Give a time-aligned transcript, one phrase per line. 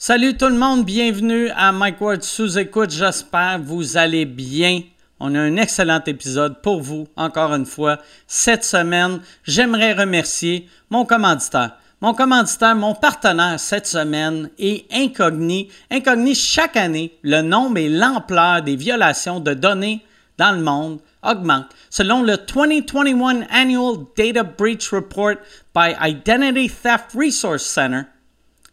[0.00, 2.92] Salut tout le monde, bienvenue à Mike Ward sous écoute.
[2.92, 4.82] J'espère vous allez bien.
[5.18, 7.98] On a un excellent épisode pour vous, encore une fois.
[8.28, 11.72] Cette semaine, j'aimerais remercier mon commanditaire.
[12.00, 15.68] Mon commanditaire, mon partenaire cette semaine est Incogni.
[15.90, 20.04] Incogni, chaque année, le nombre et l'ampleur des violations de données
[20.38, 21.74] dans le monde augmente.
[21.90, 25.38] Selon le 2021 Annual Data Breach Report
[25.74, 28.02] by Identity Theft Resource Center,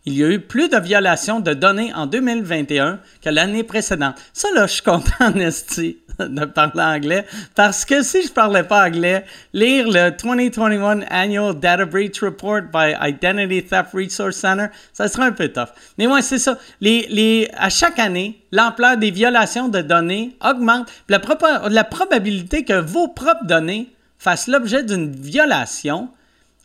[0.05, 4.15] il y a eu plus de violations de données en 2021 que l'année précédente.
[4.33, 8.85] Ça, là, je suis content, Nesty, de parler anglais, parce que si je parlais pas
[8.85, 15.25] anglais, lire le 2021 Annual Data Breach Report by Identity Theft Resource Center, ça serait
[15.25, 15.69] un peu tough.
[15.97, 16.57] Mais ouais, c'est ça.
[16.81, 20.87] Les, les, à chaque année, l'ampleur des violations de données augmente.
[21.09, 21.19] La,
[21.69, 26.09] la probabilité que vos propres données fassent l'objet d'une violation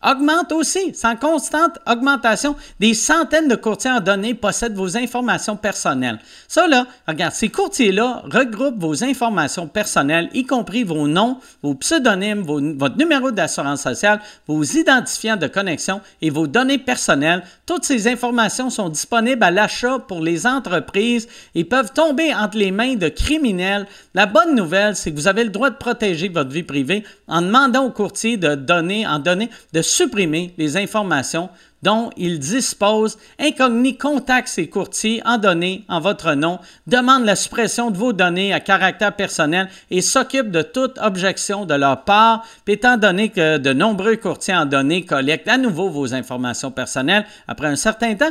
[0.05, 0.93] augmente aussi.
[0.95, 2.57] C'est en constante augmentation.
[2.79, 6.19] Des centaines de courtiers en données possèdent vos informations personnelles.
[6.49, 12.42] Ça, là, regarde, ces courtiers-là regroupent vos informations personnelles, y compris vos noms, vos pseudonymes,
[12.42, 17.42] votre numéro d'assurance sociale, vos identifiants de connexion et vos données personnelles.
[17.67, 22.70] Toutes ces informations sont disponibles à l'achat pour les entreprises et peuvent tomber entre les
[22.70, 23.87] mains de criminels.
[24.14, 27.42] La bonne nouvelle, c'est que vous avez le droit de protéger votre vie privée en
[27.42, 31.50] demandant aux courtiers de donner, en donner, de supprimer les informations
[31.83, 33.19] dont il dispose.
[33.38, 38.52] Incogni contacte ses courtiers en données en votre nom, demande la suppression de vos données
[38.52, 42.44] à caractère personnel et s'occupe de toute objection de leur part.
[42.66, 47.66] Étant donné que de nombreux courtiers en données collectent à nouveau vos informations personnelles après
[47.66, 48.30] un certain temps,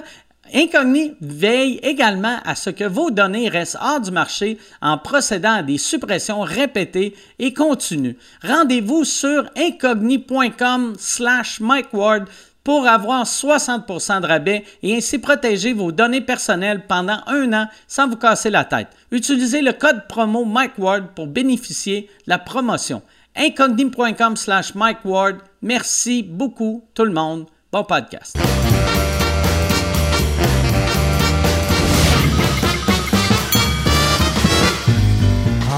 [0.54, 5.64] Incogni veille également à ce que vos données restent hors du marché en procédant à
[5.64, 8.18] des suppressions répétées et continues.
[8.44, 12.26] Rendez-vous sur incogni.com slash MikeWard
[12.64, 18.08] pour avoir 60% de rabais et ainsi protéger vos données personnelles pendant un an sans
[18.08, 18.90] vous casser la tête.
[19.12, 23.02] Utilisez le code promo MikeWard pour bénéficier de la promotion.
[23.36, 25.38] incogni.com slash MikeWard.
[25.62, 27.46] Merci beaucoup tout le monde.
[27.72, 28.38] Bon podcast.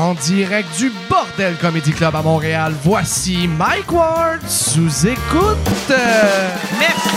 [0.02, 5.92] En direct du Bordel Comedy Club à Montréal, voici Mike Ward sous écoute.
[6.80, 7.10] Merci.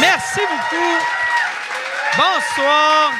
[0.00, 0.94] Merci beaucoup.
[2.16, 3.10] Bonsoir.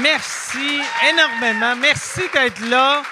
[0.00, 0.80] Merci
[1.10, 1.76] énormément.
[1.76, 3.02] Merci d'être là.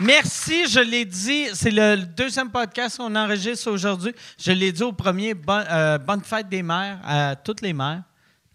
[0.00, 4.14] Merci, je l'ai dit, c'est le deuxième podcast qu'on enregistre aujourd'hui.
[4.38, 8.00] Je l'ai dit au premier, euh, bonne fête des mères à toutes les mères.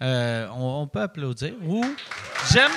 [0.02, 1.54] Euh, on, peut applaudir.
[1.64, 1.86] Ou
[2.52, 2.72] j'aime,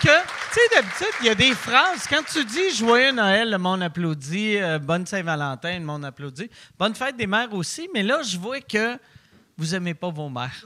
[0.00, 0.10] que, tu
[0.52, 2.06] sais, d'habitude, il y a des phrases.
[2.08, 4.58] Quand tu dis Joyeux Noël, le monde applaudit.
[4.58, 6.48] Euh, bonne Saint-Valentin, le monde applaudit.
[6.78, 7.88] Bonne fête des mères aussi.
[7.92, 8.96] Mais là, je vois que
[9.56, 10.64] vous aimez pas vos mères.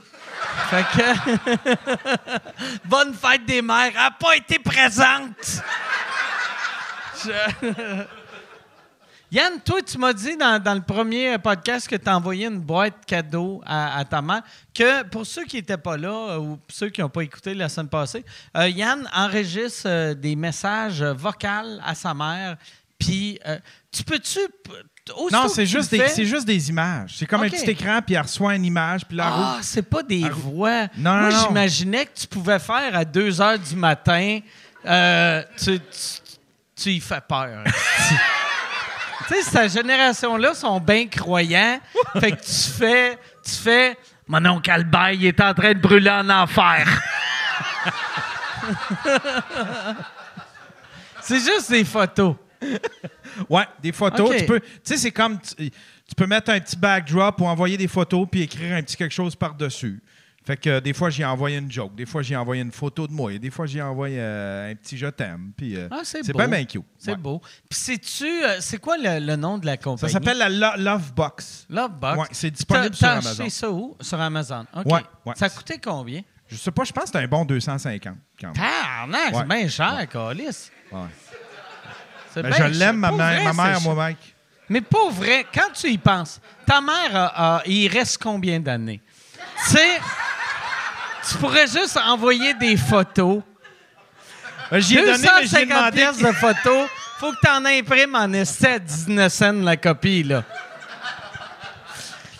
[0.69, 1.01] fait que.
[2.85, 3.87] bonne fête des mères.
[3.87, 5.63] Elle n'a pas été présente.
[9.33, 13.03] Yann, toi, tu m'as dit dans, le premier podcast que tu as envoyé une boîte
[13.07, 14.43] cadeau à, ta mère,
[14.75, 17.67] que pour ceux qui n'étaient pas là euh, ou ceux qui n'ont pas écouté la
[17.67, 18.23] semaine passée,
[18.55, 22.57] euh, Yann enregistre euh, des messages vocaux à sa mère.
[22.99, 23.39] Puis,
[23.91, 24.39] tu peux-tu
[25.31, 27.15] non, c'est juste, des, juste des images.
[27.17, 29.31] C'est comme un petit écran, puis elle reçoit une image, puis là...
[29.33, 30.87] Ah, c'est pas des voix.
[30.95, 34.39] Non, Moi, j'imaginais que tu pouvais faire à 2 heures du matin.
[35.57, 35.79] tu,
[36.75, 37.63] tu, y fais peur.
[39.27, 41.79] tu sais, cette génération-là sont bien croyants.
[42.19, 43.97] fait que tu fais, tu fais,
[44.27, 46.87] mon oncle Albert, il est en train de brûler en enfer.
[51.21, 52.35] c'est juste des photos.
[53.49, 54.37] ouais, des photos.
[54.37, 55.71] Tu peux, tu sais, c'est comme, tu,
[56.15, 59.35] peux mettre un petit backdrop ou envoyer des photos puis écrire un petit quelque chose
[59.35, 60.01] par-dessus.
[60.45, 63.07] Fait que euh, des fois, j'ai envoyé une joke, des fois, j'ai envoyé une photo
[63.07, 65.53] de moi, et des fois, j'ai envoyé euh, un petit je t'aime.
[65.55, 66.83] Puis euh, ah, c'est pas bien cute.
[66.97, 67.41] C'est beau.
[67.69, 70.11] Puis sais-tu, c'est quoi le, nom de la compagnie?
[70.11, 71.65] Ça s'appelle la Love Box.
[71.69, 72.19] Love Box?
[72.19, 73.49] Ouais, c'est disponible sur Amazon.
[73.49, 73.97] ça où?
[74.01, 74.65] Sur Amazon.
[74.75, 74.85] OK.
[74.85, 75.33] Ouais, ouais.
[75.35, 76.21] Ça a coûté combien?
[76.47, 78.15] Je sais pas, je pense que c'était un bon 250.
[78.59, 80.69] Ah, non, c'est bien cher, Calis.
[80.91, 80.99] Ouais.
[82.35, 84.17] Ben, je l'aime, ma, mère, ma mère, moi, mec.
[84.67, 89.01] Mais pas vrai, quand tu y penses, ta mère, il reste combien d'années?
[89.65, 89.99] Tu sais...
[91.29, 93.41] Tu pourrais juste envoyer des photos.
[94.73, 96.01] J'ai donné, mais j'ai demandé...
[96.01, 96.89] de photos.
[97.17, 100.43] Faut que tu en imprimes en essai à 19 cents la copie, là.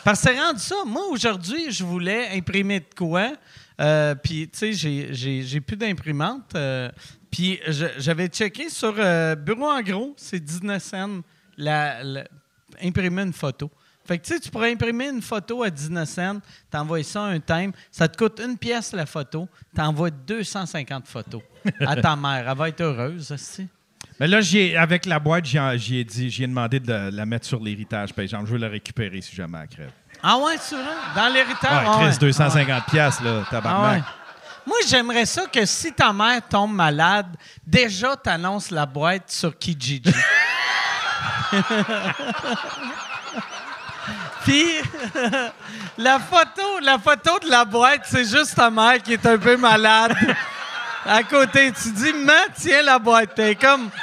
[0.04, 0.76] Parce que c'est rendu ça.
[0.86, 3.32] Moi, aujourd'hui, je voulais imprimer de quoi.
[3.80, 6.54] Euh, puis, tu sais, j'ai plus d'imprimante.
[6.56, 6.90] Euh,
[7.32, 7.60] puis,
[7.98, 11.22] j'avais checké sur euh, Bureau en gros, c'est 19 cents
[11.58, 12.26] la,
[12.82, 13.72] imprimer une photo.
[14.06, 16.40] Fait que tu sais, tu pourrais imprimer une photo à 19 cents,
[16.70, 21.42] t'envoies ça à un time, ça te coûte une pièce la photo, t'envoies 250 photos
[21.80, 22.46] à ta mère.
[22.50, 23.68] Elle va être heureuse, aussi.
[24.20, 24.40] Mais là,
[24.78, 28.48] avec la boîte, j'ai dit, j'ai demandé de la mettre sur l'héritage, par exemple.
[28.48, 29.92] Je veux la récupérer si jamais elle crève.
[30.22, 30.84] Ah ouais, tu vois?
[31.16, 31.88] Dans l'héritage?
[32.00, 34.04] Ouais, Chris, 250 pièces là, tabarnak.
[34.06, 34.14] Ah
[34.66, 37.36] Moi, j'aimerais ça que si ta mère tombe malade,
[37.66, 40.04] déjà, t'annonces la boîte sur Kijiji.
[44.44, 44.66] Puis,
[45.98, 49.56] la photo, la photo de la boîte, c'est juste ta mère qui est un peu
[49.58, 50.16] malade.
[51.06, 53.36] À côté, tu dis, mais tiens la boîte.
[53.36, 53.90] T'es comme.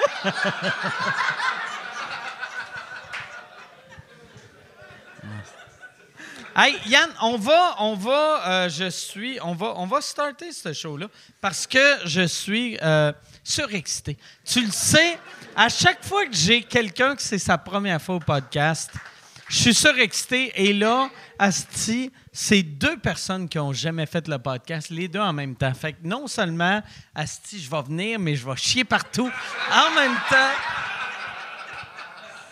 [6.56, 10.72] Hey, Yann, on va, on va, euh, je suis, on va, on va starter ce
[10.72, 11.06] show-là
[11.40, 13.12] parce que je suis euh,
[13.44, 14.18] surexcité.
[14.44, 15.16] Tu le sais,
[15.54, 18.90] à chaque fois que j'ai quelqu'un que c'est sa première fois au podcast,
[19.50, 20.52] je suis surexcité.
[20.54, 25.32] Et là, Asti, c'est deux personnes qui ont jamais fait le podcast, les deux en
[25.32, 25.74] même temps.
[25.74, 26.80] Fait que non seulement,
[27.14, 29.28] Asti, je vais venir, mais je vais chier partout
[29.72, 30.52] en même temps.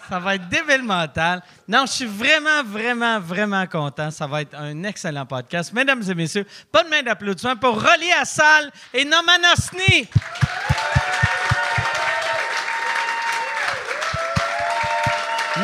[0.08, 1.42] Ça va être développemental.
[1.68, 4.10] Non, je suis vraiment, vraiment, vraiment content.
[4.10, 5.72] Ça va être un excellent podcast.
[5.72, 10.08] Mesdames et messieurs, bonne main d'applaudissement pour Rolly Assal et Noman Osni.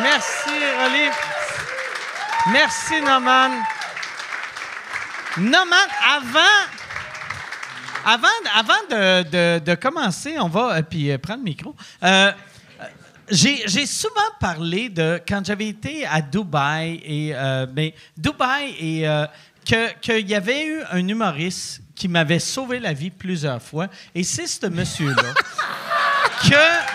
[0.03, 0.34] Merci,
[2.51, 3.51] Merci, Noman.
[5.37, 6.39] Noman, avant,
[8.05, 11.75] avant, avant de, de, commencer, on va, euh, puis euh, prendre le micro.
[12.03, 12.31] Euh,
[13.29, 17.33] j'ai souvent parlé de quand j'avais été à Dubaï et
[17.73, 19.07] ben, Dubaï et
[19.65, 24.45] qu'il y avait eu un humoriste qui m'avait sauvé la vie plusieurs fois et c'est
[24.45, 25.33] ce monsieur-là
[26.43, 26.94] que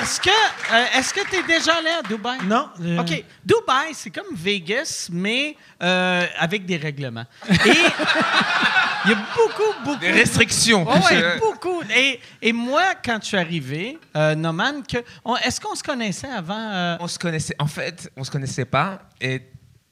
[0.00, 2.38] parce que, euh, est-ce que tu es déjà allé à Dubaï?
[2.44, 2.70] Non.
[2.80, 3.22] Euh, OK.
[3.44, 7.26] Dubaï, c'est comme Vegas, mais euh, avec des règlements.
[7.50, 7.54] Et
[9.04, 10.00] il y a beaucoup, beaucoup.
[10.00, 10.86] Des restrictions.
[10.88, 11.82] Oui, beaucoup.
[11.94, 14.98] Et, et, moi, quand je suis arrivé, Noman, que,
[15.44, 16.96] est-ce qu'on se connaissait avant?
[16.98, 17.54] On se connaissait.
[17.58, 19.02] En fait, on se connaissait pas.
[19.20, 19.42] Et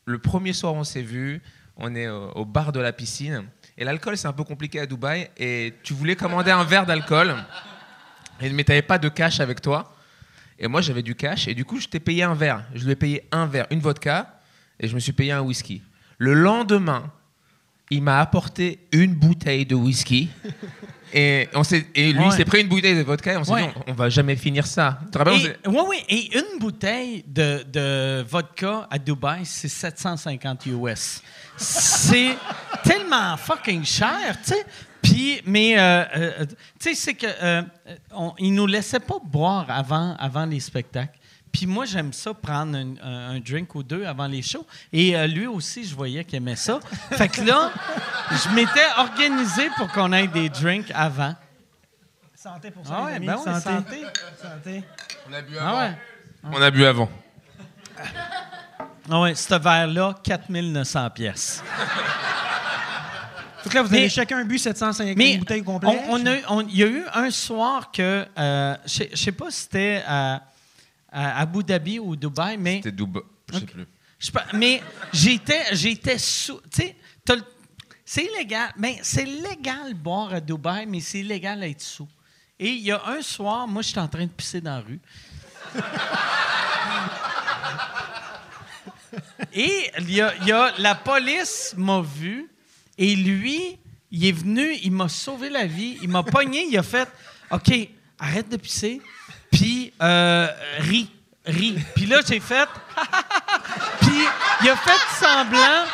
[0.06, 1.42] le premier soir, on s'est vu.
[1.76, 3.44] On est au, bar de la piscine.
[3.76, 5.28] Et l'alcool, c'est un peu compliqué à Dubaï.
[5.36, 7.36] Et tu voulais commander un verre d'alcool.
[8.40, 9.92] Et, mais tu n'avais pas de cash avec toi.
[10.58, 11.48] Et moi, j'avais du cash.
[11.48, 12.64] Et du coup, je t'ai payé un verre.
[12.74, 14.40] Je lui ai payé un verre, une vodka.
[14.80, 15.82] Et je me suis payé un whisky.
[16.18, 17.12] Le lendemain,
[17.90, 20.28] il m'a apporté une bouteille de whisky.
[21.14, 23.68] Et, on et lui, il s'est pris une bouteille de vodka et on s'est dit,
[23.86, 24.98] on, va jamais finir ça.
[25.26, 25.96] Oui, oui.
[26.06, 31.22] Et une bouteille de, de vodka à Dubaï, c'est 750 US.
[31.56, 32.36] C'est
[32.84, 34.66] tellement fucking cher, tu sais.
[35.08, 36.44] Puis, mais, euh, euh,
[36.78, 37.62] tu sais, c'est que euh,
[38.10, 41.18] on, nous laissaient pas boire avant, avant les spectacles.
[41.50, 44.66] Puis moi, j'aime ça, prendre un, drink ou deux avant les shows.
[44.92, 46.78] Et lui aussi, je voyais qu'il aimait ça.
[47.12, 47.72] fait que là,
[48.30, 51.34] je m'étais organisé pour qu'on ait des drinks avant.
[52.34, 54.04] Santé pour ça, ah ouais, ben santé.
[54.40, 54.84] santé.
[55.28, 55.94] On a bu ah avant.
[56.44, 57.10] On a bu avant.
[59.10, 61.64] Ah ouais, ce verre-là, 4900 pièces.
[63.64, 66.00] Donc là, vous avez chacun bu 750 bouteilles complètes.
[66.68, 70.42] Il y a eu un soir que, euh, je ne sais pas si c'était à,
[71.10, 72.76] Abu Dhabi ou Dubaï, mais...
[72.76, 73.86] C'était Dubaï, je ne sais plus.
[74.54, 74.82] mais
[75.12, 76.60] j'étais, j'étais sous...
[76.70, 76.96] Tu sais,
[78.04, 78.72] c'est illégal.
[78.78, 82.08] Mais c'est légal boire à Dubaï, mais c'est illégal d'être sous.
[82.58, 85.00] Et il y a un soir, moi, j'étais en train de pisser dans la rue.
[89.52, 92.48] Et il y, a, la police m'a vu
[92.98, 93.78] et lui,
[94.10, 97.08] il est venu, il m'a sauvé la vie, il m'a pogné, il a fait
[97.50, 97.70] OK,
[98.18, 99.00] arrête de pisser,
[99.50, 101.08] puis euh, ris,
[101.46, 101.78] ris.
[101.94, 102.68] Puis là, j'ai fait
[104.00, 104.24] Puis
[104.62, 105.84] il a fait semblant,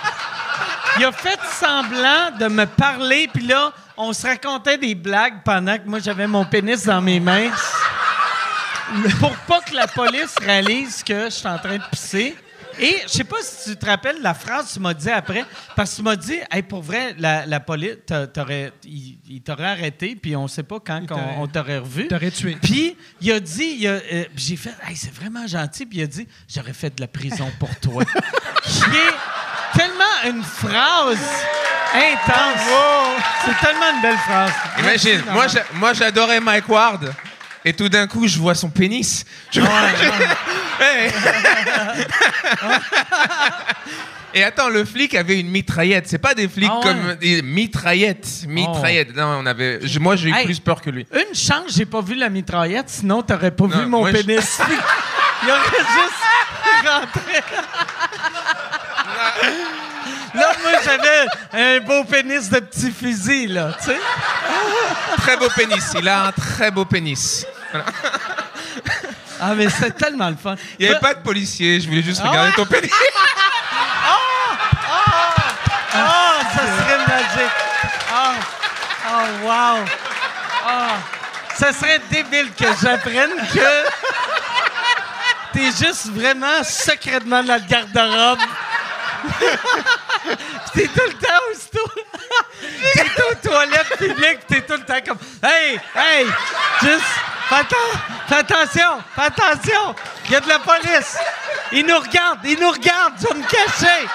[0.98, 5.76] il a fait semblant de me parler, puis là, on se racontait des blagues pendant
[5.76, 7.50] que moi j'avais mon pénis dans mes mains.
[9.20, 12.36] Pour pas que la police réalise que je suis en train de pisser.
[12.78, 15.44] Et je sais pas si tu te rappelles la phrase que tu m'as dit après,
[15.76, 17.96] parce que tu m'as dit, hey, pour vrai, la, police,
[18.32, 21.00] t'aurais, il, t'aurait arrêté, puis on sait pas quand
[21.38, 22.08] on, t'aurait revu.
[22.08, 22.56] T'aurais tué.
[22.60, 26.02] Puis il a dit, il a, euh, j'ai fait, hey, c'est vraiment gentil, puis il
[26.02, 28.04] a dit, j'aurais fait de la prison pour toi.
[28.64, 31.18] qui est tellement une phrase
[31.94, 32.66] intense.
[33.44, 34.52] C'est tellement une belle phrase.
[34.78, 37.14] Imagine, moi, moi j'adorais Mike Ward.
[37.64, 39.24] Et tout d'un coup, je vois son pénis.
[44.36, 46.08] Et attends, le flic avait une mitraillette.
[46.08, 48.42] C'est pas des flics ah comme des mitraillettes.
[48.48, 49.10] Mitraillette.
[49.12, 49.20] Oh.
[49.20, 49.78] Non, on avait.
[50.00, 51.06] Moi, j'ai eu plus peur que lui.
[51.12, 54.58] Une chance, j'ai pas vu la mitraillette, sinon t'aurais pas vu mon pénis.
[55.44, 56.24] Il aurait juste
[56.84, 57.40] rentré.
[60.34, 64.00] Là, moi, j'avais un beau pénis de petit fusil, là, tu sais.
[65.18, 65.92] Très beau pénis.
[65.96, 67.46] Il a un très beau pénis.
[69.40, 70.56] Ah, mais c'était tellement le fun.
[70.78, 71.80] Il n'y avait pas de policier.
[71.80, 72.90] Je voulais juste regarder ton pénis.
[75.94, 77.52] Oh, ça serait magique.
[78.12, 78.34] Oh,
[79.10, 79.84] oh wow.
[80.66, 80.96] Oh,
[81.56, 83.84] ça serait débile que j'apprenne que
[85.52, 88.38] t'es juste vraiment secrètement dans le garde-robe.
[90.74, 91.90] T'es tout le temps aussitôt.
[92.94, 96.26] t'es aux toilettes publiques, t'es tout le temps comme Hey, hey,
[96.82, 97.04] juste
[97.48, 97.98] fais, atten-
[98.28, 99.94] fais attention, fais attention.
[100.26, 101.16] Il y a de la police.
[101.72, 104.06] Ils nous regardent, ils nous regardent, tu vas me cacher.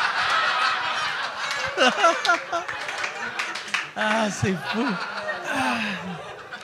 [3.96, 4.86] Ah, c'est fou.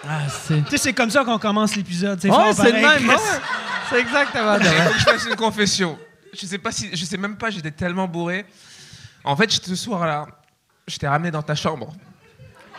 [0.08, 0.62] Ah, c'est.
[0.66, 2.20] Tu sais, c'est comme ça qu'on commence l'épisode.
[2.22, 3.10] C'est fort c'est le même.
[3.10, 3.16] Ouais.
[3.90, 6.00] C'est exactement Il faut que je fasse une confession.
[6.34, 7.52] Je sais pas si, je sais même pas.
[7.52, 8.44] J'étais tellement bourré.
[9.24, 10.26] En fait, ce soir-là,
[10.88, 11.94] je t'ai ramené dans ta chambre.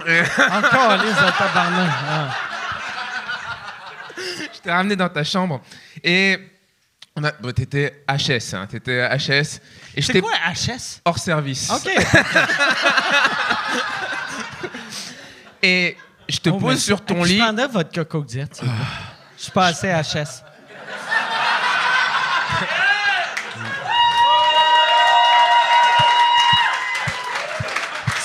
[0.00, 1.90] Encore les tabarnak.
[2.10, 2.28] Ah.
[4.66, 5.62] Je t'ai ramené dans ta chambre
[6.02, 6.40] et
[7.14, 9.60] on a, bon, t'étais HS, hein, t'étais HS
[9.94, 11.00] et C'est quoi HS?
[11.04, 11.70] hors service.
[11.70, 11.88] OK.
[15.62, 15.96] Et
[16.28, 17.38] je te pose sur ton Je lit.
[17.38, 18.58] prendrais votre coco diète.
[18.58, 18.68] plaît.
[19.38, 20.42] Je suis pas assez HS.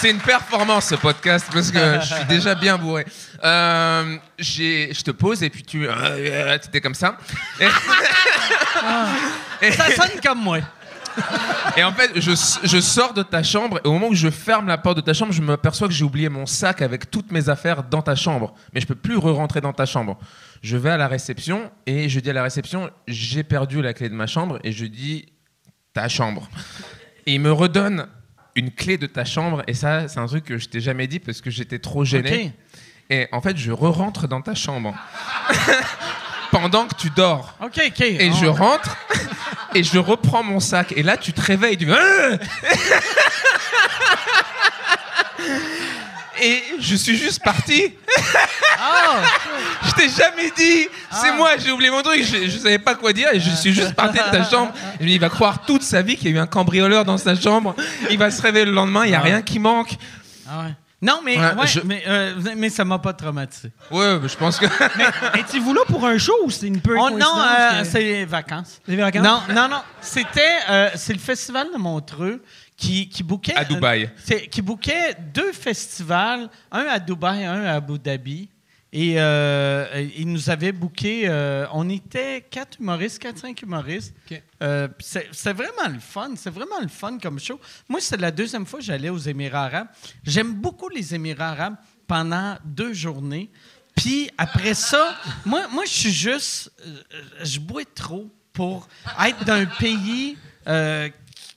[0.02, 3.06] C'est une performance ce podcast parce que je suis déjà bien bourré.
[3.44, 7.20] Euh, je te pose et puis tu euh, étais comme ça.
[7.60, 7.68] Et,
[9.68, 10.58] et- Ça sonne comme moi.
[11.78, 12.32] et en fait, je,
[12.64, 15.14] je sors de ta chambre et au moment où je ferme la porte de ta
[15.14, 18.56] chambre, je m'aperçois que j'ai oublié mon sac avec toutes mes affaires dans ta chambre.
[18.74, 20.18] Mais je peux plus re-rentrer dans ta chambre.
[20.64, 24.10] Je vais à la réception et je dis à la réception, j'ai perdu la clé
[24.10, 25.28] de ma chambre et je dis
[25.94, 26.50] ta chambre.
[27.28, 28.08] Et il me redonne
[28.56, 31.20] une clé de ta chambre et ça, c'est un truc que je t'ai jamais dit
[31.20, 32.54] parce que j'étais trop gêné.
[33.10, 34.94] Et en fait, je re-rentre dans ta chambre
[36.52, 37.56] pendant que tu dors.
[37.62, 38.02] OK, OK.
[38.02, 38.38] Et Oh.
[38.42, 38.98] je rentre
[39.76, 40.94] et je reprends mon sac.
[40.96, 41.78] Et là, tu te réveilles.
[41.92, 42.38] Ah
[46.42, 47.94] Et je suis juste parti.
[48.80, 49.22] Ah!
[49.92, 50.88] Je t'ai jamais dit.
[51.12, 52.24] C'est moi, j'ai oublié mon truc.
[52.24, 54.74] Je, je savais pas quoi dire et je suis juste parti de ta chambre.
[55.00, 57.06] Je me dis, il va croire toute sa vie qu'il y a eu un cambrioleur
[57.06, 57.76] dans sa chambre.
[58.10, 59.94] Il va se réveiller le lendemain, il y a rien qui manque.
[60.50, 60.74] Ah ouais.
[61.04, 63.72] Non, mais, Ouais, ouais, je- mais, euh, mais ça m'a pas traumatisé.
[63.90, 64.68] Ouais, mais je pense que.
[65.40, 68.26] Étiez-vous là pour un show ou c'est une peu Oh, non, euh, que- c'est les
[68.26, 68.80] vacances.
[68.88, 69.24] Les vacances?
[69.24, 69.82] Non, non, non.
[70.00, 72.44] C'était euh, c'est le festival de Montreux
[72.78, 73.56] qui, qui bouquait.
[73.56, 74.12] À Dubaï.
[74.52, 78.48] qui bouquait deux festivals, un à Dubaï, un à Abu Dhabi.
[78.94, 81.24] Et euh, ils nous avaient booké.
[81.26, 84.14] euh, on était quatre humoristes, quatre, cinq humoristes.
[84.62, 86.32] Euh, c'est- vraiment le fun.
[86.36, 87.58] C'est vraiment le fun comme show.
[87.88, 89.88] Moi, c'est la deuxième fois que j'allais aux Émirats arabes.
[90.26, 93.50] J'aime beaucoup les Émirats arabes pendant deux journées.
[93.96, 96.72] Puis après ça, moi, moi je suis juste.
[96.86, 97.02] euh,
[97.44, 98.88] je bois trop pour
[99.26, 100.38] être d'un pays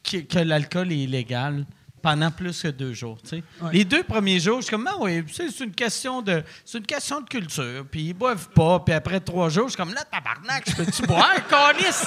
[0.04, 1.66] qui- que l'alcool est illégal
[2.04, 3.16] pendant plus que deux jours.
[3.22, 3.42] tu sais.
[3.62, 3.70] Ouais.
[3.72, 6.84] Les deux premiers jours, je suis comme, ah oui, c'est une question de, c'est une
[6.84, 7.86] question de culture.
[7.90, 8.78] Puis ils boivent pas.
[8.80, 12.04] Puis après trois jours, je suis comme, là, tabarnak, je peux-tu boire, calice?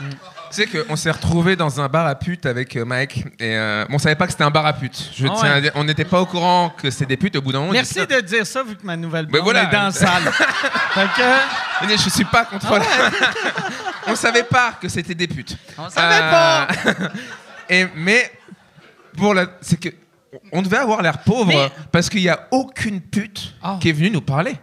[0.00, 0.06] Tu
[0.50, 3.96] sais qu'on s'est retrouvés dans un bar à putes avec euh, Mike et euh, bon,
[3.96, 5.10] on savait pas que c'était un bar à putes.
[5.14, 5.60] Je Ah tiens à ouais.
[5.60, 7.70] dire, on n'était pas au courant que c'était des putes au bout d'un moment.
[7.70, 9.64] on Merci dit, de dire ça, vu que ma nouvelle blonde voilà.
[9.64, 10.22] est dans la salle.
[10.94, 12.66] fait que, Mais Je suis pas contre.
[12.72, 13.10] Ah
[14.06, 15.54] on savait pas que c'était des putes.
[15.76, 16.68] On savait pas.
[17.68, 18.32] Et mais
[19.16, 19.88] pour la, c'est que
[20.52, 23.78] on devait avoir l'air pauvre Mais- parce qu'il y a aucune pute Oh.
[23.80, 24.54] qui est venue nous parler.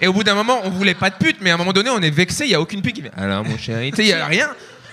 [0.00, 1.90] Et au bout d'un moment, on voulait pas de pute, mais à un moment donné,
[1.90, 2.44] on est vexé.
[2.44, 3.10] Il y a aucune pute qui vient.
[3.16, 4.48] Alors mon chéri, tu sais, il y a rien.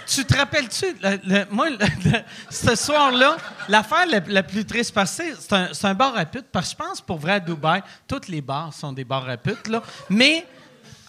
[0.07, 2.19] tu te rappelles-tu, le- le- moi, le- le-
[2.49, 3.37] ce soir-là,
[3.69, 6.81] l'affaire la, la plus triste, que c'est un, c'est un bar à putes, parce que
[6.81, 9.81] je pense, pour vrai, à Dubaï, tous les bars sont des bars à putes, là.
[10.09, 10.45] Mais,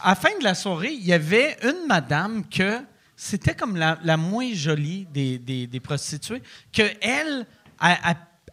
[0.03, 2.81] à la fin de la soirée, il y avait une madame que
[3.15, 7.47] c'était comme la, la moins jolie des, des- des prostituées, que elle,
[7.83, 7.97] elle,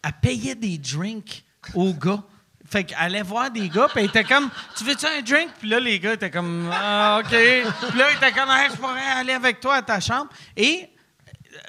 [0.04, 2.24] elle- payait des drinks aux gars.
[2.70, 5.50] Fait qu'elle allait voir des gars, puis elle était comme, tu veux-tu un drink?
[5.60, 7.30] Puis là, les gars étaient comme, ah, OK.
[7.30, 10.30] Puis là, ils étaient comme, Hey, je pourrais aller avec toi à ta chambre.
[10.58, 10.90] Et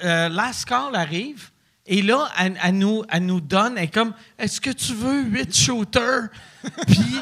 [0.05, 0.31] euh,
[0.95, 1.51] arrive,
[1.87, 5.23] et là, elle, elle nous, elle nous donne, elle est comme, est-ce que tu veux
[5.23, 6.29] huit shooters?
[6.87, 7.21] Puis.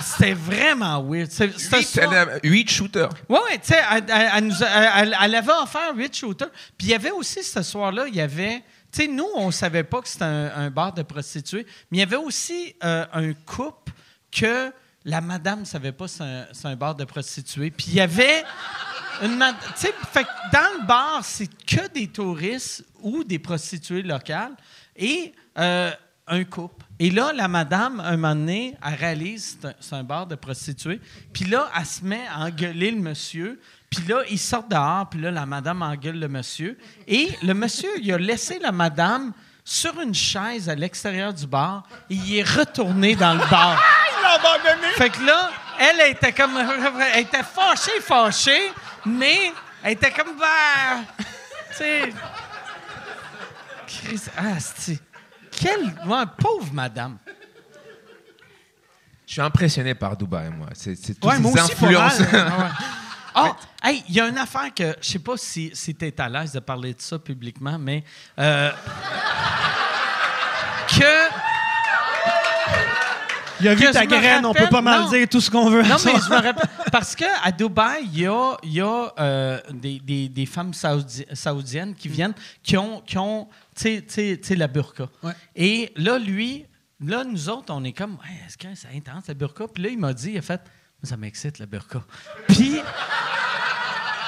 [0.00, 1.30] C'était vraiment weird.
[1.30, 1.98] C'est- c'était Huit,
[2.44, 3.08] elle huit shooters.
[3.28, 6.50] Oui, oui, tu sais, elle, elle- elle avait offert huit shooters.
[6.76, 8.62] Puis il y avait aussi ce soir-là, il y avait.
[8.92, 12.00] Tu sais, nous, on savait pas que c'était un, un bar de prostituées, mais il
[12.00, 13.92] y avait aussi euh, un couple
[14.30, 14.72] que
[15.04, 17.70] la madame savait pas c'est un, c'est un bar de prostituées.
[17.70, 18.44] Puis il y avait
[19.22, 23.38] une mad- tu sais, fait que dans le bar, c'est que des touristes ou des
[23.38, 24.52] prostituées locales
[24.96, 25.90] et euh,
[26.26, 26.84] un couple.
[26.98, 30.34] Et là, la madame, un moment donné, elle réalise c'est un, c'est un bar de
[30.34, 31.00] prostituées.
[31.32, 33.60] Puis là, elle se met à engueuler le monsieur.
[33.90, 35.08] Puis là, ils sortent dehors.
[35.10, 36.78] Puis là, la madame engueule le monsieur.
[37.06, 41.82] Et le monsieur, il a laissé la madame sur une chaise à l'extérieur du bar.
[42.08, 43.78] Et il est retourné dans le bar.
[44.96, 46.56] Fait que là, elle elle était comme.
[47.14, 48.70] Elle était fâchée, fâchée,
[49.04, 50.36] mais elle était comme.
[50.38, 51.04] Ben,
[51.70, 52.12] tu sais.
[53.86, 54.98] Chris- Ah, c'est.
[55.56, 55.84] Quelle.
[56.06, 57.18] ouais, pauvre madame.
[59.26, 60.68] Je suis impressionné par Dubaï, moi.
[60.74, 62.20] C'est c'est toutes Ouais, ces aussi, influences.
[63.38, 64.96] Ah, hey, il y a une affaire que.
[64.98, 68.02] Je sais pas si, si tu es à l'aise de parler de ça publiquement, mais.
[68.38, 68.70] euh,
[70.88, 71.28] que.
[73.60, 75.08] Il a vu ta graine, on peut rappelle- pas mal non.
[75.10, 75.82] dire tout ce qu'on veut.
[75.82, 76.54] Non, mais je me rappelle.
[76.92, 81.94] Parce qu'à Dubaï, il y a, y a euh, des, des- des femmes saoudi- saoudiennes
[81.94, 85.08] qui viennent, qui ont, qui ont tu sais- tu tu la burqa.
[85.22, 85.32] Ouais.
[85.54, 86.66] Et là, lui,
[87.00, 89.66] là, nous autres, on est comme, Ouais, est-ce que c'est intense, la burqa?
[89.68, 90.60] Puis là, il m'a dit, il a fait,
[91.02, 92.02] ça m'excite, la burqa.
[92.48, 92.80] Puis,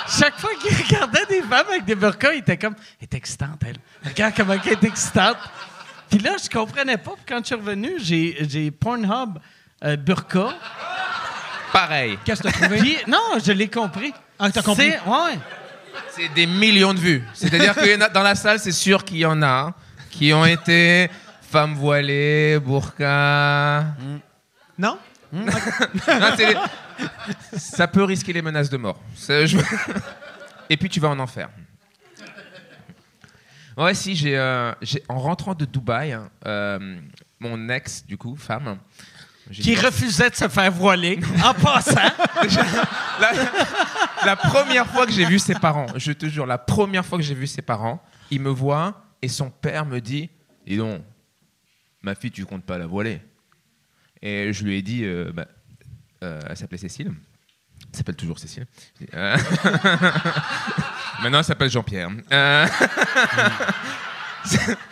[0.08, 3.60] chaque fois qu'il regardait des femmes avec des burqas, il était comme, elle est excitante,
[3.66, 3.76] elle.
[4.04, 5.36] Regarde comment elle est excitante.
[6.08, 7.12] Puis là, je comprenais pas.
[7.16, 9.38] Puis quand je suis revenu, j'ai, j'ai Pornhub
[9.84, 10.54] euh, burqa.
[11.72, 12.18] Pareil.
[12.24, 12.78] Qu'est-ce que t'as trouvé?
[12.78, 14.12] Puis, non, je l'ai compris.
[14.38, 14.88] Ah, t'as compris?
[14.90, 15.38] Ouais.
[16.10, 17.22] C'est des millions de vues.
[17.34, 19.72] C'est-à-dire que dans la salle, c'est sûr qu'il y en a
[20.10, 21.10] qui ont été
[21.42, 23.84] femmes voilées, burqa.
[24.78, 24.98] Non?
[25.32, 25.46] Non,
[26.36, 26.56] c'est-
[27.58, 29.00] Ça peut risquer les menaces de mort.
[29.16, 29.58] Je-
[30.70, 31.48] Et puis tu vas en enfer.
[33.76, 34.72] Ouais, si, j'ai, euh,
[35.08, 36.98] en rentrant de Dubaï, hein, euh,
[37.38, 38.76] mon ex, du coup, femme,
[39.50, 41.94] Qui refusait de se faire voiler en passant.
[43.20, 43.32] la,
[44.24, 47.24] la première fois que j'ai vu ses parents, je te jure, la première fois que
[47.24, 50.30] j'ai vu ses parents, il me voit et son père me dit
[50.66, 51.02] Dis donc,
[52.02, 53.22] ma fille, tu comptes pas la voiler
[54.20, 55.46] Et je lui ai dit euh, bah,
[56.22, 57.12] euh, Elle s'appelait Cécile.
[57.90, 58.66] Elle s'appelle toujours Cécile.
[59.14, 59.36] Euh,
[61.22, 62.10] Maintenant, elle s'appelle Jean-Pierre.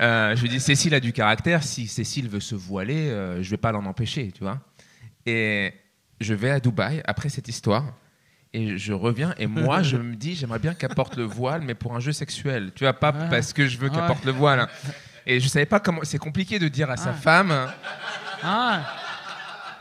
[0.00, 1.62] Euh, je lui dis Cécile a du caractère.
[1.62, 4.58] Si Cécile veut se voiler, euh, je vais pas l'en empêcher, tu vois.
[5.26, 5.72] Et
[6.20, 7.84] je vais à Dubaï après cette histoire.
[8.52, 11.74] Et je reviens et moi je me dis j'aimerais bien qu'elle porte le voile mais
[11.76, 14.06] pour un jeu sexuel tu vois pas parce que je veux qu'elle Ouais.
[14.08, 14.66] porte le voile
[15.24, 17.12] et je savais pas comment c'est compliqué de dire à sa Ah.
[17.12, 17.70] femme
[18.42, 18.80] Ah.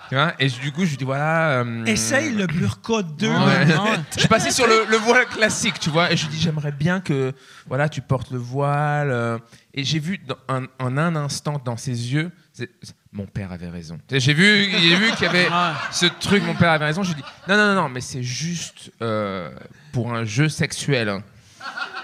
[0.08, 3.28] tu vois et je- du coup je lui dis voilà euh, Essaye le burqa 2.
[3.28, 3.36] Ouais.
[3.36, 3.66] Ouais.
[4.14, 6.72] je suis passé sur le, le voile classique, tu vois, et je lui dis j'aimerais
[6.72, 7.34] bien que
[7.68, 9.10] voilà tu portes le voile.
[9.10, 9.40] euh,
[9.74, 12.32] et j'ai vu en un instant dans ses yeux,
[13.12, 13.98] mon père avait raison.
[14.12, 15.72] J'ai vu, j'ai vu qu'il y avait Ouais.
[15.92, 17.04] ce truc, mon père avait raison.
[17.04, 19.52] Je lui dis non non non non, mais c'est juste euh,
[19.94, 21.10] pour un jeu sexuel.
[21.10, 21.24] hein.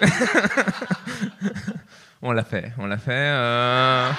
[2.22, 3.12] on l'a fait, on l'a fait.
[3.14, 4.10] euh.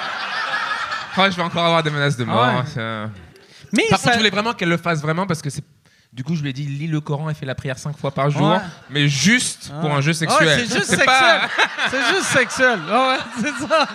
[1.19, 2.47] Oh, je vais encore avoir des menaces de mort.
[2.61, 2.67] Ouais.
[2.67, 3.11] ça-
[3.73, 5.65] Mais par ça- contre, je voulais vraiment qu'elle le fasse vraiment parce que c'est.
[6.17, 8.11] Du coup, je lui ai dit lis le Coran et fais la prière cinq fois
[8.11, 8.59] par jour, Ouais.
[8.89, 10.49] mais juste pour un jeu sexuel.
[10.49, 11.07] Ouais, c'est juste sexuel.
[11.07, 11.49] pas-
[11.91, 12.79] C'est juste sexuel.
[12.91, 13.89] Ah c'est ça.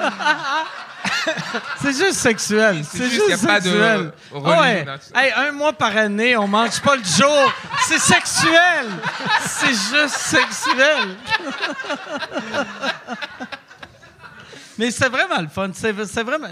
[1.81, 2.85] c'est juste sexuel.
[2.85, 4.11] C'est juste, juste, y a pas de sexuel.
[4.31, 4.93] religion.
[5.15, 7.51] Hey, un mois par année, on mange pas le jour.
[7.87, 8.85] C'est sexuel.
[9.47, 11.17] C'est juste sexuel.
[14.77, 15.71] Mais c'est vraiment le fun.
[15.73, 16.47] C'est vraiment.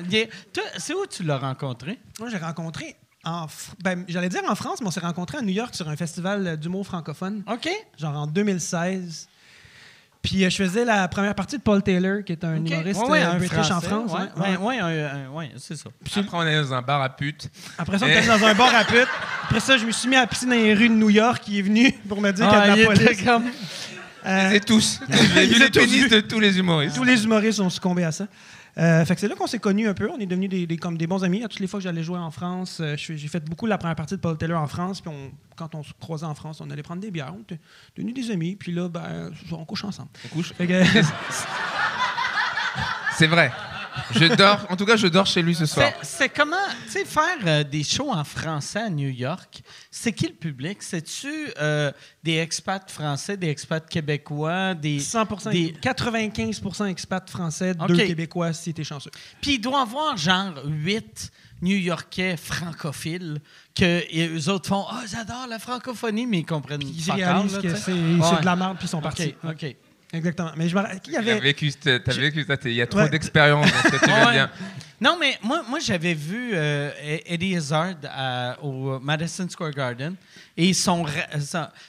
[0.78, 2.00] C'est où tu l'as rencontré?
[2.20, 2.96] Moi, j'ai rencontré,
[3.30, 3.48] en,
[3.84, 6.58] ben, j'allais dire en France, mais on s'est rencontrés à New York sur un festival
[6.58, 7.70] d'humour francophone, OK.
[7.98, 9.28] genre en 2016.
[10.22, 13.10] Puis euh, je faisais la première partie de Paul Taylor, qui est un humoriste Ouais,
[13.10, 13.80] ouais, euh, un british en.
[13.80, 14.12] France.
[14.12, 14.82] Ouais, ouais, ouais, ouais.
[14.82, 15.90] ouais, un- un- ouais, c'est ça.
[16.06, 17.50] Après, on est dans un bar à pute.
[17.78, 19.08] Après ça, on était dans un bar à pute.
[19.46, 21.60] Après ça, je me suis mis à pisser dans les rues de New York, qui
[21.60, 23.24] est venu pour me dire qu'il y Ah, a de il la était police.
[23.24, 23.46] comme-
[24.26, 25.00] Euh, Et tous.
[25.34, 26.98] J'ai Ils vu les tous pénis de tous les humoristes.
[26.98, 28.28] Tous les humoristes ont succombé à ça.
[28.80, 30.10] Euh, fait que c'est là qu'on s'est connus un peu.
[30.10, 31.44] On est devenus des, des- comme des bons amis.
[31.44, 33.96] À toutes les fois que j'allais jouer en France, euh, j'ai fait beaucoup la première
[33.96, 35.02] partie de Paul Taylor en France.
[35.02, 37.34] Puis on- quand on se croisait en France, on allait prendre des bières.
[37.38, 37.60] On était
[37.98, 38.56] devenus des amis.
[38.56, 40.10] Puis là, ben, on couche ensemble.
[40.26, 40.54] On couche.
[43.18, 43.52] C'est vrai.
[44.12, 44.66] Je dors.
[44.70, 45.92] En tout cas, je dors chez lui ce soir.
[46.02, 50.28] C'est- comment, tu sais, faire euh, des shows en français à New York, c'est qui
[50.28, 50.82] le public?
[50.82, 51.92] C'est-tu euh,
[52.24, 55.00] des expats français, des expats québécois, des...
[55.00, 57.88] 100%, des- 95% expats français, OK.
[57.88, 59.12] deux Québécois si t'es chanceux.
[59.42, 61.32] Puis il doit y avoir genre huit
[61.62, 63.40] New-Yorkais francophiles
[63.76, 67.24] que et eux autres font «Ah, j'adore la francophonie», mais ils comprennent Ils fuck all,
[67.36, 67.76] réalisent que Ouais.
[67.76, 69.36] c'est de la merde puis ils sont partis.
[69.44, 69.76] OK, OK.
[70.12, 70.52] Exactement.
[70.58, 72.56] Mais je me ra- qui avait vécu, ce- t'as vécu ça.
[72.66, 73.10] Il y a trop Ouais.
[73.10, 74.50] d'expérience dans ce que tu dire.
[75.02, 76.92] Non, mais moi, moi j'avais vu euh,
[77.26, 77.96] Eddie Izzard
[78.62, 80.16] au Madison Square Garden
[80.58, 81.06] et son,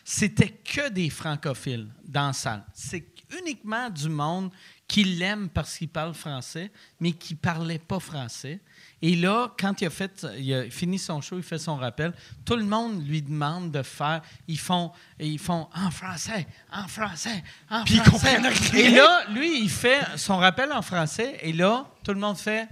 [0.05, 2.63] c'était que des francophiles dans la salle.
[2.75, 3.05] C'est
[3.43, 4.51] uniquement du monde
[4.87, 8.61] qui l'aime parce qu'il parle français, mais qui ne parlait pas français.
[9.03, 12.13] Et là, quand il a, fait, il a fini son show, il fait son rappel,
[12.45, 14.21] tout le monde lui demande de faire.
[14.47, 18.39] Ils font, ils font en français, en français, en Puis français.
[18.75, 22.69] Et là, lui, il fait son rappel en français, et là, tout le monde fait.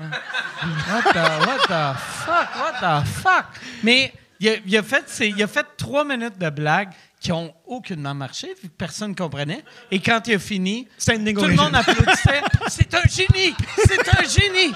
[0.00, 3.46] What the, what the fuck, what the fuck?
[3.82, 8.54] Mais il a, fait, il a fait trois minutes de blague qui ont aucunement marché,
[8.62, 9.64] vu que personne ne comprenait.
[9.90, 12.42] Et quand il a fini, tout le monde applaudissait.
[12.68, 13.54] C'est un génie!
[13.86, 14.72] C'est un génie!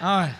[0.00, 0.30] Ah ouais.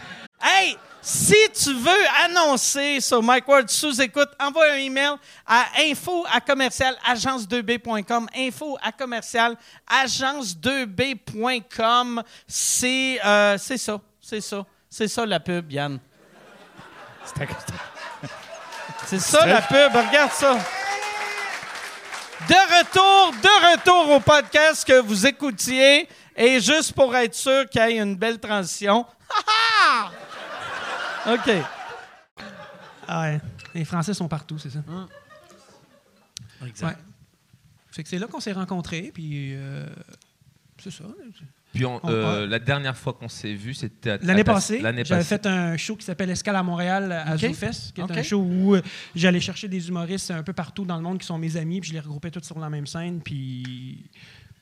[0.41, 0.77] Hey!
[1.01, 5.15] Si tu veux annoncer sur Mike Ward sous écoute, envoie un email
[5.47, 8.27] à info à commercial agence2b.com.
[8.37, 9.57] Info à commercial
[9.89, 12.23] agence2b.com.
[12.47, 13.99] C'est euh, c'est ça.
[14.21, 14.67] C'est ça.
[14.91, 15.99] C'est ça la pub, Yann.
[19.07, 19.95] C'est ça la pub.
[19.95, 20.59] Regarde ça.
[22.49, 26.09] De retour, de retour au podcast que vous écoutiez.
[26.37, 29.01] Et juste pour être sûr qu'il y ait une belle transition.
[31.27, 31.51] OK.
[33.07, 33.41] Ah ouais.
[33.75, 34.79] Les Français sont partout, c'est ça.
[34.89, 35.07] Hum.
[36.67, 36.99] Exact.
[37.95, 39.87] que c'est là qu'on s'est rencontrés, puis euh,
[40.83, 41.05] c'est ça.
[41.79, 44.83] Puis euh, la dernière fois qu'on s'est vu, c'était l'année passée.
[45.05, 47.53] J'avais fait un show qui s'appelle Escale à Montréal à okay.
[47.53, 48.83] qui est un show où euh,
[49.15, 51.91] j'allais chercher des humoristes un peu partout dans le monde qui sont mes amis, puis
[51.91, 54.11] je les regroupais tous sur la même scène, puis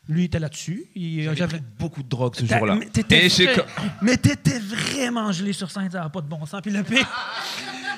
[0.08, 0.86] lui était là-dessus.
[1.34, 2.78] J'avais beaucoup de drogue ce jour-là.
[4.02, 6.60] Mais t'étais vraiment gelé sur scène, ça n'a pas de bon sens.
[6.60, 7.06] Puis le pire,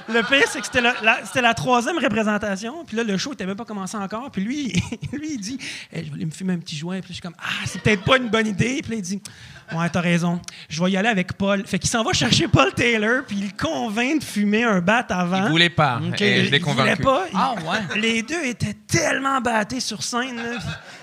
[0.08, 0.94] le pire c'est que c'était la,
[1.34, 2.84] la, troisième représentation.
[2.86, 4.30] Puis là, le show n'était même pas commencé encore.
[4.30, 4.72] Puis lui,
[5.12, 5.58] lui il dit
[5.92, 7.00] Je vais aller me fumer un petit joint.
[7.00, 8.80] Puis je suis comme Ah, c'est peut-être pas une bonne idée.
[8.82, 9.22] Puis là, il dit
[9.74, 10.40] Ouais, t'as raison.
[10.68, 11.66] Je vais y aller avec Paul.
[11.66, 13.22] Fait qu'il s'en va chercher Paul Taylor.
[13.26, 15.46] Puis il convainc de fumer un bat avant.
[15.46, 16.00] Il voulait pas.
[16.18, 16.90] Et je l'ai convaincu.
[16.98, 17.26] Il voulait pas.
[17.34, 18.00] Ah, ouais.
[18.00, 20.40] Les deux étaient tellement battés sur scène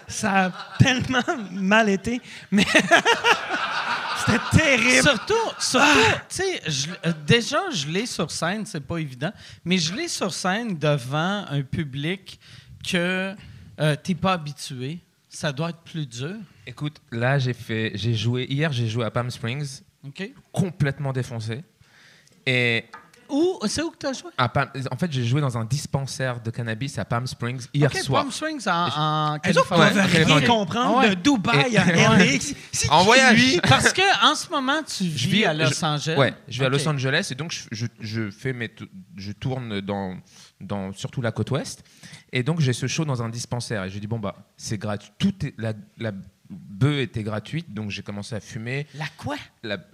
[0.07, 2.65] ça a tellement mal été, mais
[4.25, 5.03] c'était terrible.
[5.03, 6.21] Surtout, surtout ah!
[6.29, 6.61] tu sais,
[7.05, 9.31] euh, déjà, je l'ai sur scène, c'est pas évident,
[9.63, 12.39] mais je l'ai sur scène devant un public
[12.87, 13.35] que
[13.79, 14.99] euh, t'es pas habitué.
[15.29, 16.35] Ça doit être plus dur.
[16.65, 19.81] Écoute, là, j'ai fait, j'ai joué, hier, j'ai joué à Palm Springs,
[20.51, 21.63] complètement défoncé.
[22.45, 22.85] Et
[23.29, 23.59] où?
[23.67, 26.97] C'est où que tu as joué En fait, j'ai joué dans un dispensaire de cannabis
[26.97, 28.23] à Palm Springs hier okay, soir.
[28.23, 29.83] Palm Springs en, en Californie.
[29.93, 31.85] Ils rien comprendre de Dubaï à.
[32.89, 33.59] En voyage.
[33.67, 36.17] Parce que en ce moment, tu vis, vis à Los Angeles.
[36.17, 38.71] Ouais, je vis à Los Angeles et donc je, je, fais mes
[39.15, 40.17] je tourne dans,
[40.61, 41.83] dans surtout la côte ouest.
[42.31, 45.11] Et donc j'ai ce show dans un dispensaire et je dis bon bah c'est gratuit.
[45.17, 46.11] Tout est la, la
[46.49, 48.87] bœuf était gratuite, donc j'ai commencé à fumer.
[48.95, 49.35] La quoi?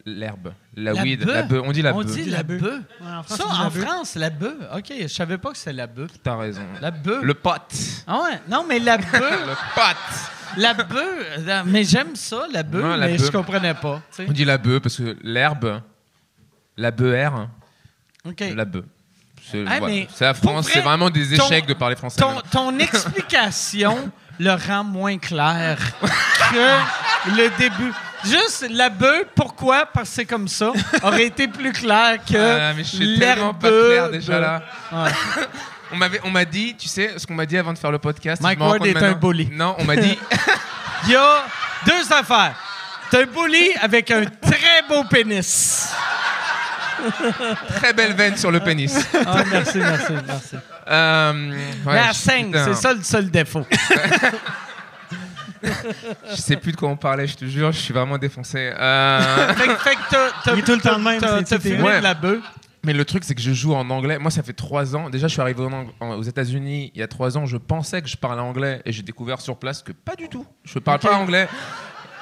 [0.06, 0.54] L'herbe.
[0.76, 1.24] La, weed.
[1.24, 1.62] La bœuf.
[1.66, 2.06] On dit la bœuf.
[2.06, 2.82] On dit la bœuf.
[3.28, 4.58] Ça, en France, la bœuf.
[4.76, 6.12] OK, je savais pas que c'est la bœuf.
[6.24, 6.62] T'as raison.
[6.82, 7.24] La bœuf.
[7.24, 7.76] Le pote.
[8.08, 8.40] Ah ouais.
[8.50, 9.08] Non, mais la bœuf.
[9.22, 10.58] le pote.
[10.58, 11.66] La bœuf.
[11.66, 14.02] Mais j'aime ça, la bœuf, mais je comprenais pas.
[14.20, 15.82] On dit la bœuf parce que l'herbe,
[16.78, 17.30] la bœuf.
[18.26, 18.44] OK.
[18.56, 18.86] La bœuf.
[19.44, 19.64] C'est
[20.26, 22.22] la France, c'est vraiment des échecs de parler français.
[22.52, 25.78] ton explication le rend moins clair
[26.52, 27.94] que le début.
[28.24, 29.88] Juste la bœuf, pourquoi?
[29.91, 33.54] Parce que c'est comme ça, aurait été plus clair que ah, mais je suis tellement
[33.54, 34.62] pas clair déjà là.
[35.91, 37.98] on m'avait, on m'a dit, tu sais, ce qu'on m'a dit avant de faire le
[37.98, 38.41] podcast.
[38.41, 39.50] Mike Ward est un bully.
[39.52, 40.17] Non, on m'a dit.
[41.06, 41.46] Il y a
[41.86, 42.56] deux affaires.
[43.10, 45.89] T'es un bully avec un très beau pénis.
[47.76, 48.96] Très belle veine sur le pénis.
[49.26, 50.56] Ah, merci, merci, merci.
[50.88, 53.65] Euh, la scène, c'est ça le seul défaut.
[55.63, 58.72] je sais plus de quoi on parlait, je te jure, je suis vraiment défoncé.
[58.76, 59.54] Euh...
[59.54, 61.22] fait, que t'as, tout le temps de même.
[61.22, 62.41] T'as de la bœuf.
[62.84, 64.17] Mais le truc, c'est que je joue en anglais.
[64.17, 65.10] Moi, ça fait trois ans.
[65.10, 65.63] Déjà, je suis arrivé
[66.00, 67.46] aux États-Unis il y a trois ans.
[67.46, 70.46] Je pensais que je parlais anglais et j'ai découvert sur place que pas du tout.
[70.63, 71.48] Je parle pas anglais.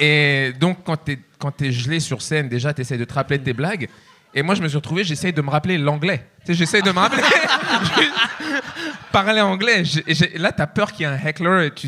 [0.02, 3.44] Et donc, quand tu es, gelé sur scène, déjà, tu essaies de te rappeler de
[3.44, 3.90] tes blagues.
[4.34, 6.28] Et moi, je me suis retrouvé, j'essaye de me rappeler l'anglais.
[6.42, 7.24] Tu sais, j'essaye de me rappeler.
[9.12, 9.84] parler anglais.
[10.36, 11.88] là, tu as peur qu'il y ait un heckler et tu,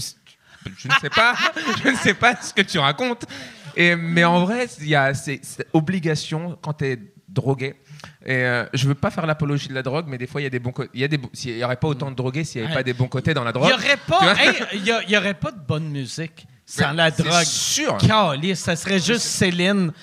[0.78, 1.36] je ne sais pas,
[1.84, 3.26] je ne sais pas ce que tu racontes.
[3.76, 5.42] Et, mais en vrai, il y a c'est
[5.74, 7.00] obligation quand tu es
[7.30, 7.76] drogué.
[8.26, 10.48] Et euh, je veux pas faire l'apologie de la drogue, mais des fois il y
[10.48, 12.62] a des bons Il y a des s'il y aurait pas autant de drogués s'il
[12.62, 13.68] n'y avait pas des bons côtés dans la drogue.
[13.68, 14.36] Il y aurait pas,
[14.74, 17.44] il y, aurait pas de bonne musique sans la drogue.
[17.44, 17.98] Sûr.
[18.56, 19.94] ça serait juste Céline.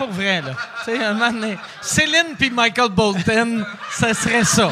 [0.00, 0.54] Pour vrai, là.
[0.84, 4.70] Tu sais, un moment donné, Céline puis Michael Bolton, ça serait ça.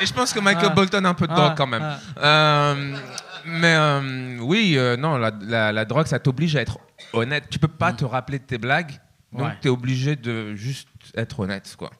[0.00, 0.74] Et je pense que Michael ah.
[0.74, 1.54] Bolton a un peu de drogue ah.
[1.56, 1.82] quand même.
[2.16, 2.24] Ah.
[2.24, 2.96] Euh,
[3.44, 6.78] Mais euh, oui, euh, non, la, la- la drogue, ça t'oblige à être
[7.12, 7.44] honnête.
[7.50, 9.00] Tu peux pas te rappeler de tes blagues,
[9.32, 9.58] donc Ouais.
[9.60, 11.90] tu es obligé de juste être honnête, quoi.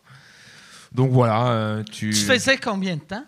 [0.92, 2.10] Donc voilà, tu...
[2.10, 3.24] Tu faisais combien de temps?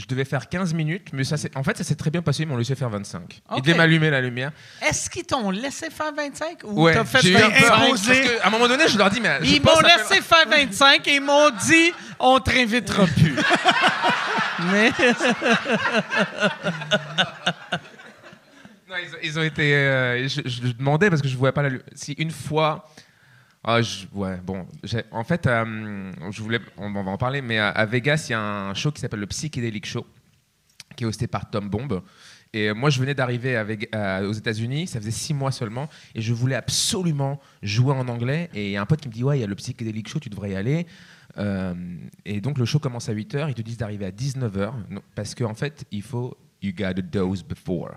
[0.00, 2.42] Je devais faire 15 minutes, mais ça s'est- en fait, ça s'est très bien passé,
[2.44, 3.20] ils m'ont laissé faire 25.
[3.50, 3.58] Ok.
[3.58, 4.50] Ils devaient m'allumer la lumière.
[4.88, 7.68] Est-ce qu'ils t'ont laissé faire 25 ou Ouais, t'as fait eu un peu 25?
[7.68, 11.06] parce que, à un moment donné, je leur dis, mais Ils m'ont laissé faire 25
[11.08, 13.36] et ils m'ont dit on te réinvitera plus.
[14.72, 14.90] Mais
[18.88, 19.74] Non, ils, ont- ils ont été.
[19.74, 22.88] euh, je, je demandais parce que je ne voyais pas la lu- Si une fois.
[23.62, 23.80] Ah,
[24.14, 24.66] ouais, bon.
[25.10, 28.40] En fait, euh, je voulais, on, va en parler, mais à, Vegas, il y a
[28.40, 30.06] un show qui s'appelle le Psychedelic Show,
[30.96, 32.00] qui est hosté par Tom Bomb.
[32.52, 33.56] Et moi, je venais d'arriver
[33.92, 38.48] à- aux États-Unis, ça faisait six mois seulement, et je voulais absolument jouer en anglais.
[38.54, 40.08] Et il y a un pote qui me dit Ouais, il y a le Psychedelic
[40.08, 40.86] Show, tu devrais y aller.
[41.38, 41.74] Euh,
[42.24, 44.72] et donc, le show commence à 8h, ils te disent d'arriver à 19h,
[45.14, 46.36] parce qu'en fait, il faut.
[46.62, 47.92] You got a dose before.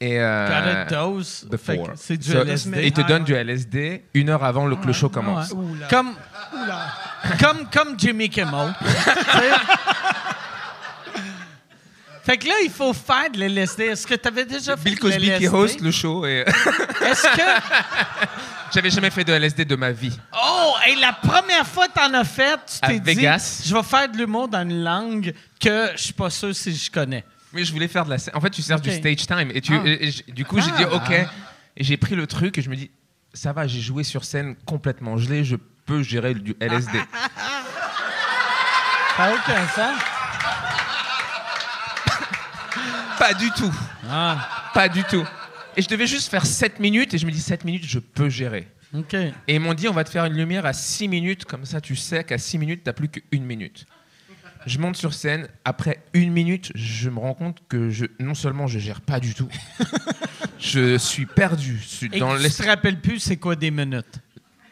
[0.00, 1.46] Et, euh, got a dose?
[1.56, 1.92] Fait que before.
[1.96, 2.84] C'est du So, LSD.
[2.86, 3.20] Ils te Ah, ouais.
[3.20, 5.50] du LSD une heure avant le- que le show commence.
[5.52, 5.56] Ouais.
[5.58, 5.86] Oula.
[5.88, 6.14] Comme,
[6.52, 6.86] Oula.
[7.40, 8.74] comme, comme Jimmy Kimmel.
[12.24, 13.80] Fait que là, il faut faire de l'LSD.
[13.84, 15.48] Est-ce que tu avais déjà fait Bill de Cosby qui l'LSD?
[15.48, 16.38] host le show et
[17.02, 17.42] Est-ce que...
[18.72, 20.18] j'avais jamais fait de LSD de ma vie.
[20.32, 23.62] Oh, et la première fois que t'en as fait, tu À t'es dit, Vegas.
[23.66, 26.90] je vais faire de l'humour dans une langue que je suis pas sûr si je
[26.90, 27.24] connais.
[27.54, 28.34] Oui, je voulais faire de la scène.
[28.36, 29.82] En fait, tu sers du stage time et, tu, Ah.
[29.86, 31.10] et- et j- du coup, j'ai dit OK.
[31.76, 32.90] Et j'ai pris le truc et je me dis
[33.32, 36.98] ça va, j'ai joué sur scène complètement gelé, je peux gérer du LSD.
[39.16, 39.98] Ça n'a aucun sens.
[43.18, 43.72] Pas du tout.
[44.10, 45.24] Ah, Pas du tout.
[45.76, 48.28] Et je devais juste faire 7 minutes et je me dis 7 minutes, je peux
[48.28, 48.68] gérer.
[48.96, 49.14] OK.
[49.14, 51.80] Et ils m'ont dit, on va te faire une lumière à 6 minutes, comme ça
[51.80, 53.86] tu sais qu'à 6 minutes, tu n'as plus qu'une minute.
[54.66, 58.66] Je monte sur scène, après une minute, je me rends compte que je, non seulement
[58.66, 59.48] je gère pas du tout,
[60.58, 61.78] je suis perdu.
[61.82, 64.18] Je suis Et dans que tu te rappelles plus c'est quoi des minutes.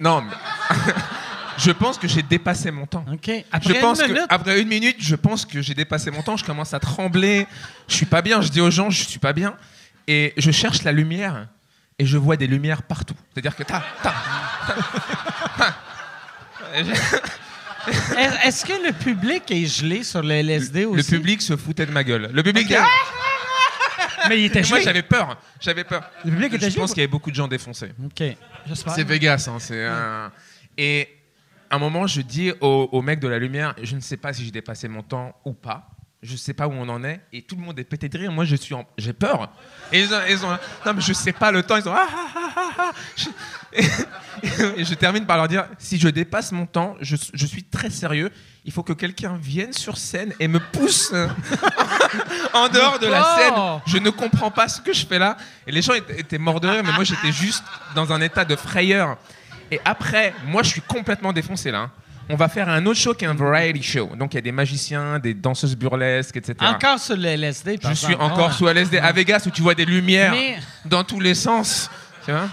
[0.00, 0.32] Non, mais-
[1.58, 3.04] je pense que j'ai dépassé mon temps.
[3.12, 3.30] OK.
[3.52, 6.22] Après je pense une que minute, après une minute, je pense que j'ai dépassé mon
[6.22, 6.36] temps.
[6.36, 7.46] Je commence à trembler.
[7.88, 8.40] Je suis pas bien.
[8.40, 9.54] Je dis aux gens, je suis pas bien.
[10.08, 11.46] Et je cherche la lumière
[11.98, 13.14] et je vois des lumières partout.
[13.32, 14.14] C'est-à-dire que ta, ta,
[14.66, 14.74] ta,
[15.58, 15.74] ta.
[17.88, 20.96] est- est-ce que le public est gelé sur le LSD aussi?
[21.12, 22.30] Le public se foutait de ma gueule.
[22.32, 22.86] Le public Ah
[24.28, 24.82] Mais il était Et moi gelé.
[24.82, 25.36] j'avais peur.
[25.60, 26.02] J'avais peur.
[26.24, 27.90] Le public était Je gelé, pense qu'il y avait beaucoup de gens défoncés.
[28.04, 28.22] OK.
[28.66, 28.94] J'espère.
[28.94, 29.48] C'est Vegas.
[29.50, 30.30] hein, c'est un-
[30.78, 31.08] Et
[31.70, 34.32] à un moment, je dis au, au mec de la lumière, je ne sais pas
[34.32, 35.88] si j'ai dépassé mon temps ou pas.
[36.22, 37.20] Je ne sais pas où on en est.
[37.32, 38.30] Et tout le monde est pété de rire.
[38.30, 38.86] Moi, je suis en...
[38.96, 39.50] j'ai peur.
[39.90, 40.50] Et ils ont, ils ont-
[40.86, 41.76] non, mais je sais pas le temps.
[41.76, 42.90] Ils ont, ah, ah, ah, ah, ah.
[43.16, 43.28] Je-
[43.72, 43.84] Et,
[44.80, 47.90] et je termine par leur dire, si je dépasse mon temps, je, je suis très
[47.90, 48.30] sérieux.
[48.64, 51.26] Il faut que quelqu'un vienne sur scène et me pousse euh,
[52.54, 53.38] en dehors de la Oh.
[53.38, 53.80] scène.
[53.86, 55.36] Je ne comprends pas ce que je fais là.
[55.66, 58.44] Et les gens étaient, étaient morts de rire, mais moi j'étais juste dans un état
[58.44, 59.16] de frayeur.
[59.72, 61.78] Et après, moi je suis complètement défoncé là.
[61.80, 61.90] hein.
[62.32, 64.10] On va faire un autre show qui est un variety show.
[64.18, 66.54] Donc il y a des magiciens, des danseuses burlesques, etc.
[66.60, 68.52] Encore sur le LSD, par je suis encore Ah.
[68.54, 71.90] sous LSD à Vegas où tu vois des lumières Mais- dans tous les sens.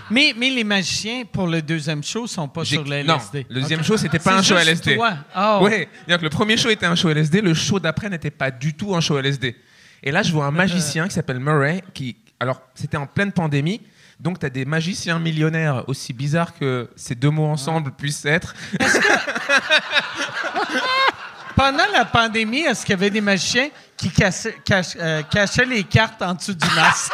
[0.09, 3.45] Mais, mais les magiciens, pour le deuxième show, sont pas sur le non, LSD.
[3.49, 4.95] le deuxième show c'était pas un show LSD.
[4.95, 5.13] toi.
[5.37, 5.59] Oh.
[5.61, 8.95] Ouais, le premier show était un show LSD, le show d'après n'était pas du tout
[8.95, 9.55] un show LSD.
[10.03, 13.79] Et là, je vois un magicien qui s'appelle Murray, qui, alors, c'était en pleine pandémie,
[14.19, 18.55] donc tu as des magiciens millionnaires, aussi bizarres que ces deux mots ensemble puissent être.
[21.55, 25.83] Pendant la pandémie, est-ce qu'il y avait des magiciens qui cassaient- cach- euh, cachaient les
[25.83, 27.11] cartes en dessous du masque?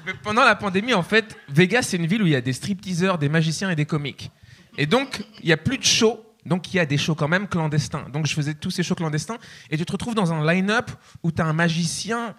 [0.06, 2.54] Mais pendant la pandémie, en fait, Vegas, c'est une ville où il y a des
[2.54, 4.30] stripteaseurs, des magiciens et des comiques.
[4.78, 6.24] Et donc, il n'y a plus de shows.
[6.46, 8.06] Donc, il y a des shows quand même clandestins.
[8.14, 9.38] Donc, je faisais tous ces shows clandestins.
[9.72, 10.92] Et tu te retrouves dans un line-up
[11.24, 12.36] où tu as un magicien,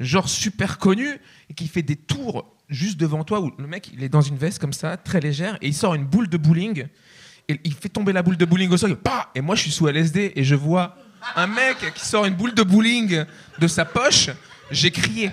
[0.00, 1.18] genre super connu,
[1.56, 4.58] qui fait des tours juste devant toi, où le mec, il est dans une veste
[4.58, 6.86] comme ça, très légère, et il sort une boule de bowling.
[7.48, 8.90] Et il fait tomber la boule de bowling au sol.
[8.92, 10.96] Et, bah et moi, je suis sous LSD et je vois
[11.34, 13.24] un mec qui sort une boule de bowling
[13.58, 14.28] de sa poche.
[14.70, 15.30] J'ai crié.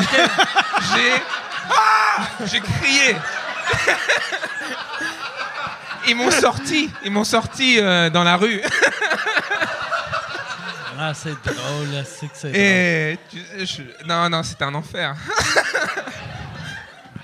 [0.00, 1.12] J'ai.
[1.68, 3.16] Ah J'ai crié.
[6.08, 6.88] Ils m'ont sorti.
[7.04, 8.60] Ils m'ont sorti euh, dans la rue.
[10.98, 12.60] Ah, c'est drôle, c'est que c'est drôle.
[12.60, 13.18] Et.
[13.28, 15.14] tu- je- Non, non, c'était un enfer.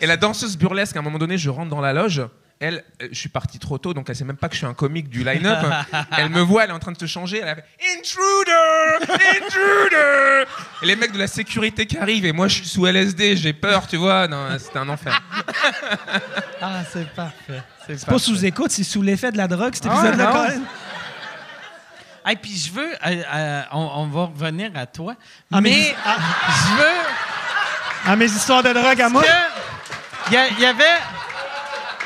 [0.02, 2.22] Et la danseuse burlesque, à un moment donné, je rentre dans la loge.
[2.58, 4.66] Elle, euh, je suis parti trop tôt, donc elle sait même pas que je suis
[4.66, 5.58] un comique du line-up.
[6.18, 7.38] elle me voit, elle est en train de se changer.
[7.40, 7.64] Elle a fait
[7.96, 10.44] Intruder Intruder
[10.82, 13.52] Et les mecs de la sécurité qui arrivent, et moi je suis sous LSD, j'ai
[13.52, 14.26] peur, tu vois.
[14.26, 15.22] Non, c'était un enfer.
[16.60, 17.62] Ah, c'est parfait.
[17.86, 20.48] C'est pas sous écoute, c'est sous l'effet de la drogue, cet Ah, épisode-là.
[22.30, 25.14] Et puis je veux, euh, euh, on, va revenir à toi,
[25.52, 27.02] ah, mais je veux...
[28.04, 29.22] À mes histoires de drogue à moi?
[30.32, 30.84] Il y, avait...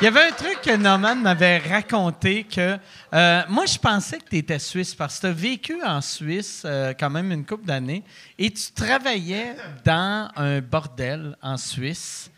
[0.01, 2.77] Il y avait un truc que Norman m'avait raconté que
[3.13, 6.67] euh, moi, je pensais que tu étais suisse parce que tu as vécu en Suisse
[6.99, 8.03] quand même une couple d'années
[8.37, 12.29] et tu travaillais dans un bordel en Suisse.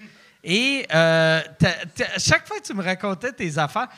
[0.44, 3.90] Et chaque fois que tu me racontais tes affaires,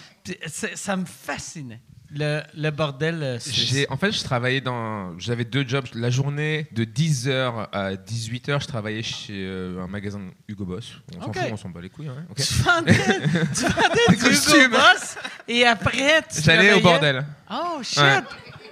[0.47, 1.81] ça me fascinait.
[2.13, 3.85] Le, bordel euh, suisse.
[3.89, 5.17] En fait, je travaillais dans.
[5.17, 5.85] J'avais deux jobs.
[5.93, 10.93] La journée, de 10h à 18h, je travaillais chez euh, un magasin Hugo Boss.
[11.17, 12.09] On s'en fout, on s'en bat les couilles.
[12.09, 12.25] Hein.
[12.35, 17.25] Tu vendais, tu vendais du Hugo Boss et après, tu J'allais au bordel.
[17.49, 18.01] Oh, shit!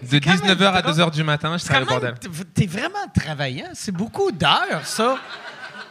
[0.02, 2.16] De 19h à 2h du matin, je travaillais au bordel.
[2.54, 3.70] T'es vraiment travaillant.
[3.74, 5.18] C'est beaucoup d'heures, ça.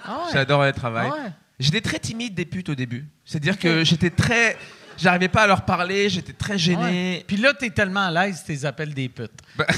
[0.05, 1.11] Ah J'adore le travail.
[1.13, 3.07] Ah j'étais très timide des putes au début.
[3.25, 4.57] C'est-à-dire que j'étais très
[4.99, 7.25] J'arrivais pas à leur parler, j'étais très gêné.
[7.27, 9.31] Puis là, t'es tellement à l'aise, t'es appelles des putes.
[9.57, 9.67] Ben-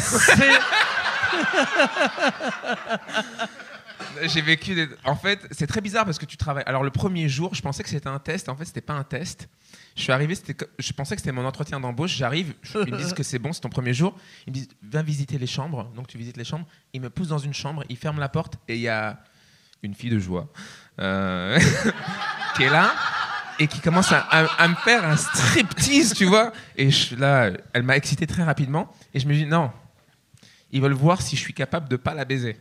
[4.22, 4.88] J'ai vécu des...
[5.04, 6.64] En fait, c'est très bizarre parce que tu travailles.
[6.66, 8.48] Alors, le premier jour, je pensais que c'était un test.
[8.48, 9.48] En fait, c'était pas un test.
[9.96, 10.36] Je suis arrivé,
[10.78, 12.16] je pensais que c'était mon entretien d'embauche.
[12.16, 14.16] J'arrive, ils me disent que c'est bon, c'est ton premier jour.
[14.46, 15.84] Ils me disent, viens visiter les chambres.
[15.94, 16.66] Donc, tu visites les chambres.
[16.92, 19.18] Ils me poussent dans une chambre, ils ferment la porte et il y a
[19.82, 20.48] une fille de joie
[20.98, 21.58] euh,
[22.56, 22.92] qui est là
[23.60, 26.50] et qui commence à, me faire un striptease, tu vois.
[26.76, 28.90] Et je, là, elle m'a excité très rapidement.
[29.12, 29.70] Et je me dis, non,
[30.72, 32.56] ils veulent voir si je suis capable de pas la baiser.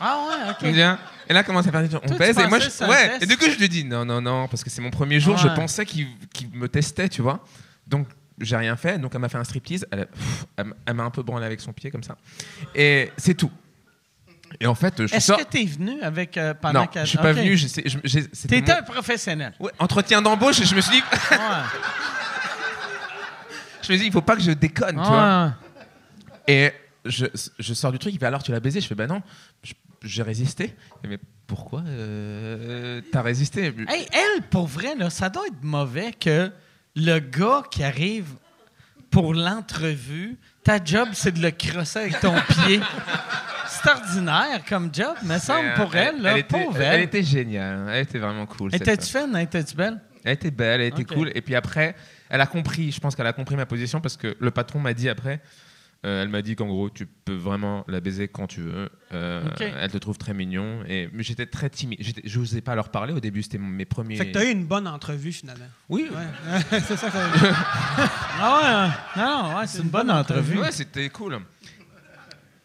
[0.00, 0.98] Ah ouais, ok.
[1.28, 2.38] Et là, commence à faire des On baise.
[2.38, 3.18] Et moi, je, ouais.
[3.20, 5.36] Et du coup, je lui dis, non, non, non, parce que c'est mon premier jour,
[5.36, 6.08] je pensais qu'il
[6.52, 7.44] me testait, tu vois.
[7.86, 8.06] Donc,
[8.40, 8.98] j'ai rien fait.
[8.98, 9.86] Donc, elle m'a fait un striptease.
[9.90, 10.06] Elle,
[10.86, 12.16] elle m'a un peu branlé avec son pied, comme ça.
[12.76, 13.50] Et c'est tout.
[14.60, 17.32] Et en fait, Est-ce que tu es venu avec euh, pendant Non, je suis pas
[17.32, 17.56] venu.
[17.56, 19.52] Tu étais un professionnel.
[19.58, 21.02] Ouais, entretien d'embauche, et je me suis dit.
[23.82, 25.54] je me suis dit, il faut pas que je déconne, tu vois.
[26.46, 26.72] Et
[27.04, 27.26] je,
[27.58, 28.80] je, sors du truc, il fait alors tu l'as baisé?
[28.80, 29.22] Je fais bah non,
[30.02, 30.74] j'ai résisté.
[31.06, 33.72] Mais pourquoi euh, t'as résisté?
[33.88, 36.50] Hey, Elle, pour vrai, là, ça doit être mauvais que
[36.96, 38.28] le gars qui arrive
[39.10, 42.80] pour l'entrevue, ta job, c'est de le crosser avec ton pied
[43.86, 47.00] ordinaire comme job, mais semble pour elle, là, elle était, elle.
[47.02, 47.86] était géniale.
[47.90, 48.74] Elle était vraiment cool.
[48.74, 49.32] Étais-tu fun?
[49.34, 50.00] Étais-tu belle?
[50.24, 51.30] Elle était belle, elle était cool.
[51.34, 51.94] Et puis après,
[52.30, 54.94] elle a compris, je pense qu'elle a compris ma position parce que le patron m'a
[54.94, 55.40] dit après,
[56.04, 58.90] euh, elle m'a dit qu'en gros, tu peux vraiment la baiser quand tu veux.
[59.12, 59.42] Euh,
[59.80, 60.80] elle te trouve très mignon.
[60.86, 61.98] Et, mais j'étais très timide.
[62.24, 63.42] Je n'osais pas leur parler au début.
[63.42, 64.16] C'était mes premiers.
[64.16, 65.64] Fait que tu as eu une bonne entrevue finalement.
[65.88, 66.10] Oui.
[66.70, 67.16] c'est ça que
[68.40, 70.58] Ah ouais, non, ouais, c'est une, bonne, entrevue.
[70.58, 71.38] Ouais, c'était cool.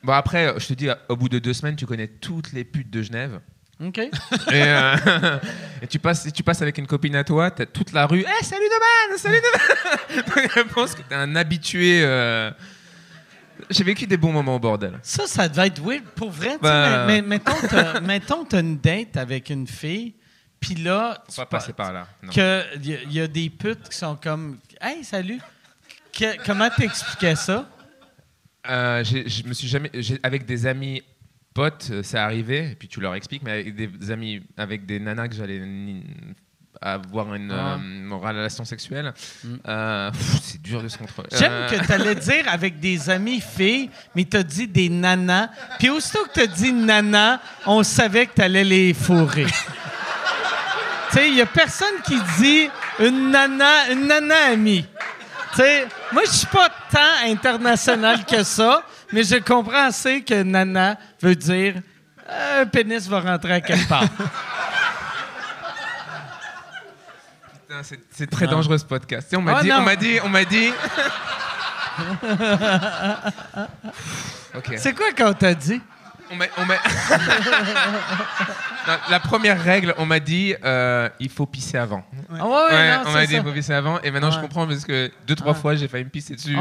[0.04, 2.90] Bon, après, je te dis, au bout de deux semaines, tu connais toutes les putes
[2.90, 3.40] de Genève.
[3.82, 4.00] OK.
[4.52, 4.96] Euh,
[5.82, 8.26] et, tu, passes, tu passes avec une copine à toi, t'as toute la rue.
[8.28, 12.04] Eh, salut Doman Salut Doman Je pense que t'es un habitué.
[13.70, 15.00] Euh, j'ai vécu des bons moments au bordel.
[15.04, 16.04] Ça, ça devait être weird.
[16.16, 17.06] Pour vrai, bah...
[17.06, 20.16] mais, mettons, t'as, mettons, t'as une date avec une fille,
[20.60, 21.24] puis là.
[21.30, 22.08] On va passer par là.
[22.24, 25.40] Il y, y, a des putes qui sont comme Hey, salut.
[26.46, 27.70] Comment t'expliquais ça?
[28.70, 29.92] Euh, je me suis jamais,
[30.24, 31.02] avec des amis
[31.54, 35.00] potes, euh, c'est arrivé, et puis tu leur expliques, mais avec des amis, avec des
[35.00, 35.62] nanas que j'allais
[36.82, 37.78] avoir une, ah.
[37.78, 39.58] euh, relation sexuelle, mm.
[40.42, 41.30] c'est dur de se contrôler.
[41.38, 45.50] J'aime que tu allais dire avec des amis filles, mais tu as dit des nanas.
[45.78, 49.46] Puis aussitôt que tu as dit nanas, on savait que tu allais les fourrer.
[49.46, 49.52] tu
[51.12, 54.86] sais, il n'y a personne qui dit une nana, une nana amie
[55.56, 60.98] sais, moi, je suis pas tant international que ça, mais je comprends assez que nana
[61.22, 61.76] veut dire
[62.62, 64.04] un pénis va rentrer à quelque part.
[67.84, 69.34] C'est très dangereux ce podcast.
[69.36, 70.72] on m'a ah, dit, on m'a dit, on m'a dit.
[74.78, 75.82] C'est quoi quand t'a dit?
[79.10, 82.04] la première règle, on m'a dit euh, il faut pisser avant.
[82.32, 84.00] Ah ouais, on m'a dit il faut pisser avant.
[84.02, 86.56] Et maintenant, je comprends parce que deux, trois fois, j'ai failli me pisser dessus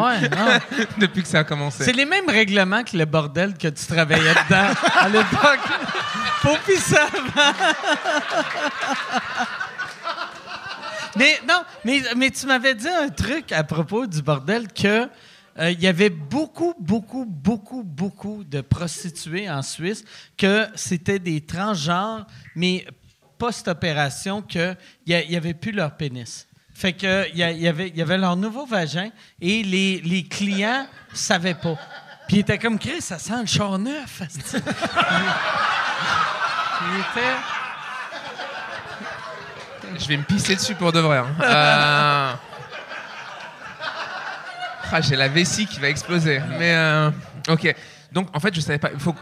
[0.98, 1.84] depuis que ça a commencé.
[1.84, 5.60] C'est les mêmes règlements que le bordel que tu travaillais dedans à l'époque.
[6.40, 7.52] faut pisser avant.
[11.18, 11.62] Mais non,
[12.16, 15.08] mais, tu m'avais dit un truc à propos du bordel que
[15.58, 20.04] euh, il y avait beaucoup, beaucoup, beaucoup, beaucoup de prostituées en Suisse
[20.36, 22.86] que c'était des transgenres, mais
[23.38, 26.46] post-opération, qu'il n'y avait plus leur pénis.
[26.74, 29.10] Fait que y, avait, y avait leur nouveau vagin
[29.40, 31.76] et les, les clients savaient pas.
[32.28, 34.22] Puis ils étaient comme Chris, ça sent le char neuf.
[39.98, 41.18] Je vais me pisser dessus pour de vrai.
[41.18, 41.26] Hein.
[41.40, 42.32] Euh,
[44.90, 46.40] Ah, j'ai la vessie qui va exploser.
[46.58, 47.10] Mais euh,
[47.48, 47.74] ok.
[48.12, 48.90] Donc en fait, je savais pas.
[48.92, 49.14] Il faut,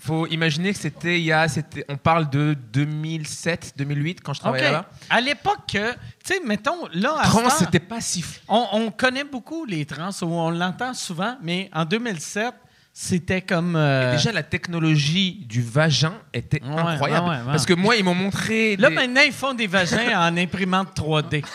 [0.00, 4.40] faut imaginer que c'était il y a, c'était, on parle de 2007, 2008 quand je
[4.40, 4.72] travaillais OK.
[4.72, 4.84] là.
[5.08, 5.78] À l'époque, tu
[6.24, 8.22] sais, mettons, là, à Trans, c'était pas si.
[8.48, 12.52] on, on connaît beaucoup les trans, ou on l'entend souvent, mais en 2007,
[12.94, 13.74] c'était comme...
[13.76, 17.26] euh, Déjà, la technologie du vagin était Ouais, incroyable.
[17.28, 17.46] ouais, ouais, ouais.
[17.52, 18.76] Parce que moi, ils m'ont montré.
[18.76, 21.42] Là, des- maintenant, ils font des vagins en imprimante 3D.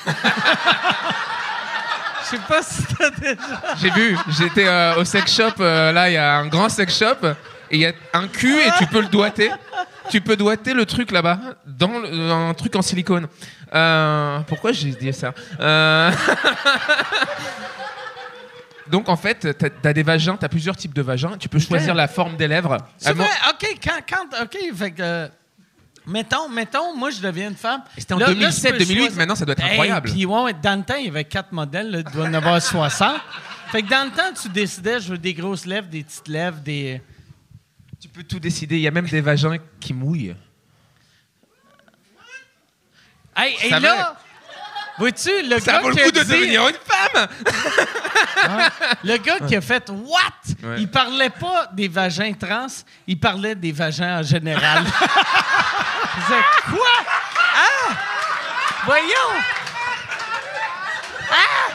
[2.24, 3.36] Je sais pas si t'as déjà...
[3.80, 6.98] J'ai vu, j'étais euh, au sex shop, euh, là, il y a un grand sex
[6.98, 7.26] shop,
[7.72, 9.50] et il y a un cul, et tu peux le doigter.
[10.10, 13.28] Tu peux doigter le truc là-bas, dans, le- dans un truc en silicone.
[14.48, 15.34] Pourquoi j'ai dit ça?
[18.90, 21.38] Donc, en fait, t'as as des vagins, t'as plusieurs types de vagins.
[21.38, 22.78] Tu peux choisir la forme des lèvres.
[22.98, 24.00] C'est vrai, OK, quand...
[24.10, 25.30] quand OK, fait que...
[26.10, 27.84] Mettons, mettons, moi, je deviens une femme.
[27.98, 30.10] C'était en Là- là, je 2007, peux 2008, choisir- maintenant, ça doit être incroyable.
[30.10, 31.92] Puis, ouais, dans le temps, il y avait quatre modèles.
[31.92, 33.18] Là, il doit en avoir 60.
[33.74, 36.60] Fait que dans le temps, tu décidais, je veux des grosses lèvres, des petites lèvres,
[36.62, 37.02] des...
[38.00, 38.78] Tu peux tout décider.
[38.78, 40.34] Il y a même des vagins qui mouillent.
[43.36, 44.16] Hey, et là,
[44.98, 47.28] vois-tu, le Ça gars vaut le qui a coup de dit- devenir une femme
[49.04, 50.68] Le gars qui a fait What?
[50.68, 50.76] Ouais.
[50.80, 52.68] Il parlait pas des vagins trans,
[53.08, 54.84] il parlait des vagins en général.
[56.16, 56.88] Je disais, Quoi?
[57.56, 57.93] Ah!
[58.86, 59.41] Voyons!
[61.32, 61.72] Ah!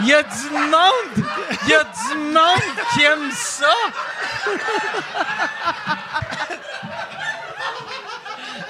[0.00, 1.26] Il y a du monde!
[1.64, 3.72] Il y a du monde qui aime ça!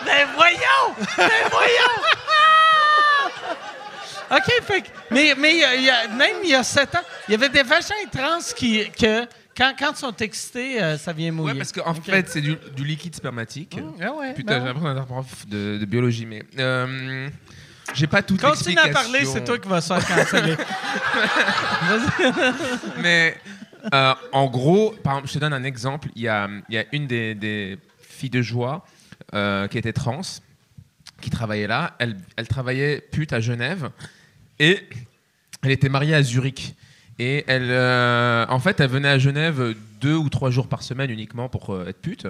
[0.05, 0.95] Ben voyons!
[1.17, 2.03] Ben voyons!
[4.33, 6.63] OK, fait que- mais, mais il y a- il y a- même il y a
[6.63, 9.27] sept ans, il y avait des vagins trans qui, que,
[9.57, 11.53] quand, quand ils sont excités, euh, ça vient mouiller.
[11.53, 13.79] Ouais, parce qu'en fait, c'est du, du liquide spermatique.
[14.01, 17.29] Ah ouais, Putain, ben j'ai l'impression d'être prof de, de biologie, mais euh,
[17.95, 20.57] j'ai pas toute Continue à parler, c'est toi qui vas se faire canceller.
[23.03, 23.37] Mais
[23.93, 26.09] euh, en gros, par exemple, je te donne un exemple.
[26.15, 28.85] Il y a, il y a une des, des filles de joie
[29.35, 30.21] euh, qui était trans,
[31.21, 31.95] qui travaillait là.
[31.99, 33.91] Elle, elle travaillait pute à Genève
[34.63, 34.89] et
[35.63, 36.75] elle était mariée à Zurich.
[37.19, 41.11] Et elle, euh, en fait, elle venait à Genève deux ou trois jours par semaine
[41.11, 42.27] uniquement pour euh, être pute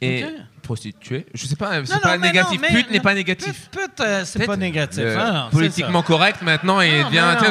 [0.00, 0.30] et Ok.
[0.62, 1.26] prostituée.
[1.34, 2.60] Je sais pas, c'est Non, pas non, négatif.
[2.62, 3.68] non, pute n'est pas négatif.
[3.70, 5.02] Pute, euh, c'est pas négatif.
[5.04, 7.02] euh, Ah non, c'est politiquement correct maintenant et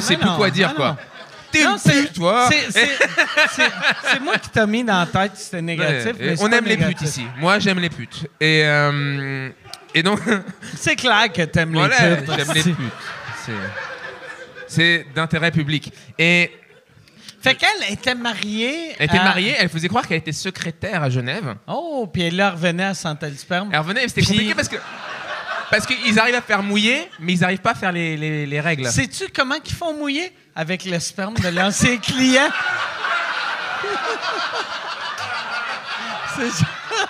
[0.02, 0.98] sait mais plus quoi dire quoi.
[1.52, 2.48] T'es une c'est- pute, toi.
[2.50, 2.98] c'est- c'est-
[3.52, 3.72] c'est-
[4.12, 6.06] C'est moi qui t'ai mis dans la tête c'était négatif.
[6.06, 7.26] Ouais, mais et c'est on aime les putes ici.
[7.40, 8.28] Moi, j'aime les putes.
[8.40, 9.50] Et, euh,
[9.96, 10.20] et donc,
[10.76, 12.32] C'est clair que t'aimes voilà, les putes.
[12.38, 12.76] j'aime les putes.
[13.46, 13.52] C'est-
[14.70, 15.92] C'est d'intérêt public.
[16.18, 16.52] Et
[17.42, 18.96] Fait qu'elle était mariée.
[19.00, 21.56] elle était à- mariée, elle faisait croire qu'elle était secrétaire à Genève.
[21.68, 23.70] Oh, puis elle là revenait à Santal Sperme.
[23.74, 24.78] Elle revenait, mais c'était Puis- compliqué parce que.
[25.72, 28.60] Parce qu'ils arrivent à faire mouiller, mais ils n'arrivent pas à faire les, les- les
[28.60, 28.88] règles.
[28.90, 30.32] Sais-tu comment ils font mouiller?
[30.56, 32.50] Avec le sperme de l'ancien client.
[36.36, 37.06] C'est Ah,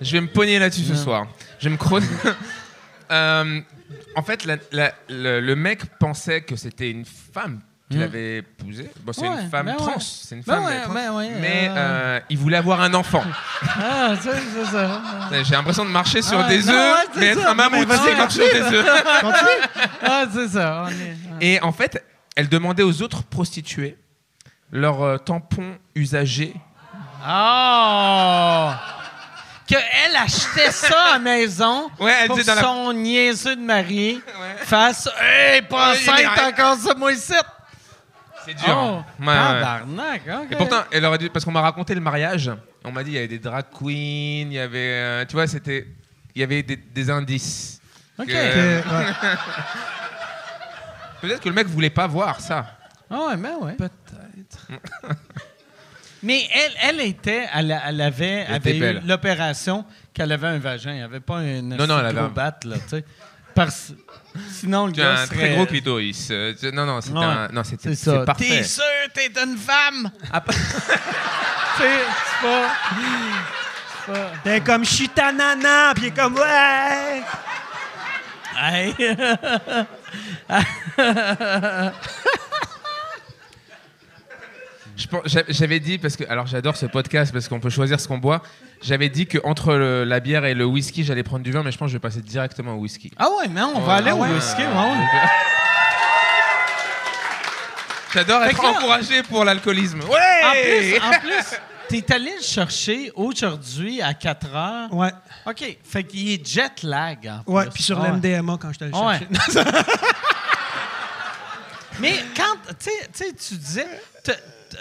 [0.00, 1.26] Je vais me pogner là-dessus ce soir.
[1.58, 2.08] Je vais me creuser.
[3.10, 3.60] Euh,
[4.16, 7.60] en fait, la- la- le, le mec pensait que c'était une femme
[7.90, 8.04] qu'il Mm.
[8.04, 8.90] avait épousée.
[9.02, 9.86] Bon, c'est Ouais, une femme ben trans.
[9.88, 9.94] ouais.
[10.00, 10.64] C'est une Ben femme.
[10.64, 10.94] ouais, trans.
[10.94, 11.74] ben ouais, mais euh.
[11.76, 13.22] euh, il voulait avoir un enfant.
[13.66, 15.02] Ah, c'est c'est ça.
[15.42, 17.50] J'ai l'impression de marcher sur Ah, des non, œufs, ouais, c'est mais être ça.
[17.50, 18.86] un mammouth, Mais vas-y, c'est marcher sur des œufs.
[20.02, 20.84] Ah, c'est ça.
[20.86, 22.02] on est- Et en fait,
[22.36, 23.96] elle demandait aux autres prostituées
[24.70, 26.54] leur euh, tampon usagé.
[27.26, 28.70] Oh!
[29.66, 34.20] Qu'elle achetait ça à la maison Ouais, elle pour dans la- son niaiseux de mari
[34.64, 37.32] fasse «Hey, pas Ouais, enceinte encore ça, moi, ici!
[38.44, 38.64] C'est dur.
[38.68, 39.04] Oh, hein.
[39.20, 39.34] Ouais, ouais.
[39.34, 40.46] tabarnak, OK.
[40.50, 42.50] Et pourtant, elle aurait dû, parce qu'on m'a raconté le mariage.
[42.84, 43.88] On m'a dit il y avait des drag queens,
[44.50, 45.86] il y avait, euh, tu vois, c'était,
[46.34, 47.80] il y avait des, des indices.
[48.18, 48.26] OK.
[48.26, 48.82] Que- ouais.
[51.22, 52.66] Peut-être que le mec voulait pas voir ça.
[53.10, 53.72] Ah ouais, ben ouais.
[53.74, 54.68] Peut-être.
[56.22, 59.02] Mais elle, elle était, elle, elle avait, Elle avait était eu belle.
[59.06, 60.92] l'opération qu'elle avait un vagin.
[60.94, 63.04] Elle avait pas une Non, non, elle avait un- batte, là, tu sais.
[63.54, 63.92] Parce...
[64.50, 65.36] Sinon, le Tu as gars un serait...
[65.36, 66.28] très gros clitoris.
[66.30, 67.24] Euh, tu- Non, non, c'était Ouais.
[67.24, 68.24] un- non, c'était C'est c'est ça.
[68.24, 68.44] parfait.
[68.48, 70.10] T'es sûr t'es une femme?
[70.32, 70.52] Ah, pas-
[71.78, 72.68] C'est c'est pas...
[74.06, 74.30] c'est pas...
[74.44, 77.22] T'es comme chitanana, puis il est comme ouais.
[78.58, 78.94] Hey.
[85.48, 88.42] J'avais dit, parce que, alors j'adore ce podcast parce qu'on peut choisir ce qu'on boit.
[88.82, 91.86] J'avais dit qu'entre la bière et le whisky, j'allais prendre du vin, mais je pense
[91.86, 93.10] que je vais passer directement au whisky.
[93.18, 94.28] Ah ouais, mais on va aller Ah au ouais.
[94.32, 94.68] whisky, ouais.
[98.12, 100.00] J'adore être encouragé pour l'alcoolisme.
[100.00, 100.42] Ouais!
[100.44, 101.56] En plus, en plus
[101.88, 104.94] t'es allé le chercher aujourd'hui à 4 heures.
[104.94, 105.10] Ouais.
[105.46, 105.76] OK.
[105.84, 107.30] Fait qu'il est jet lag.
[107.46, 107.72] En ouais, plus.
[107.72, 108.08] puis sur Ah ouais.
[108.12, 109.18] l'MDMA quand je Ouais.
[109.18, 109.70] chercher.
[112.00, 113.86] Mais quand, tu sais- tu sais, tu disais,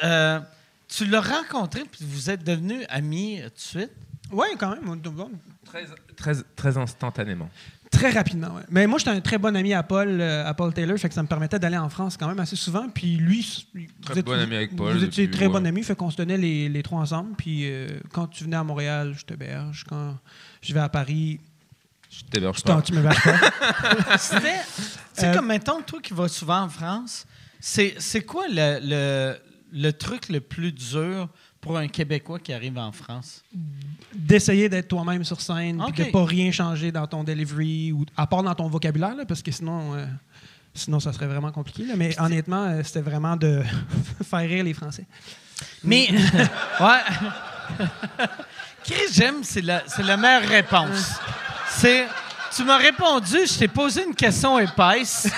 [0.04, 0.40] euh,
[0.88, 3.92] tu l'as rencontré puis vous êtes devenus amis tout de suite?
[4.32, 5.02] ouais, quand même.
[5.66, 7.50] Très, très, très instantanément.
[7.92, 8.56] Très rapidement.
[8.70, 11.14] Mais moi, j'étais un très bon ami à Paul, euh, à Paul Taylor, fait que
[11.14, 12.88] ça me permettait d'aller en France quand même assez souvent.
[12.90, 15.52] Puis lui, vous Très êtes- bon ami avec Paul Vous étiez très ouais.
[15.54, 17.36] bon ami, fait qu'on se tenait les, les trois ensemble.
[17.38, 19.84] Puis euh, quand tu venais à Montréal, je t'héberge.
[19.90, 20.18] Quand
[20.62, 21.40] je vais à Paris,
[22.10, 22.82] Je t'héberge pas.
[22.82, 24.18] tu me pas.
[24.18, 24.82] C'était, tu
[25.14, 27.26] sais, Euh, comme mettons, toi qui vas souvent en France,
[27.60, 29.36] c'est, c'est quoi le, le,
[29.74, 31.28] le truc le plus dur
[31.62, 33.44] pour un Québécois qui arrive en France?
[34.14, 36.08] D'essayer d'être toi-même sur scène, puis Ok.
[36.08, 39.42] de pas rien changer dans ton delivery, ou à part dans ton vocabulaire, là, parce
[39.44, 40.06] que sinon, euh,
[40.74, 41.86] sinon ça serait vraiment compliqué.
[41.86, 41.94] là.
[41.96, 43.62] Mais honnêtement, euh, c'était vraiment de
[44.30, 45.06] faire rire les Français.
[45.84, 46.10] Mais,
[46.80, 47.00] ouais.
[48.84, 51.14] Chris, j'aime, c'est la, la meilleure réponse.
[51.70, 52.08] C'est,
[52.56, 55.30] tu m'as répondu, je t'ai posé une question épaisse.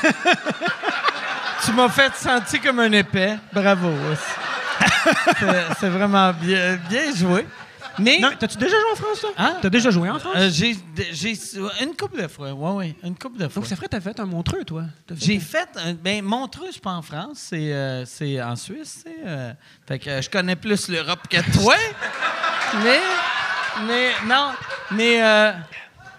[1.66, 3.38] tu m'as fait sentir comme un épais.
[3.52, 3.90] Bravo.
[4.16, 4.40] c'est,
[5.80, 7.46] c'est vraiment bien, bien joué.
[8.00, 9.30] Mais, t'as-tu déjà joué en France, toi?
[9.38, 9.58] Hein?
[9.62, 10.34] T'as déjà joué en France?
[10.36, 10.76] euh, j'ai,
[11.12, 11.34] j'ai
[11.82, 12.52] une couple de fois.
[12.52, 13.62] Ouais, ouais, une couple de fois.
[13.62, 14.86] Donc, c'est vrai, t'as fait un montreux, toi.
[15.16, 15.68] J'ai fait.
[15.76, 19.04] un- Ben, Montreux, c'est pas en France, c'est, euh, c'est en Suisse.
[19.06, 19.54] tu sais, euh,
[19.88, 21.76] fait que euh, je connais plus l'Europe que toi.
[22.84, 23.00] mais.
[23.88, 24.52] Mais, non.
[24.92, 25.22] Mais.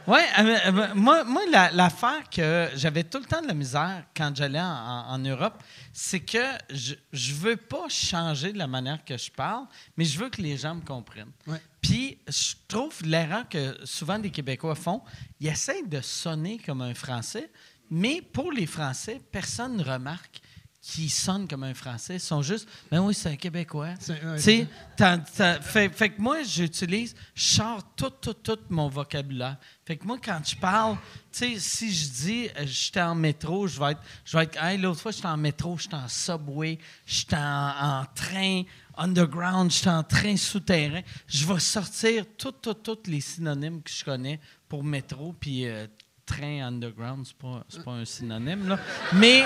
[0.06, 4.04] Ouais, euh, euh, moi, moi la- l'affaire que j'avais tout le temps de la misère
[4.14, 9.16] quand j'allais en, Europe, c'est que je, je veux pas changer de la manière que
[9.16, 9.64] je parle,
[9.96, 11.32] mais je veux que les gens me comprennent.
[11.46, 11.60] Ouais.
[11.80, 15.02] Puis, je trouve l'erreur que souvent des Québécois font,
[15.40, 17.50] ils essayent de sonner comme un Français,
[17.90, 20.40] mais pour les Français, personne ne remarque
[20.86, 22.16] qu'ils sonnent comme un Français.
[22.16, 23.94] Ils sont juste, ben oui, c'est un Québécois.
[23.98, 28.88] C'est- ouais, t'as- t'as- fait, fait que moi, j'utilise, je sors tout, tout, tout mon
[28.88, 29.56] vocabulaire.
[29.86, 30.96] Fait que moi, quand je parle,
[31.32, 34.62] tu sais, si je dis, euh, j'étais en métro, je vais être, je vais être,
[34.62, 38.62] hey, l'autre fois, j'étais en métro, j'étais en subway, j'étais en, en train
[38.98, 41.00] underground, j'étais en train souterrain.
[41.26, 45.86] Je vais sortir tous, tous, tous les synonymes que je connais pour métro, puis euh,
[46.26, 48.78] train underground, c'est pas, c'est pas un synonyme, là.
[49.12, 49.44] Mais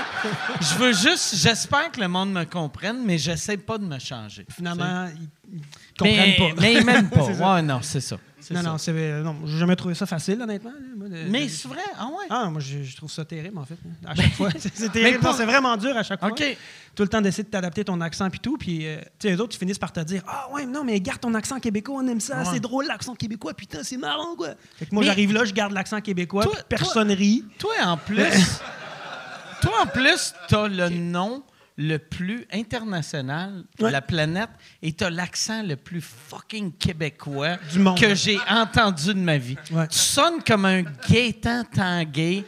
[0.61, 4.47] je veux juste, j'espère que le monde me comprenne, mais j'essaie pas de me changer.
[4.51, 5.61] Finalement, ils,
[6.01, 6.61] mais, comprennent pas.
[6.61, 7.27] mais ils m'aiment pas.
[7.27, 8.17] Ouais, non, c'est ça.
[8.55, 8.69] Non, ça.
[8.71, 10.71] non, c'est, euh, non, j'ai jamais trouvé ça facile, honnêtement.
[10.71, 12.27] là, moi, de- Mais de- c'est vrai, ah ouais.
[12.31, 13.77] Ah, moi, je, je trouve ça terrible, en fait.
[14.07, 14.51] À chaque fois.
[14.59, 15.19] C'est, c'est terrible.
[15.19, 16.31] pour- Non, c'est vraiment dur à chaque fois.
[16.31, 16.57] OK.
[16.95, 18.57] Tout le temps d'essayer de t'adapter ton accent puis tout.
[18.57, 21.01] Puis, euh, tu sais, les autres, ils finissent par te dire Ah, ouais, non, mais
[21.01, 22.39] garde ton accent québécois, on aime ça.
[22.39, 22.45] Ouais.
[22.53, 23.55] C'est drôle, l'accent québécois.
[23.55, 24.49] Putain, c'est marrant, quoi.
[24.77, 26.45] Fait que moi, Mais- j'arrive là, je garde l'accent québécois.
[26.45, 27.45] Toi- puis personne rit.
[27.59, 28.17] Toi, en plus,
[29.63, 31.43] toi, en plus, t'as le nom
[31.81, 33.91] le plus international de Ouais.
[33.93, 34.51] la planète
[34.83, 37.99] et t'as l'accent le plus fucking québécois Du monde.
[38.01, 39.57] que j'ai entendu de ma vie.
[39.71, 39.87] Ouais.
[39.87, 42.45] Tu sonnes comme un Gaétan Tanguay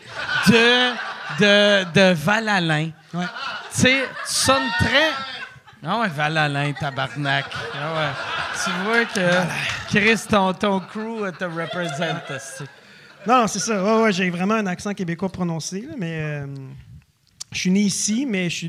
[0.48, 0.90] de,
[1.38, 2.90] de, de Val-Alain.
[3.14, 3.24] Ouais.
[3.72, 5.10] Tu sais, tu sonnes très.
[5.84, 7.44] Ah ouais, Val-Alain, tabarnak.
[7.74, 8.10] Ah ouais.
[8.64, 9.46] Tu vois que
[9.96, 12.32] Chris, ton, ton crew euh, te représente.
[13.26, 13.82] Non, c'est ça.
[13.82, 16.20] Ouais, ouais, j'ai vraiment un accent québécois prononcé, mais.
[16.20, 16.46] euh,
[17.52, 18.68] je suis né ici, mais je suis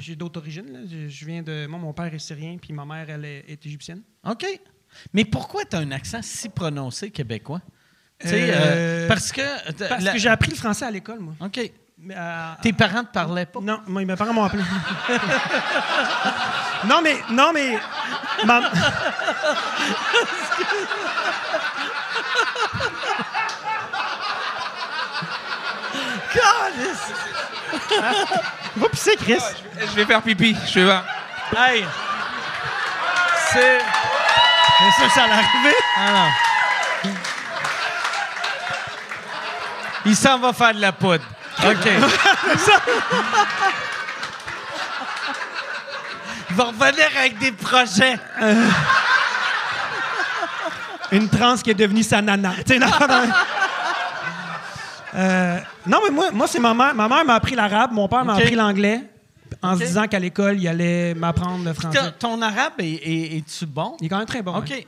[0.00, 0.86] j'ai, d'autres origines.
[0.90, 1.66] Je, je viens de.
[1.66, 4.02] Moi, mon père est syrien, puis ma mère, elle est, est égyptienne.
[4.26, 4.44] OK.
[5.12, 7.60] Mais pourquoi tu as un accent si prononcé québécois?
[8.24, 9.40] Euh, euh, parce que.
[9.40, 11.34] euh, Parce la- que j'ai appris le français à l'école, moi.
[11.40, 11.60] OK.
[12.00, 13.60] Mais, euh, Tes parents te parlaient pas?
[13.60, 14.62] Non, moi, mes parents m'ont appelé.
[16.88, 17.16] non, mais.
[17.30, 17.76] Non, mais.
[18.44, 18.70] ma-
[28.76, 29.42] Va pisser, Chris.
[29.80, 31.04] Je vais faire pipi, je vais voir.
[31.56, 31.84] Hey!
[33.52, 33.78] C'est.
[34.78, 35.76] C'est ça, ça allait arriver.
[35.96, 36.30] Ah non.
[40.04, 41.24] Il s'en va faire de la poudre.
[41.64, 41.86] OK.
[46.50, 48.18] Il va revenir avec des projets.
[51.10, 52.52] Une trans qui est devenue sa nana.
[52.64, 53.28] Tu sais, non, non.
[55.14, 56.94] Euh, non, mais moi, moi c'est ma mère.
[56.94, 59.02] Ma mère m'a appris l'arabe, mon père m'a appris l'anglais,
[59.62, 61.98] en se disant qu'à l'école, il allait m'apprendre le français.
[62.18, 63.96] Ton arabe est, est- est-tu bon?
[64.00, 64.56] Il est quand même très bon.
[64.56, 64.86] OK.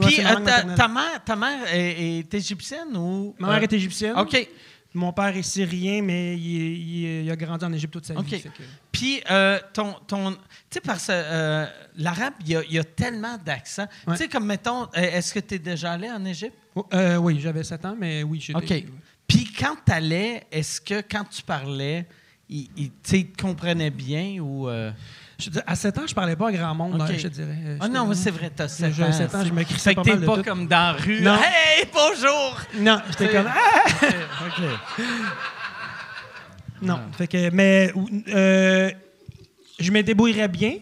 [0.00, 3.34] Puis euh, ta, ta mère, ta mère est, est égyptienne ou?
[3.38, 4.16] Ma mère est égyptienne.
[4.18, 4.48] OK.
[4.94, 8.20] Mon père est syrien, mais il, a grandi en Égypte toute sa vie.
[8.42, 8.48] que-
[8.90, 9.94] Puis, euh, ton.
[10.06, 10.38] ton tu
[10.70, 13.86] sais, parce que euh, l'arabe, il y, a- il y a tellement d'accents.
[14.06, 14.14] Ouais.
[14.16, 16.56] Tu sais, comme mettons, est-ce que tu es déjà allé en Égypte?
[16.74, 16.86] Oh,
[17.20, 18.84] oui, j'avais 7 ans, mais oui, j'ai OK.
[19.28, 22.06] Puis, quand tu allais, est-ce que quand tu parlais,
[22.48, 24.68] il, il, te comprenait bien ou.
[24.68, 24.90] euh,
[25.38, 27.10] Je dis, à 7 ans, je parlais pas à grand monde, Ok.
[27.10, 27.76] hein, je dirais.
[27.78, 29.12] Ah non, c'est vrai, t'as 7 J'ai ans.
[29.12, 30.42] 7 ans, je me crissais Fait que pas t'es pas tout.
[30.42, 31.20] comme dans la rue.
[31.20, 31.36] Non.
[31.36, 32.60] Hey, bonjour!
[32.78, 33.46] Non, j'étais comme.
[33.48, 33.84] Ah!
[34.46, 34.64] OK.
[36.82, 37.00] Non.
[37.16, 37.92] Fait que, mais
[38.28, 38.90] euh,
[39.78, 40.76] je me débrouillerais bien,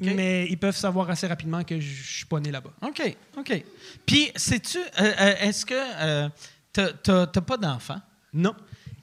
[0.00, 2.70] mais ils peuvent savoir assez rapidement que je suis pas né là-bas.
[2.82, 3.64] OK, OK.
[4.06, 6.28] Puis, sais-tu, euh, euh, est-ce que euh,
[6.72, 8.00] t'as- t'as t'as pas d'enfants?
[8.32, 8.54] Non.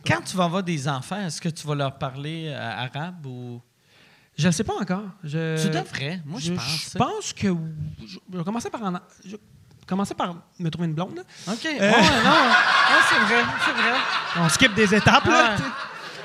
[0.06, 3.62] Quand tu vas avoir des enfants, est-ce que tu vas leur parler euh, arabe ou?
[4.38, 5.04] Je ne sais pas encore.
[5.24, 6.22] Je, tu devrais.
[6.26, 6.92] Moi, je, pense.
[6.94, 7.48] Je pense que.
[8.06, 9.40] Je, je vais commencer par, en- je vais
[9.88, 11.16] commencer par me trouver une blonde.
[11.16, 11.24] là.
[11.54, 11.66] OK.
[11.66, 11.92] Euh.
[11.92, 11.98] Non.
[11.98, 13.98] Ouais, c'est vrai, c'est vrai.
[14.38, 15.26] On skip des étapes.
[15.26, 15.56] là.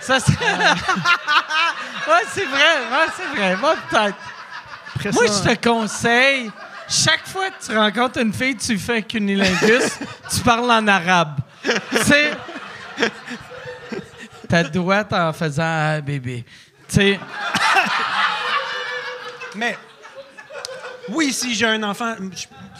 [0.01, 0.32] Ça, c'est.
[0.40, 2.61] ouais, c'est vrai.
[2.90, 3.57] Ouais, c'est vrai.
[3.57, 4.16] Moi, peut-être.
[5.14, 6.51] Moi, ça, je te conseille,
[6.93, 9.99] chaque fois que tu rencontres une fille, tu fais un cunilingus,
[10.30, 11.38] tu parles en arabe.
[11.62, 12.32] Tu sais,
[14.49, 16.45] ta droite en faisant ah, bébé.
[16.88, 17.20] Tu sais,
[19.57, 19.76] Mais
[21.09, 22.14] oui, si j'ai un enfant,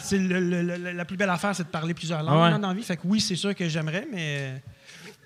[0.01, 2.59] c'est le- le- le- la plus belle affaire, c'est de parler plusieurs langues Ouais.
[2.59, 2.83] dans la vie.
[2.83, 4.61] Fait que oui, c'est sûr que j'aimerais, mais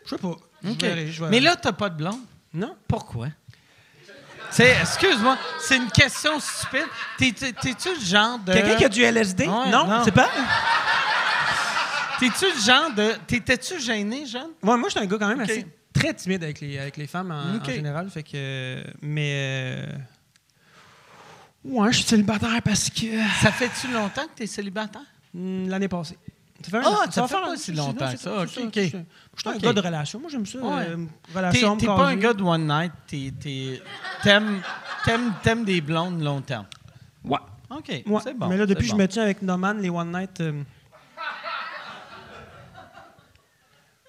[0.06, 0.36] je sais pas.
[0.64, 0.82] Je OK.
[0.82, 2.20] verrai, je vais- Mais là, t'as pas de blonde?
[2.54, 2.76] non.
[2.88, 3.28] Pourquoi?
[4.52, 6.86] Sais, excuse-moi, c'est une question stupide.
[7.18, 8.54] T'es- t'es- T'es-tu le genre de.
[8.54, 9.44] Quelqu'un qui a du LSD?
[9.48, 10.02] Ouais, non, non.
[10.04, 10.30] c'est pas?
[12.20, 13.14] T'es-tu le genre de.
[13.28, 14.50] T'étais-tu gêné, jeune?
[14.64, 17.08] Ouais, moi, je suis un gars quand même assez très timide avec les, avec les
[17.08, 18.10] femmes en, général.
[18.10, 18.84] Fait que.
[19.02, 19.32] Mais.
[19.34, 19.86] euh,
[21.66, 23.06] Ouais, je suis célibataire parce que.
[23.42, 25.02] Ça fait-tu longtemps que t'es célibataire?
[25.34, 26.18] Hmm, L'année passée.
[26.64, 27.12] Ça fait un Ah, an.
[27.12, 28.42] ça va fait faire pas un- si longtemps c'est que ça.
[28.42, 28.72] OK.
[28.76, 28.98] Je suis
[29.46, 30.20] un gars de relation.
[30.20, 30.60] Moi, j'aime ça.
[30.60, 30.88] Ouais.
[30.90, 33.82] euh, relation, t'es pas un gars de one night, t'es- t'es-
[34.24, 34.62] t'aimes
[35.06, 36.66] t'aimes- t'aimes des blondes long terme.
[37.24, 37.38] Ouais.
[37.70, 38.22] OK, Ouais.
[38.24, 38.48] c'est bon.
[38.48, 40.42] Mais là, depuis que je me tiens avec Noman, les One Night.
[40.42, 40.64] euh,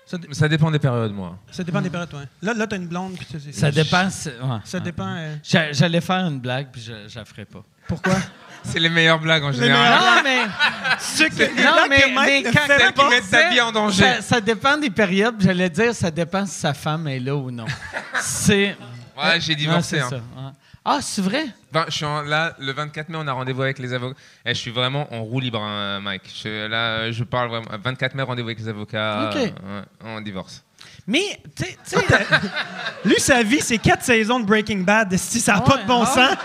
[0.07, 1.39] ça, dé- Ça dépend des périodes, moi.
[1.51, 2.29] ça dépend des périodes, ouais.
[2.43, 3.15] Là, là tu as une blonde.
[3.19, 4.07] puis ça, dépend.
[4.07, 4.59] ouais.
[4.65, 5.15] Ça dépend.
[5.17, 7.63] euh, J'a- J'allais faire une blague, puis je je la ferai pas.
[7.87, 8.15] pourquoi?
[8.71, 9.99] C'est les meilleures blagues en général.
[10.01, 10.41] Non, mais.
[10.99, 14.03] Ceux que, Non, mais, mais quand, Celles quand qui ta disait, vie en danger.
[14.03, 15.37] Ça, ça dépend des périodes.
[15.41, 17.67] J'allais dire, ça dépend si sa femme est là ou non.
[18.21, 18.77] C'est.
[19.17, 19.97] Ouais, j'ai Non, divorcé.
[19.97, 20.09] c'est hein.
[20.11, 20.17] ça.
[20.17, 20.51] ouais.
[20.85, 21.45] Ah, c'est vrai?
[21.71, 24.17] Ben, je suis en- là, le 24 mai, on a rendez-vous avec les avocats.
[24.47, 26.23] Et je suis vraiment en roue libre, hein, Mike.
[26.43, 27.67] Je, là, je parle vraiment.
[27.83, 29.29] 24 mai, rendez-vous avec les avocats.
[29.31, 29.37] OK.
[29.37, 30.65] euh, ouais, on divorce.
[31.07, 31.97] Mais, tu sais-.
[33.05, 35.15] Lui, sa vie, c'est quatre saisons de Breaking Bad.
[35.19, 36.37] Si ça n'a pas de bon ah sens.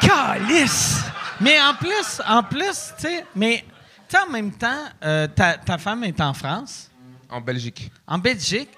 [0.00, 1.04] Calice!
[1.40, 3.64] Mais en plus, en plus, tu sais, mais
[4.08, 6.90] tu sais, en même temps, euh, ta, ta femme est en France,
[7.30, 7.90] En Belgique.
[8.06, 8.70] en Belgique,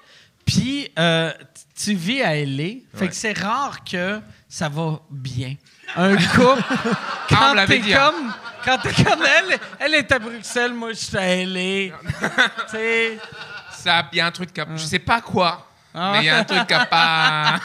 [0.45, 1.31] puis euh,
[1.75, 2.63] tu vis à LA.
[2.93, 3.07] Fait Ouais.
[3.09, 5.55] que c'est rare que ça va bien.
[5.95, 6.63] Un couple,
[7.29, 8.11] quand t'es hein.
[8.11, 8.33] comme,
[8.65, 11.95] quand t'es comme elle, elle est à Bruxelles, moi je suis à LA.
[12.69, 13.17] tu sais,
[13.71, 14.51] Ça, il y a un truc.
[14.53, 15.65] qui Je sais pas quoi.
[15.93, 16.11] Ah.
[16.13, 17.59] Mais il y a un truc qui pas.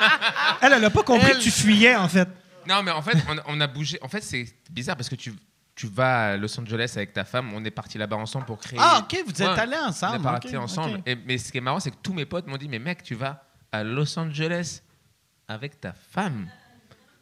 [0.60, 2.28] Elle, elle a pas compris Elle- que tu fuyais, en fait.
[2.68, 3.98] Non, mais en fait, on, on a bougé.
[4.02, 5.34] En fait, c'est bizarre parce que tu,
[5.74, 7.50] tu vas à Los Angeles avec ta femme.
[7.54, 8.78] On est partis là-bas ensemble pour créer.
[8.80, 10.26] Ah, OK, vous êtes Ouais, allés ensemble.
[10.26, 10.96] On est OK, ensemble.
[10.98, 11.02] OK.
[11.06, 13.02] Et- mais ce qui est marrant, c'est que tous mes potes m'ont dit Mais mec,
[13.02, 13.42] tu vas
[13.72, 14.80] à Los Angeles
[15.48, 16.48] avec ta femme.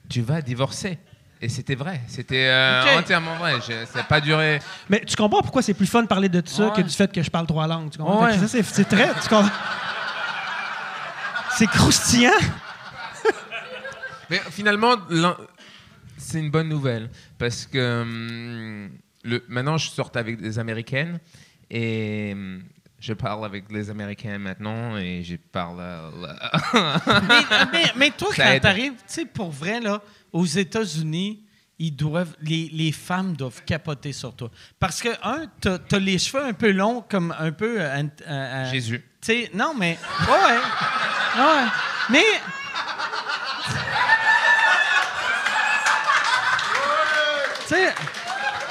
[0.09, 0.99] Tu vas divorcer.
[1.41, 2.01] Et c'était vrai.
[2.09, 2.99] C'était euh, OK.
[3.05, 3.55] entièrement vrai.
[3.61, 4.59] Je- ça n'a pas duré.
[4.89, 6.73] Mais tu comprends pourquoi c'est plus fun de parler de ça Ouais.
[6.75, 7.91] que du fait que je parle trois langues.
[7.91, 8.25] Tu comprends?
[8.25, 8.33] Ouais.
[8.33, 9.09] Fait que ça, c'est, c'est très.
[9.23, 9.49] Tu comprends?
[11.57, 12.31] C'est croustillant.
[14.31, 14.97] Mais finalement,
[16.17, 18.91] c'est une bonne nouvelle parce que hum,
[19.25, 21.19] le, maintenant je sors avec des Américaines
[21.71, 22.63] et hum,
[23.01, 25.79] je parle avec les Américains maintenant et je parle.
[25.81, 26.11] euh,
[27.29, 27.41] mais,
[27.73, 30.03] mais- mais toi, Ça quand t'arrives, tu sais, pour vrai, là,
[30.33, 31.45] aux États-Unis,
[31.79, 34.51] ils doivent, les, les femmes doivent capoter sur toi.
[34.81, 37.81] Parce que, un, t'as as les cheveux un peu longs, comme un peu.
[37.81, 38.99] euh, euh, euh, Jésus.
[39.21, 39.97] Tu sais, non, mais.
[40.27, 41.41] Ouais, ouais.
[41.41, 41.65] Ouais.
[42.11, 42.25] Mais.
[47.69, 47.95] Sais.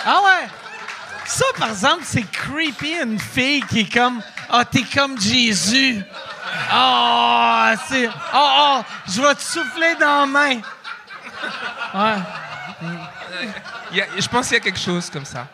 [0.06, 0.48] Ah ouais.
[1.26, 4.22] Ça, par exemple, c'est creepy, une fille qui est comme.
[4.50, 6.02] Ah, t'es comme Jésus.
[6.72, 8.10] Ah, c'est.
[8.32, 10.56] Ah, je vais te souffler dans la main.
[11.93, 12.22] Ouais.
[14.02, 15.48] A- je pense qu'il y a quelque chose comme ça.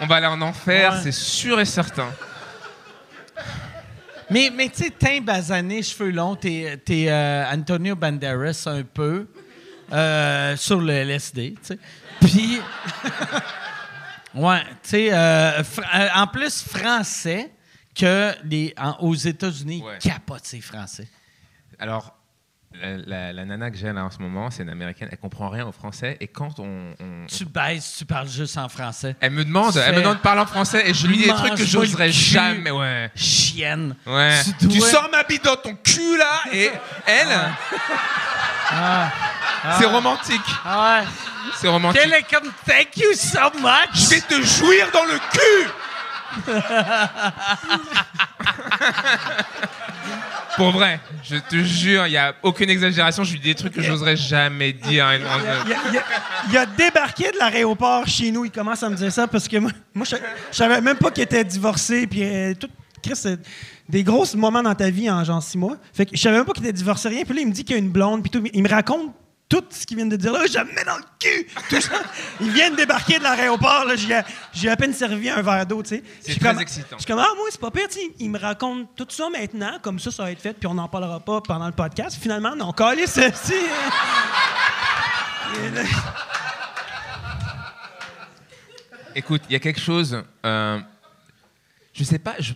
[0.00, 1.00] On va aller en enfer, Ouais.
[1.02, 2.08] c'est sûr et certain.
[4.30, 9.26] Mais, mais tu sais, teint basané, cheveux longs, t'es, t'es euh, Antonio Banderas un peu
[9.92, 11.78] euh, sur le LSD, tu sais.
[12.20, 12.60] Puis,
[14.34, 17.50] ouais, tu sais, euh, euh, en plus français
[17.94, 19.98] que les, en- aux États-Unis, Ouais.
[20.00, 21.08] capotent ces Français.
[21.78, 22.14] Alors,
[22.72, 25.66] la, la, nana que j'ai là en ce moment, c'est une américaine, elle comprend rien
[25.66, 26.94] au français et quand on.
[27.26, 29.16] tu baisses, tu parles juste en français.
[29.20, 31.30] Elle me demande, elle me demande de parler en français et je lui dis des
[31.30, 32.70] trucs que j'oserais jamais.
[32.70, 33.10] Ouais.
[33.16, 33.96] Chienne.
[34.06, 34.38] Ouais.
[34.60, 36.70] Tu, sors ma bite dans ton cul là et
[37.06, 37.28] elle.
[37.32, 37.50] Ah.
[38.72, 39.12] Ah.
[39.78, 40.40] C'est romantique.
[40.64, 41.02] Ah
[41.56, 42.00] C'est romantique.
[42.04, 43.90] Elle est comme thank you so much.
[43.94, 45.70] Je vais te jouir dans le cul.
[50.56, 53.24] Pour vrai, je te jure, il n'y a aucune exagération.
[53.24, 55.06] Je lui dis des trucs que j'oserais jamais dire.
[56.50, 58.44] Il, a, débarqué de l'aéroport chez nous.
[58.44, 60.16] Il commence à me dire ça parce que moi, moi je,
[60.50, 62.06] savais même pas qu'il était divorcé.
[62.06, 62.68] Puis euh, tout,
[63.02, 63.38] Chris,
[63.88, 65.76] des gros moments dans ta vie en genre six mois.
[65.92, 67.24] Fait que je savais même pas qu'il était divorcé rien.
[67.24, 68.22] Puis là, il me dit qu'il y a une blonde.
[68.22, 69.12] Puis tout, il me raconte
[69.50, 71.46] tout ce qu'ils viennent de dire là, je me mets dans le cul.
[72.40, 73.84] Ils viennent débarquer de l'aéroport,
[74.54, 76.02] j'ai à peine servi un verre d'eau, tu sais.
[76.20, 76.96] C'est très excitant.
[76.96, 77.88] Je suis comme, ah, moi, c'est pas pire,
[78.20, 80.86] Ils me racontent tout ça maintenant, comme ça, ça va être fait, puis on n'en
[80.88, 82.16] parlera pas pendant le podcast.
[82.20, 83.52] Finalement, non, calé ceci.
[89.16, 90.22] Écoute, il y a quelque chose.
[90.46, 90.78] Euh,
[91.92, 92.52] je sais pas, je,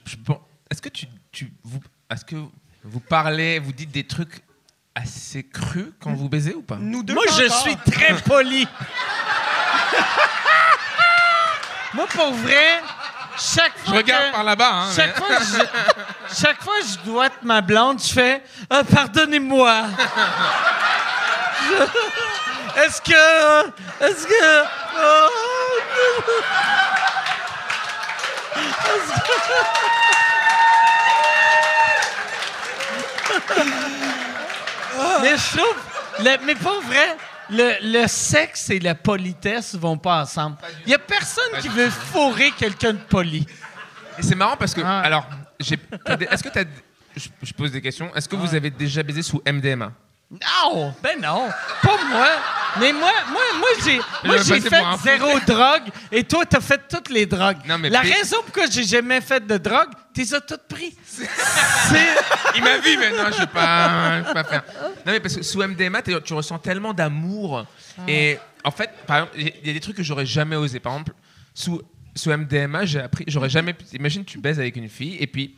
[0.70, 2.36] est-ce que tu, tu vous, est-ce que
[2.84, 4.44] vous parlez, vous dites des trucs
[4.94, 6.76] assez cru quand vous baisez ou pas?
[6.80, 8.68] Nous deux Moi, je suis très poli.
[11.94, 12.82] Moi, pour vrai,
[13.38, 13.92] chaque fois.
[13.92, 14.70] Je regarde par là-bas.
[14.72, 15.64] Hein, chaque, fois je,
[16.34, 19.84] chaque fois que je dois être ma blonde, je fais ah, Pardonnez-moi.
[22.76, 23.14] Est-ce que.
[24.04, 24.64] Est-ce que.
[24.96, 25.28] Oh,
[28.86, 29.12] est-ce
[33.58, 33.64] que
[35.22, 36.44] mais je trouve.
[36.46, 37.16] mais pas vrai.
[37.50, 40.56] Le, sexe et la politesse vont pas ensemble.
[40.86, 43.46] Il y a personne qui veut fourrer quelqu'un de poli.
[44.18, 44.80] Et c'est marrant parce que.
[44.84, 45.00] Ah.
[45.00, 45.26] Alors,
[45.58, 46.64] est-ce que tu as.
[47.16, 48.12] Je, pose des questions.
[48.14, 49.92] Est-ce que vous avez déjà baisé sous MDMA?
[50.40, 50.94] Non!
[51.02, 51.48] Ben non!
[51.82, 52.28] Pas moi!
[52.80, 57.08] Mais moi, moi, moi j'ai, moi, j'ai fait zéro drogue et toi, t'as fait toutes
[57.08, 57.58] les drogues.
[57.66, 60.96] La raison pourquoi j'ai jamais fait de drogue, t'es as toutes pris.
[62.56, 64.62] Il m'a vu, mais non, je vais pas, vais pas faire.
[65.06, 67.64] Non, mais parce que sous MDMA, tu ressens tellement d'amour.
[67.98, 68.02] Ah.
[68.08, 70.80] Et en fait, par exemple, il y a des trucs que j'aurais jamais osé.
[70.80, 71.12] Par exemple,
[71.54, 71.80] sous,
[72.14, 73.74] sous MDMA, j'ai appris, j'aurais jamais.
[73.92, 75.56] Imagine, tu baises avec une fille et puis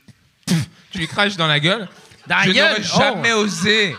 [0.91, 1.89] tu lui craches dans la gueule.
[2.27, 3.41] Dans je n'aurais jamais oh.
[3.41, 3.97] osé.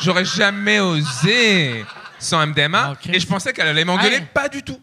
[0.00, 1.84] J'aurais jamais osé
[2.18, 2.94] sans MDMA.
[3.12, 4.20] Et je pensais qu'elle allait m'engueuler.
[4.32, 4.80] Pas du tout.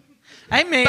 [0.52, 0.86] mais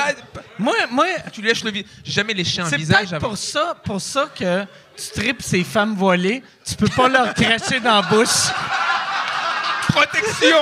[0.58, 1.90] moi, moi, tu lèches le visage.
[2.04, 4.64] J'ai jamais léché un visage C'est pour ça, pour ça que
[4.96, 6.42] tu tripes ces femmes voilées.
[6.66, 8.48] Tu peux pas leur cracher dans la bouche.
[9.88, 10.56] Protection.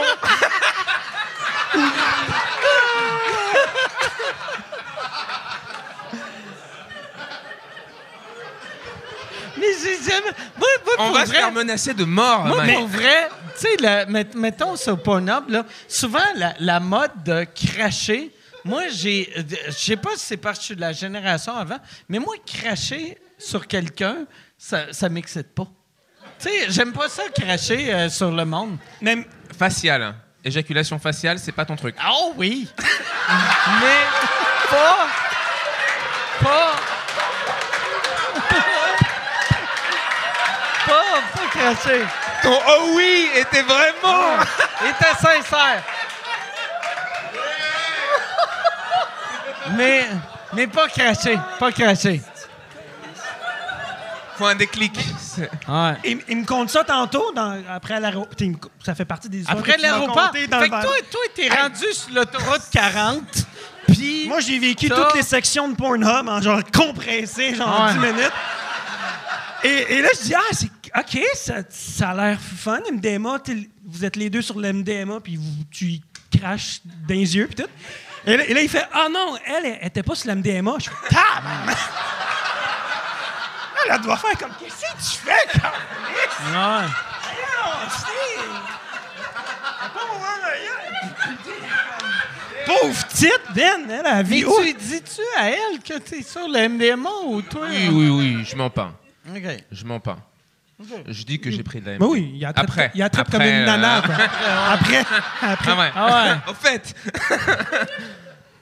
[9.58, 10.30] Mais j'ai jamais.
[10.56, 12.44] Moi, On va se faire menacer de mort.
[12.46, 13.28] Moi, pour vrai,
[13.58, 16.18] tu sais, mettons sur Pornhub, là, souvent,
[16.58, 18.32] la, mode de cracher,
[18.64, 19.32] moi, j'ai.
[19.66, 21.78] Je sais pas si c'est parce que je suis de la génération avant,
[22.08, 25.66] mais moi, cracher sur quelqu'un, ça, ça m'excite pas.
[26.38, 28.76] Tu sais, j'aime pas ça, cracher euh, sur le monde.
[29.00, 29.24] Même
[29.58, 30.02] facial.
[30.02, 30.16] Hein.
[30.44, 31.96] Éjaculation faciale, c'est pas ton truc.
[31.98, 32.68] Ah oh, oui!
[33.80, 34.04] mais
[34.70, 35.08] pas.
[36.40, 36.72] Pas.
[40.86, 42.27] pas, pas cracher.
[42.42, 44.42] Ton oh oui était vraiment.
[44.88, 45.82] était sincère.
[49.76, 50.06] mais,
[50.52, 52.22] mais pas craché, pas craché.
[54.36, 54.96] Faut un déclic.
[55.68, 55.96] Ouais.
[56.28, 58.32] Il, me compte ça tantôt, dans, après l'aéroport.
[58.84, 60.30] Ça fait partie des histoires Après l'aéroport.
[60.32, 63.22] Fait que toi, toi, t'es rendu sur l'autoroute 40.
[63.88, 64.28] Puis.
[64.28, 68.32] Moi, j'ai vécu toutes les sections de Pornhub en genre compressé, genre 10 minutes.
[69.64, 73.38] Et, et, là, je dis, ah, c'est OK, ça, a l'air fun, MDMA.
[73.84, 76.00] Vous êtes les deux sur l'MDMA, puis vous, tu
[76.36, 77.70] craches dans les yeux, puis tout.
[78.26, 80.74] Et là, il fait Ah non, elle, elle, était pas sur l'MDMA.
[80.78, 81.44] Je fais Tab!
[83.90, 86.88] elle, doit faire comme Qu'est-ce que tu fais, quand Non.
[92.66, 94.22] Pauvre petite, Ben, elle a.
[94.22, 97.66] Mais tu dis-tu à elle que tu es sur l'MDMA ou toi?
[97.70, 98.92] Oui, oui, oui, je mens pas.
[99.26, 99.42] OK.
[99.72, 100.18] Je mens pas.
[101.08, 102.06] Je dis que j'ai pris de la MDMA.
[102.06, 104.00] Mais oui, il y a après, il y a après, comme une nana.
[104.04, 104.14] Quoi.
[104.72, 105.04] après,
[105.42, 105.72] après.
[105.72, 105.90] Ah ouais.
[105.94, 106.36] Ah ouais.
[106.52, 106.94] Au fait.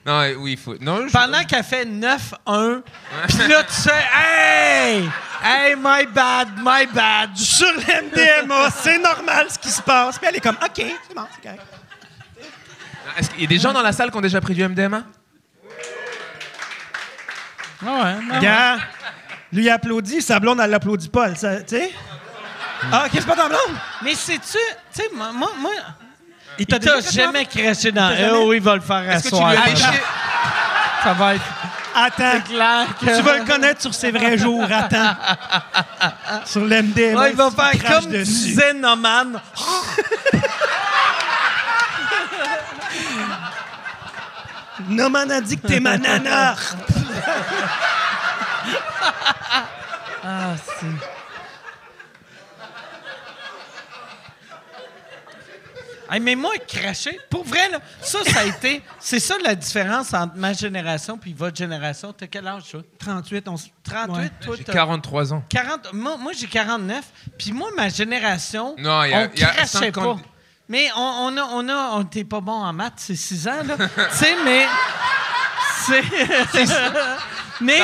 [0.05, 0.75] non, oui, il faut.
[0.81, 2.81] Non, Pendant qu'elle fait 9-1,
[3.27, 5.09] puis là, tu sais, hey!
[5.43, 7.37] Hey, my bad, my bad.
[7.37, 10.17] Sur l'MDMA, c'est normal ce qui se passe.
[10.17, 11.63] Puis elle est comme, OK, c'est bon, c'est correct.
[13.17, 15.03] Est-ce qu'il y a des gens dans la salle qui ont déjà pris du MDMA?
[17.85, 18.77] Ah ouais, Gars,
[19.53, 21.91] lui, applaudit, sa blonde, elle l'applaudit pas, tu sais?
[22.91, 23.75] Ah, OK, c'est pas ta blonde?
[24.03, 24.59] Mais sais-tu, tu
[24.91, 25.71] sais, moi, moi,
[26.59, 26.79] Il t'a
[27.11, 28.09] jamais craché dans.
[28.15, 29.53] jamais- Oh, il va le faire à soir.
[31.03, 31.43] Ça va être
[31.95, 32.41] Attends.
[32.41, 33.05] clair que.
[33.05, 34.65] Tu vas le connaître sur ses vrais jours.
[34.69, 35.15] Attends.
[36.45, 36.97] sur l'MD.
[37.15, 39.39] Ouais, il va faire comme disait Noman.
[44.89, 46.55] Noman a dit que t'es ma nana.
[50.23, 50.85] Ah, c'est.
[56.09, 58.81] Hey, mais moi, cracher, pour vrai, là, ça, ça a été.
[58.97, 62.13] C'est ça la différence entre ma génération puis votre génération.
[62.13, 62.81] T'as quel âge, toi?
[62.97, 64.31] 38, on s- 38, Ouais.
[64.39, 65.43] toi, J'ai t'as- 43 ans.
[65.49, 67.03] 40, moi, moi, j'ai 49.
[67.37, 70.21] Puis moi, ma génération, Non, il y a- on y a crachait 50.
[70.21, 70.27] pas.
[70.69, 73.63] Mais on, on a, on a, on était pas bon en maths, c'est 6 ans,
[73.65, 73.75] là.
[73.77, 74.65] tu sais, mais...
[75.87, 76.03] C'est...
[77.61, 77.79] mais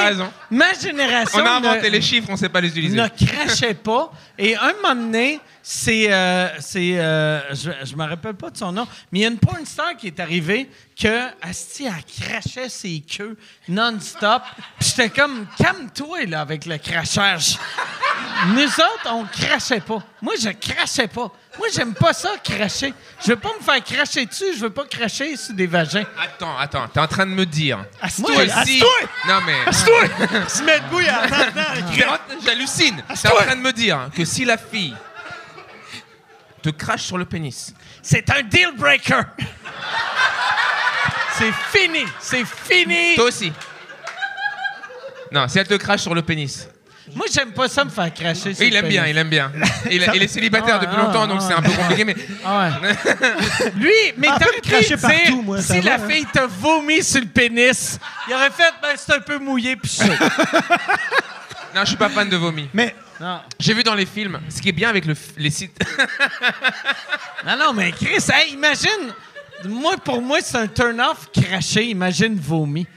[0.49, 1.39] ma génération...
[1.43, 2.95] On a ne- les chiffres, on sait pas les utiliser.
[2.97, 4.11] ne crachait pas.
[4.37, 6.11] Et un moment donné, c'est.
[6.11, 9.29] euh, c'est euh, je, je me rappelle pas de son nom, mais il y a
[9.29, 10.69] une porn star qui est arrivée
[10.99, 14.43] que, Asti, elle crachait ses queues non-stop.
[14.79, 17.57] Puis j'étais comme, calme-toi, là, avec le crachage.
[18.47, 20.03] Nous autres, on crachait pas.
[20.21, 21.31] Moi, je crachais pas.
[21.57, 22.93] Moi, j'aime pas ça, cracher.
[23.23, 26.03] Je veux pas me faire cracher dessus, je veux pas cracher sur des vagins.
[26.19, 28.23] Attends, attends, t'es en train de me dire si...
[28.51, 28.89] assis-toi!
[29.27, 29.57] Non mais...
[29.67, 30.47] Assis-toi!
[30.47, 31.01] Se met debout,
[32.43, 33.03] J'hallucine.
[33.21, 34.95] T'es en train de me dire que si la fille
[36.63, 39.21] te crache sur le pénis, C'est un deal breaker.
[41.37, 42.03] c'est fini.
[42.19, 43.15] C'est fini.
[43.15, 43.53] toi aussi.
[45.31, 46.67] Non, si elle te crache sur le pénis.
[47.13, 48.53] Moi, j'aime pas ça me faire cracher.
[48.53, 49.51] sur il le aime bien, il aime bien.
[49.91, 52.15] Il, il est célibataire Ah, depuis ah, longtemps, donc ah, c'est un peu compliqué, mais
[52.45, 53.71] Ah ouais.
[53.75, 56.09] Lui, mais Ah, me pu cracher dire, partout, moi, ça si va, la hein.
[56.09, 59.91] fille t'a vomi sur le pénis, il aurait fait, ben, c'est un peu mouillé puis
[59.91, 60.05] chaud.
[61.75, 62.69] non, je suis pas fan de vomi.
[62.73, 63.41] Mais non.
[63.59, 65.77] J'ai vu dans les films, ce qui est bien avec le f- les sites.
[67.45, 69.13] non, non, mais Chris, hey, imagine,
[69.65, 72.87] moi, pour moi, c'est un turn-off craché, imagine vomi.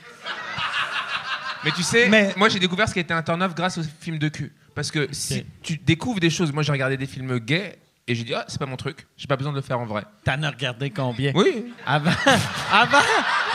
[1.66, 4.18] Mais tu sais, Mais- moi j'ai découvert ce qui était un turn-off grâce aux films
[4.18, 4.52] de cul.
[4.74, 8.22] Parce que si tu découvres des choses, moi j'ai regardé des films gays et j'ai
[8.22, 10.04] dit, ah, c'est pas mon truc, j'ai pas besoin de le faire en vrai.
[10.24, 11.32] T'en as regardé combien?
[11.34, 11.72] Oui.
[11.84, 12.10] Avant,
[12.72, 12.98] avant,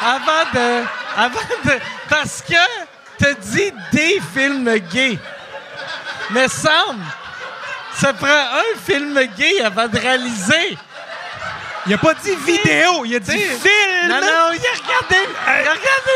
[0.01, 0.83] avant de,
[1.15, 2.53] avant de, parce que
[3.17, 5.17] t'as dit des films gays.
[6.31, 6.99] Mais semble,
[7.93, 10.77] ça prend un film gay avant de réaliser.
[11.87, 14.07] Il a pas dit vidéo, il a dit T'sais, film!
[14.07, 16.13] Non, non, il a regardé, il a regardé,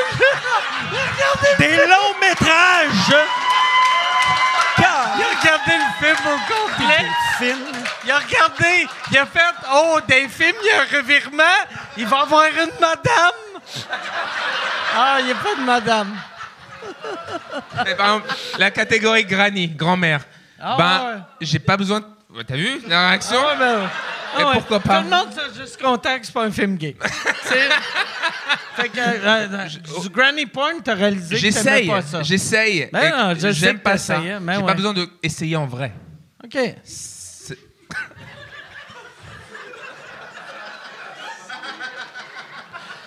[0.92, 3.16] il a regardé, Des longs métrages!
[4.78, 7.06] il a regardé le film au complet.
[7.38, 7.60] Film.
[8.04, 9.40] Il a regardé, il a fait,
[9.74, 11.44] oh, des films, il y a un revirement,
[11.98, 13.32] il va avoir une madame.
[14.96, 16.16] Ah, il n'y a pas de madame.
[17.76, 20.22] Par exemple, la catégorie granny, grand-mère.
[20.62, 21.22] Ah ben, ouais.
[21.42, 22.06] j'ai pas besoin de.
[22.44, 23.90] T'as vu la réaction Ah ben,
[24.38, 24.54] ah Et ouais.
[24.54, 24.98] pourquoi pas?
[25.00, 26.96] Tout le monde s'est juste content que c'est pas un film gay.
[27.44, 27.70] C'est-
[28.76, 32.24] fait que, euh, euh, du granny porn, t'as réalisé que t'aimais J'essaye, pas ça.
[32.24, 32.90] j'essaye.
[32.92, 34.16] Ben Et non, je sais J'aime que pas ça.
[34.16, 34.66] t'essayais, mais J'ai ouais.
[34.66, 35.94] pas besoin d'essayer en vrai.
[36.44, 36.58] OK.
[36.84, 37.58] C'est-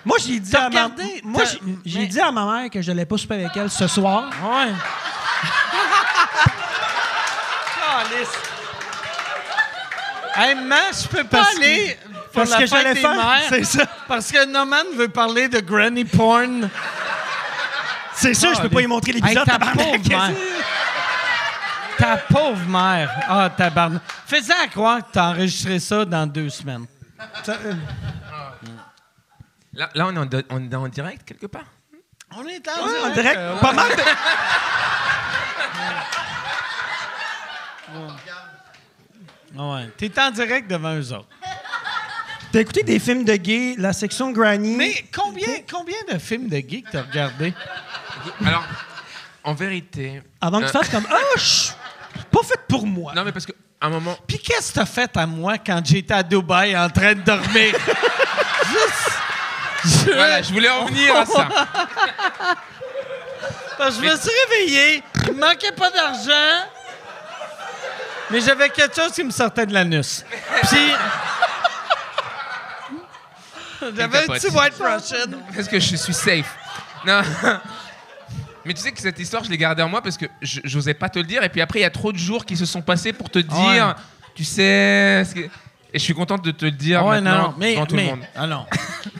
[0.05, 0.69] Moi, j'ai dit, T'as à ma...
[0.69, 1.21] regardé?
[1.23, 3.55] Moi, T'as- j'ai- j'ai mais- dit à ma mère que je n'allais pas souper avec
[3.57, 4.31] elle ce soir.
[4.43, 4.73] Ouais.
[8.11, 8.29] Calice.
[10.39, 11.99] Hey, man, je peux pas Parce que- aller
[12.33, 13.15] pour Parce la que fête des faire.
[13.15, 13.43] mères?
[13.49, 13.87] C'est ça.
[14.07, 16.71] Parce que Norman veut parler de granny porn.
[18.15, 19.39] C'est ça, je peux pas y montrer l'épisode.
[19.39, 19.77] Hey, ta tabarnak.
[19.85, 20.37] pauvre mère.
[21.99, 23.11] Ta pauvre mère.
[23.29, 24.03] Ah, tabarnak.
[24.27, 26.87] Fais-en croire que t'as enregistré ça dans deux semaines.
[27.45, 27.75] Ça, euh,
[29.75, 31.63] Là, là, on, est en, on est en direct quelque part?
[32.37, 34.03] On est ouais, en en direct, euh, pas mal de...
[39.57, 39.89] Ah ouais.
[39.97, 41.29] T'es en direct devant eux autres.
[42.53, 44.75] T'as écouté des films de gays, la section Granny?
[44.75, 47.53] Mais combien, combien de films de geeks t'as regardé?
[48.45, 48.65] Alors,
[49.45, 50.23] en vérité.
[50.41, 51.73] Avant que tu euh, fasses comme Ah, je suis
[52.31, 53.13] pas fait pour moi.
[53.15, 54.17] Non, mais parce qu'à un moment.
[54.27, 57.75] Puis qu'est-ce que t'as fait à moi quand j'étais à Dubaï en train de dormir?
[58.73, 59.19] Juste...
[60.07, 61.49] Je, Voilà, je voulais en venir à ça.
[63.79, 66.67] Parce que je me suis réveillé, il me manquait pas d'argent,
[68.31, 70.25] mais j'avais quelque chose qui me sortait de l'anus.
[70.69, 70.79] Puis...
[73.97, 75.39] J'avais un petit white Russian.
[75.55, 76.55] Parce que je suis safe?
[77.07, 77.21] Non.
[78.65, 80.95] Mais tu sais que cette histoire, je l'ai gardée en moi parce que je- j'osais
[80.95, 81.43] pas te le dire.
[81.45, 83.39] Et puis après, il y a trop de jours qui se sont passés pour te
[83.39, 83.57] dire,
[83.97, 84.03] Ouais.
[84.35, 85.25] tu sais.
[85.25, 87.95] ce que- Et je suis contente de te le dire ouais, maintenant non, mais, tout
[87.95, 88.21] mais, le monde.
[88.37, 88.67] ah non.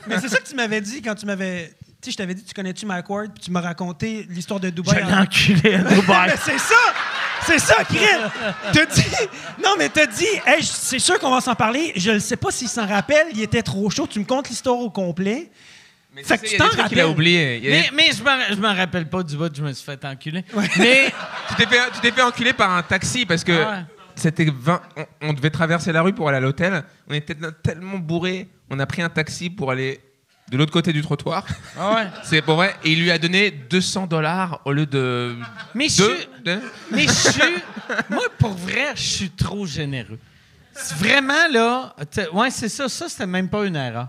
[0.07, 1.73] Mais c'est ça que tu m'avais dit quand tu m'avais.
[2.01, 4.67] Tu sais, je t'avais dit, tu connais-tu Mike Ward, puis tu m'as raconté l'histoire de
[4.67, 5.03] Je Dubaï.
[5.03, 6.29] l'ai en- enculé à Dubaï.
[6.29, 6.75] Mais c'est ça!
[7.49, 7.97] C'est ça, Chris!
[8.73, 9.03] T'as dit.
[9.63, 11.91] Non, mais t'as dit, hey, c'est sûr qu'on va s'en parler.
[11.95, 14.07] Je ne sais pas s'il s'en rappelle, il était trop chaud.
[14.07, 15.49] Tu me comptes l'histoire au complet.
[16.13, 17.05] Mais Fait tu que tu t'en rappelles.
[17.05, 17.57] oublié.
[17.57, 20.43] A des- Mais, mais je me, rappelle pas du bout, je me suis fait enculer.
[20.77, 21.11] Mais
[21.49, 23.83] Tu t'es fait, tu t'es fait enculer par un taxi parce que Ah ouais.
[24.15, 26.83] c'était 20 on, on devait traverser la rue pour aller à l'hôtel.
[27.07, 29.99] On était tellement bourrés, on a pris un taxi pour aller
[30.51, 31.45] de l'autre côté du trottoir.
[31.77, 32.07] Ah ouais.
[32.23, 32.75] C'est pour vrai.
[32.83, 35.35] Et il lui a donné 200 dollars au lieu de.
[35.75, 36.03] Mais je
[36.43, 36.59] de-
[36.91, 37.05] Mais.
[38.09, 40.19] Moi, pour vrai, je suis trop généreux.
[40.97, 41.95] Vraiment, là.
[42.33, 42.87] Ouais, c'est ça.
[42.89, 44.07] Ça, c'était même pas une erreur.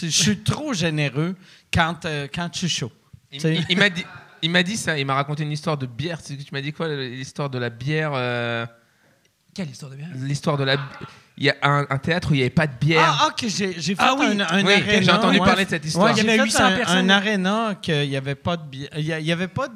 [0.00, 1.34] Je suis trop généreux
[1.72, 2.92] quand, euh, quand je suis chaud.
[3.32, 4.04] Il, m'a dit,
[4.42, 4.98] il m'a dit ça.
[4.98, 6.22] Il m'a raconté une histoire de bière.
[6.22, 8.12] Tu m'as dit quoi L'histoire de la bière.
[8.14, 8.64] euh,
[9.54, 10.08] Quelle histoire de bien?
[10.14, 10.76] L'histoire de la.
[11.38, 13.18] Il y a un, un théâtre où il n'y avait pas de bière.
[13.22, 14.26] Ah, que j'ai j'ai fait Ah oui.
[14.26, 15.46] un, un Oui, aréna, j'ai entendu ouais.
[15.46, 16.06] parler de cette histoire.
[16.06, 17.10] Ouais, Il y j'ai avait fait 800 un, personnes.
[17.10, 18.90] un aréna qu'il n'y avait pas de bière.
[18.96, 19.74] Il y a- il y avait pas de,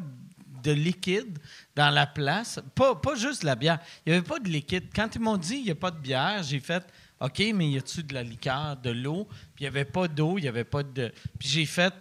[0.62, 1.38] de liquide
[1.74, 2.61] dans la place.
[2.74, 3.78] Pas, pas juste de la bière.
[4.04, 4.84] Il n'y avait pas de liquide.
[4.94, 6.82] Quand ils m'ont dit il n'y a pas de bière, j'ai fait
[7.20, 9.26] OK, mais y a-tu de la liqueur, de l'eau?
[9.54, 11.11] Puis il n'y avait pas d'eau, il n'y avait pas de.
[11.38, 11.94] Puis j'ai fait.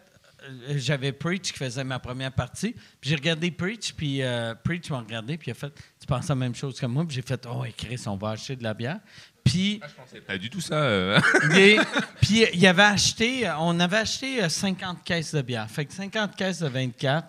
[0.43, 2.73] euh, J'avais Preach qui faisait ma première partie.
[2.99, 6.27] Puis j'ai regardé Preach, puis euh, Preach m'a regardé, puis il a fait Tu penses
[6.27, 7.05] la même chose que moi?
[7.07, 8.99] Puis j'ai fait Oh, Chris, on va acheter de la bière.
[9.45, 9.79] Puis.
[10.11, 10.73] C'est pas du tout ça.
[10.75, 11.19] euh.
[12.21, 15.69] Puis euh, il avait acheté, on avait acheté euh, 50 caisses de bière.
[15.69, 17.27] Fait que 50 caisses de 24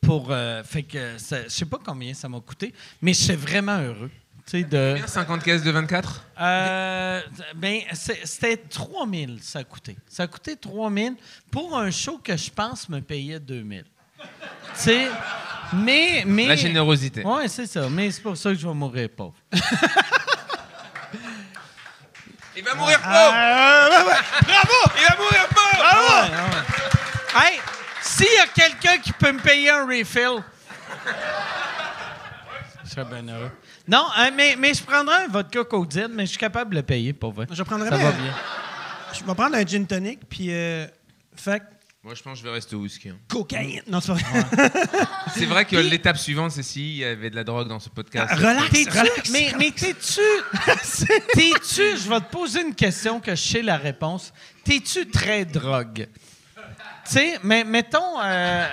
[0.00, 0.28] pour.
[0.30, 3.78] euh, fait que ça- je sais pas combien ça m'a coûté, mais je suis vraiment
[3.78, 4.10] heureux.
[4.46, 4.96] Tu sais, de.
[5.06, 7.20] 50 caisses de 24 Euh,
[7.56, 9.96] ben, c'était 3000 ça a coûté.
[10.08, 11.16] Ça a coûté 3000
[11.50, 13.82] pour un show que je pense me payait 2000.
[13.82, 14.26] tu
[14.74, 15.08] sais,
[15.72, 16.46] mais, mais.
[16.46, 17.24] La générosité.
[17.24, 17.88] Ouais, c'est ça.
[17.88, 19.34] Mais c'est pour ça que je vais mourir pauvre.
[22.56, 23.88] Il va mourir pauvre Ah,
[24.42, 27.60] Bravo Il va mourir pauvre Hey,
[28.02, 30.42] s'il y a quelqu'un qui peut me payer un refill,
[32.84, 33.50] je serais bien heureux.
[33.86, 36.82] Non, hein, mais, mais je prendrais un vodka Codine, mais je suis capable de le
[36.82, 37.46] payer, pour vrai.
[37.50, 38.10] Je prendrais Ça bien.
[38.10, 38.32] va bien.
[39.12, 40.46] Je vais prendre un gin tonic, puis.
[40.50, 40.86] Euh,
[41.36, 41.64] fait que
[42.06, 43.08] Moi, je pense que je vais rester au whisky.
[43.08, 43.18] hein.
[43.28, 43.82] cocaïne.
[43.88, 44.70] Non, c'est pas vrai.
[45.34, 48.28] C'est vrai que l'étape suivante, c'est s'il y avait de la drogue dans ce podcast.
[48.30, 49.30] Ah, relax, T'es-tu- relax.
[49.32, 50.20] mais mais t'es-tu.
[51.34, 51.96] T'es-tu.
[51.98, 54.32] Je vais te poser une question que je sais la réponse.
[54.62, 56.06] T'es-tu très drogue?
[56.54, 56.62] Tu
[57.12, 58.20] sais, mais mettons.
[58.22, 58.68] euh,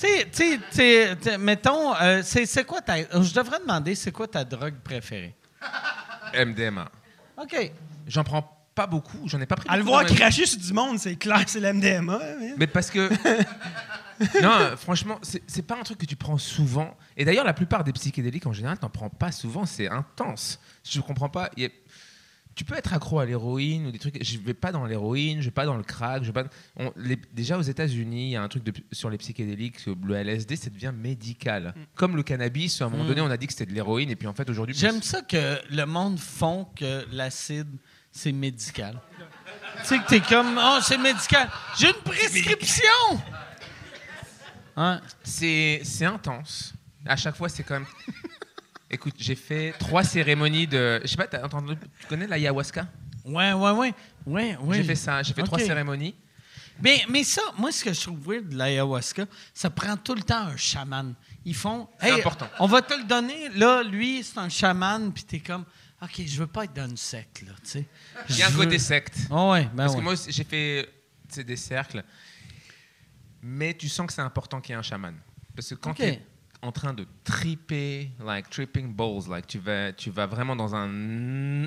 [0.00, 2.96] tu sais, tu sais, tu sais, tu sais, mettons, euh, c'est c'est quoi ta.
[3.02, 5.34] Je devrais demander, c'est quoi ta drogue préférée?
[6.34, 6.90] MDMA.
[7.36, 7.70] OK.
[8.06, 10.98] J'en prends pas beaucoup, j'en ai pas pris À le voir cracher sur du monde,
[10.98, 12.14] c'est clair, c'est l'MDMA.
[12.14, 12.54] hein.
[12.56, 13.10] Mais parce que.
[14.42, 16.96] non, franchement, c'est pas un truc que tu prends souvent.
[17.16, 20.60] Et d'ailleurs, la plupart des psychédéliques, en général, t'en prends pas souvent, c'est intense.
[20.84, 21.50] Je comprends pas.
[21.56, 21.70] il y a-
[22.54, 24.22] Tu peux être accro à l'héroïne ou des trucs.
[24.22, 26.22] Je vais pas dans l'héroïne, je vais pas dans le crack.
[26.22, 26.48] Je vais pas...
[26.76, 30.14] on- les- déjà aux États-Unis, il y a un truc de- sur les psychédéliques, le
[30.16, 31.74] LSD, ça devient médical.
[31.94, 33.08] Comme le cannabis, à un moment Mm.
[33.08, 34.74] donné, on a dit que c'était de l'héroïne, et puis en fait, aujourd'hui.
[34.76, 37.68] J'aime ça que le monde font que l'acide,
[38.12, 39.00] c'est médical.
[39.80, 41.50] tu sais que t'es comme, oh, c'est médical.
[41.78, 43.22] J'ai une prescription!
[44.76, 45.00] Hein?
[45.24, 46.74] C'est intense.
[47.04, 47.86] À chaque fois, c'est quand même.
[48.90, 51.00] Écoute, j'ai fait trois cérémonies de.
[51.02, 51.74] Je sais pas, t'as entendu.
[52.00, 52.86] Tu connais l'ayahuasca?
[53.24, 53.94] Ouais, ouais, ouais.
[54.26, 54.76] ouais, ouais.
[54.76, 55.22] J'ai fait ça.
[55.22, 56.14] J'ai fait trois cérémonies.
[56.80, 60.22] Mais, mais ça, moi, ce que je trouve weird de l'ayahuasca, ça prend tout le
[60.22, 61.14] temps un chaman.
[61.44, 61.88] Ils font.
[62.00, 62.48] C'est important.
[62.58, 63.48] On va te le donner.
[63.50, 65.64] Là, lui, c'est un chaman, puis t'es comme,
[66.02, 67.86] OK, je veux pas être dans une secte, là, tu sais.
[68.30, 69.16] Il y a un côté secte.
[69.30, 69.98] Ah ouais, ben Parce ouais.
[69.98, 70.88] que moi, j'ai fait
[71.44, 72.02] des cercles.
[73.42, 75.14] Mais tu sens que c'est important qu'il y ait un chaman.
[75.54, 75.96] Parce que quand Ok.
[75.98, 76.22] tu es
[76.60, 80.88] en train de triper, like tripping balls, like tu vas, tu vas vraiment dans un,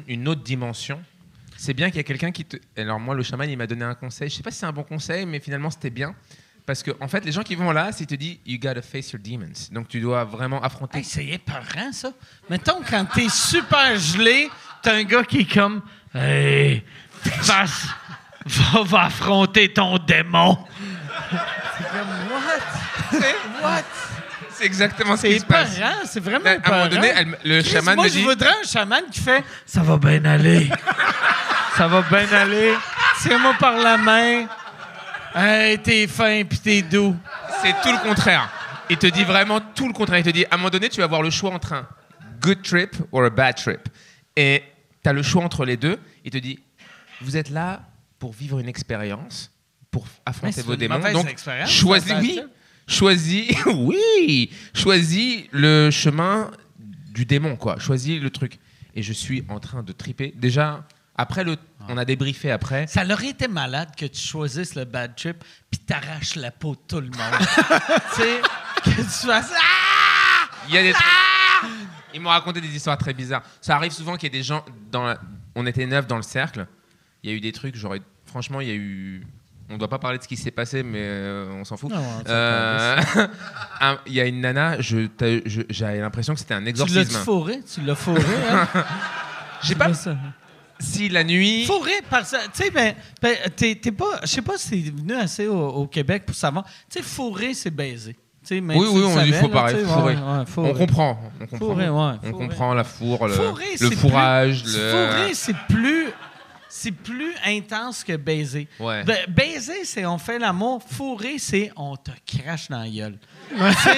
[0.08, 1.02] une autre dimension.
[1.58, 2.58] C'est bien qu'il y ait quelqu'un qui te.
[2.78, 4.30] Alors, moi, le chaman, il m'a donné un conseil.
[4.30, 6.14] Je sais pas si c'est un bon conseil, mais finalement, c'était bien.
[6.66, 9.12] Parce que, en fait, les gens qui vont là, c'est te dit You gotta face
[9.12, 9.70] your demons.
[9.72, 10.98] Donc, tu dois vraiment affronter.
[11.00, 12.10] Hey, c'est épeurant, ça.
[12.50, 14.50] Mettons, quand t'es super gelé,
[14.82, 15.82] t'as un gars qui est comme
[16.14, 16.84] Hey,
[17.22, 17.88] face,
[18.46, 20.58] va, va affronter ton démon.
[21.78, 23.22] c'est comme What?
[23.70, 23.82] What?
[24.52, 25.78] C'est exactement ce C'est qui se passe.
[26.06, 27.20] c'est vraiment Mais à un moment donné, épeurant.
[27.20, 29.82] elle me- le Chris, chaman moi, me je dit voudrais un chaman qui fait Ça
[29.82, 30.70] va bien aller.
[31.76, 32.74] Ça va bien aller.
[33.22, 34.46] Tiens-moi par la main.
[35.38, 37.14] Hey, t'es fin puis t'es doux.
[37.62, 38.50] C'est tout le contraire.
[38.90, 40.20] Il te dit vraiment tout le contraire.
[40.20, 41.86] Il te dit, à un moment donné, tu vas avoir le choix entre un
[42.40, 43.82] good trip ou a bad trip.
[44.38, 44.64] Et
[45.04, 46.00] tu as le choix entre les deux.
[46.24, 46.60] Il te dit,
[47.20, 47.82] vous êtes là
[48.18, 49.52] pour vivre une expérience,
[49.92, 51.00] pour affronter vos démons.
[51.12, 51.36] Donc,
[51.68, 52.42] choisis, un oui,
[52.88, 56.50] choisis, oui, choisis le chemin
[57.10, 57.78] du démon, quoi.
[57.78, 58.58] Choisis le truc.
[58.96, 60.34] Et je suis en train de triper.
[60.38, 60.88] Déjà,
[61.18, 61.56] après le,
[61.88, 62.88] on a débriefé après.
[62.88, 66.80] Ça aurait été malade que tu choisisses le bad trip puis t'arraches la peau de
[66.88, 67.48] tout le monde.
[68.16, 68.42] tu sais,
[68.84, 70.48] que tu fasses Ah!
[70.68, 71.06] Il y a des trucs.
[72.14, 73.44] Ils m'ont raconté des histoires très bizarres.
[73.62, 74.64] Ça arrive souvent qu'il y ait des gens.
[74.92, 75.20] Dans la-
[75.56, 76.66] On était neuf dans le cercle.
[77.24, 78.02] Il y a eu des trucs, j'aurais.
[78.26, 79.26] Franchement, il y a eu.
[79.70, 81.92] On ne doit pas parler de ce qui s'est passé, mais euh, on s'en fout.
[82.28, 83.02] Euh,
[84.06, 85.08] Il y a une nana, je,
[85.70, 87.20] j'avais l'impression que c'était un Tu l'as exorcisme.
[87.24, 87.60] fourré?
[87.74, 88.68] Tu l'as fourré, hein?
[89.64, 89.94] J'ai pas.
[89.94, 90.16] ça.
[90.80, 91.66] Si la nuit.
[91.66, 94.90] Fourré, parce que, tu sais, ben, ben, t'es, t'es pas, je sais pas si t'es
[94.92, 96.66] venu assez au, au Québec pour savoir.
[96.90, 98.14] Tu sais, fourré, c'est baiser.
[98.14, 98.20] Tu
[98.56, 100.16] sais, même Oui, si oui, on dit savais, faut là, pareil, tu sais, fourré.
[100.16, 100.70] ouais, ouais, fourré.
[100.70, 101.20] On comprend.
[101.42, 101.58] On comprend.
[101.58, 104.64] Fourré, ouais, On comprend la fourre, le, Fourré, le c'est fourrage.
[104.64, 104.92] plus- le...
[104.92, 106.08] Fourré, c'est plus,
[106.70, 108.68] c'est plus intense que baiser.
[108.80, 109.04] Ouais.
[109.06, 110.84] Ben, baiser, c'est on fait l'amour.
[110.88, 113.18] Fourré, c'est on te crache dans la gueule.
[113.50, 113.98] Tu sais?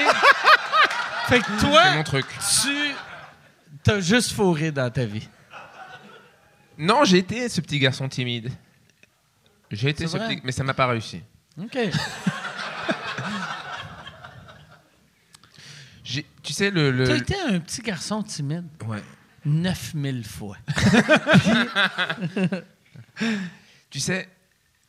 [1.27, 2.25] fait que toi, C'est mon truc.
[2.63, 2.69] tu
[3.83, 5.27] t'as juste fourré dans ta vie.
[6.77, 8.51] Non, j'ai été ce petit garçon timide.
[9.71, 10.27] J'ai été ce vrai?
[10.35, 10.41] petit...
[10.43, 11.21] Mais ça m'a pas réussi.
[11.59, 11.77] OK.
[16.03, 16.91] J'ai- Tu sais, le...
[16.91, 18.65] le- T'as été un petit garçon timide?
[18.87, 19.01] Ouais.
[19.45, 20.57] 9000 fois.
[23.89, 24.27] Tu sais,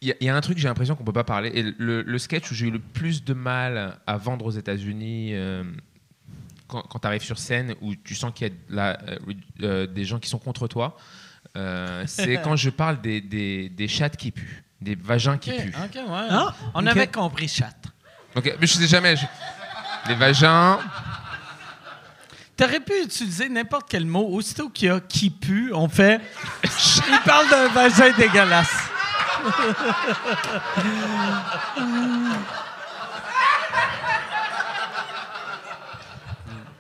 [0.01, 1.51] il y, a- il y a un truc, j'ai l'impression qu'on peut pas parler.
[1.55, 5.31] Et le, le sketch où j'ai eu le plus de mal à vendre aux États-Unis,
[5.35, 5.63] euh,
[6.67, 9.19] quand, quand tu arrives sur scène, où tu sens qu'il y a de la- euh,
[9.63, 10.97] euh, des gens qui sont contre toi,
[11.57, 15.75] euh, c'est quand je parle des, des, des chattes qui puent, des vagins qui puent.
[15.75, 16.27] Ouais.
[16.31, 17.75] Ah, On avait compris chat.
[18.37, 19.17] Ok, mais je sais jamais.
[19.17, 19.27] je-
[20.09, 20.79] Les vagins.
[22.57, 24.27] T'aurais pu utiliser n'importe quel mot.
[24.33, 26.21] Aussitôt qu'il y a qui pue, on fait.
[26.65, 28.75] Il parle d'un vagin dégueulasse.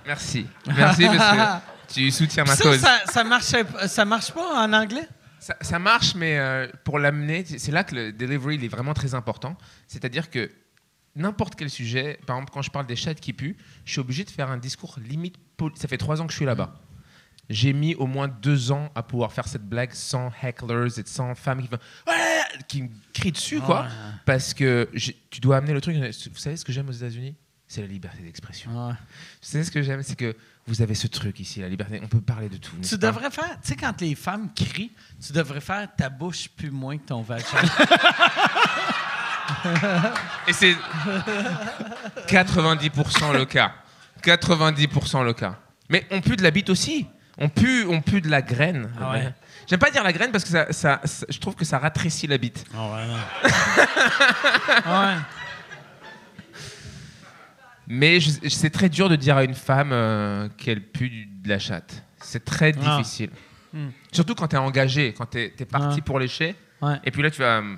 [0.07, 0.47] Merci.
[0.67, 1.17] Merci que
[1.89, 2.79] tu soutiens ma Ça, cause.
[2.79, 5.09] ça, ça, marchait, ça marche pas en anglais?
[5.41, 8.95] Ça, ça marche, mais euh, pour l'amener, c'est là que le delivery il est vraiment
[8.95, 9.57] très important.
[9.87, 10.51] C'est-à-dire que
[11.15, 14.25] n'importe quel sujet, par exemple, quand je parle des chats qui puent, je suis obligé
[14.25, 15.37] de faire un discours limite.
[15.75, 16.75] Ça fait trois ans que je suis là-bas.
[17.51, 21.35] J'ai mis au moins deux ans à pouvoir faire cette blague sans hecklers et sans
[21.35, 21.67] femmes
[22.69, 23.83] qui, me crient dessus, quoi.
[23.83, 23.89] Ouais.
[24.27, 24.91] Parce que
[25.31, 25.97] tu dois amener le truc.
[25.97, 27.35] Vous savez ce que j'aime aux États-Unis?
[27.67, 28.71] C'est la liberté d'expression.
[28.71, 28.93] Ouais.
[28.93, 30.03] Vous savez ce que j'aime?
[30.03, 30.35] C'est que
[30.69, 32.01] vous avez ce truc ici, la liberté.
[32.03, 32.77] On peut parler de tout.
[32.83, 33.09] Tu pas?
[33.09, 34.93] devrais faire, tu sais, quand les femmes crient,
[35.25, 37.45] tu devrais faire ta bouche plus moins que ton vagin.
[40.47, 40.77] Et c'est
[42.29, 43.73] 90% le cas.
[44.23, 45.57] 90% le cas.
[45.89, 47.07] Mais on pue de la bite aussi.
[47.39, 48.91] On pue, on pue de la graine.
[49.01, 49.33] Ah ouais.
[49.69, 52.27] J'aime pas dire la graine parce que ça, ça- ça- je trouve que ça ratrécit
[52.27, 52.65] la bite.
[52.75, 53.07] ouais.
[57.89, 58.19] Mais
[58.49, 62.03] c'est très dur de dire à une femme euh, qu'elle pue du- de la chatte.
[62.21, 62.97] C'est très Ah.
[62.99, 63.31] difficile.
[63.73, 63.89] Hmm.
[64.13, 66.05] Surtout quand tu es engagé, quand tu es, parti Ah.
[66.05, 66.55] pour lécher.
[66.81, 67.01] Ouais.
[67.05, 67.59] Et puis là, tu vas.
[67.59, 67.77] euh,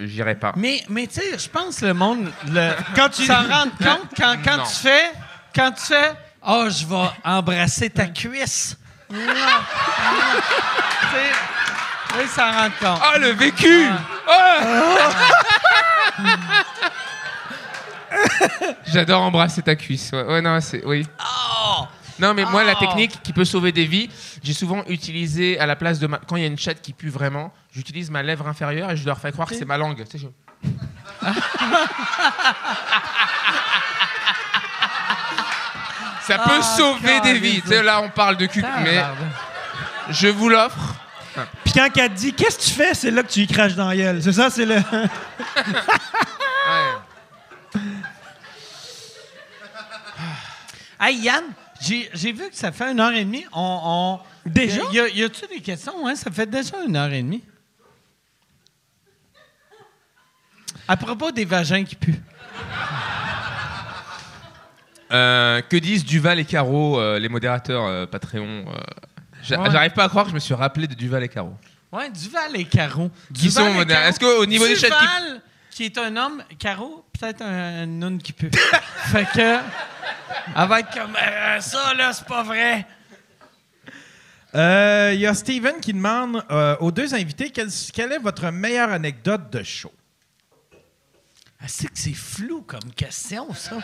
[0.00, 0.52] J'irai pas.
[0.56, 4.08] Mais, mais tu sais, je pense que le monde le, quand tu s'en rend compte
[4.16, 5.10] quand, tu fais
[5.52, 6.12] quand tu fais
[6.46, 8.78] oh je vais embrasser ta cuisse.
[9.10, 9.34] Non, non.
[11.00, 11.32] Tu sais,
[12.16, 13.02] oui, s'en rend compte.
[13.12, 13.86] Oh, le vécu
[14.28, 14.60] Oh
[18.86, 20.10] J'adore embrasser ta cuisse.
[20.12, 20.84] Ouais, ouais, non, c'est.
[20.84, 21.06] Oui.
[21.20, 21.84] Oh!
[22.20, 22.80] Non, mais moi, la Oh.
[22.80, 24.10] technique qui peut sauver des vies,
[24.42, 26.18] j'ai souvent utilisé à la place de ma.
[26.18, 29.06] Quand il y a une chatte qui pue vraiment, j'utilise ma lèvre inférieure et je
[29.06, 30.04] leur fais croire que c'est ma langue.
[30.04, 30.68] Tu sais, je-
[36.22, 37.60] Ça peut Ah, sauver des vies.
[37.60, 37.62] calme.
[37.62, 39.02] Tu sais, là, on parle de cul, mais
[40.10, 40.94] je vous l'offre.
[41.64, 43.74] Puis quand elle te dit qu'est-ce que tu fais, c'est là que tu y craches
[43.74, 44.22] dans la gueule.
[44.22, 44.76] C'est ça, c'est le.
[51.00, 51.44] Hey Yann,
[51.80, 53.44] j'ai vu que ça fait une heure et demie.
[53.52, 54.20] On, on-
[54.50, 54.82] Déjà?
[54.92, 56.02] Y, a- y a-tu des questions?
[56.04, 57.42] Ouais, ça fait déjà une heure et demie.
[60.86, 62.20] À propos des vagins qui puent.
[65.10, 68.72] Euh, que disent Duval et Caro, euh, les modérateurs euh, Patreon euh,
[69.50, 69.70] Ouais.
[69.70, 71.54] J'arrive pas à croire que je me suis rappelé de Duval et Caro.
[71.92, 73.10] Ouais, Duval et Caro.
[73.32, 73.88] Qui Duval sont.
[73.88, 74.92] Est-ce qu'au niveau des chattes
[75.78, 78.50] qui- est un homme, Caro, peut-être un, un noun qui pue.
[79.12, 79.58] fait que.
[80.56, 82.84] Elle va être comme Euh, ça, là, c'est pas vrai.
[84.54, 88.50] Euh, Il y a Steven qui demande euh, aux deux invités quelle, quelle est votre
[88.50, 89.92] meilleure anecdote de show?
[91.60, 93.76] Ah, c'est que c'est flou comme question, ça.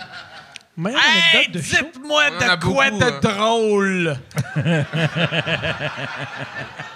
[0.76, 1.76] Meilleure Hey, anecdote de show.
[1.84, 3.20] dites-moi de quoi beaucoup, de hein.
[3.22, 4.16] drôle.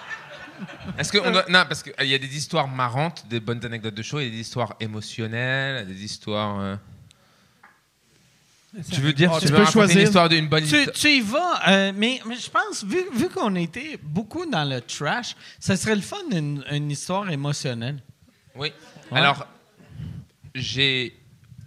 [0.97, 3.95] Est-ce que on doit- non parce qu'il y a des histoires marrantes, des bonnes anecdotes
[3.95, 6.61] de show, il y a des histoires émotionnelles, des histoires.
[6.61, 6.77] euh,
[8.93, 10.01] Tu veux dire Oh, tu, tu veux peux raconter choisir.
[10.01, 13.01] une histoire d'une bonne Tu, histoire tu y vas, euh, mais, mais je pense, vu,
[13.15, 17.99] vu qu'on était beaucoup dans le trash, ça serait le fun une, une histoire émotionnelle.
[18.55, 18.73] Oui.
[19.11, 19.47] Alors
[20.55, 21.18] j'ai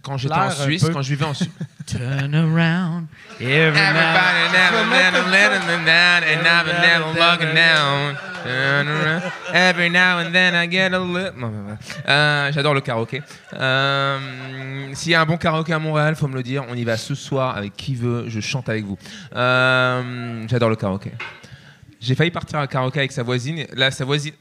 [0.02, 1.50] quand j'étais en un Suisse, quand je vivais en Suisse.
[1.86, 3.06] Turn around.
[3.40, 8.16] Every Everybody never let down and never never looking down.
[8.44, 9.22] Turn around.
[9.52, 11.32] Every now and then I get a little.
[12.08, 13.22] Euh, J'adore le karaoké.
[13.54, 14.18] Euh,
[14.94, 16.64] S'il y a un bon karaoké à Montréal, faut me le dire.
[16.68, 18.24] On y va ce soir avec qui veut.
[18.28, 18.98] Je chante avec vous.
[19.34, 21.12] Euh, J'adore le karaoké.
[22.00, 23.66] J'ai failli partir à karaoké avec sa voisine.
[23.74, 24.34] Là, sa voisine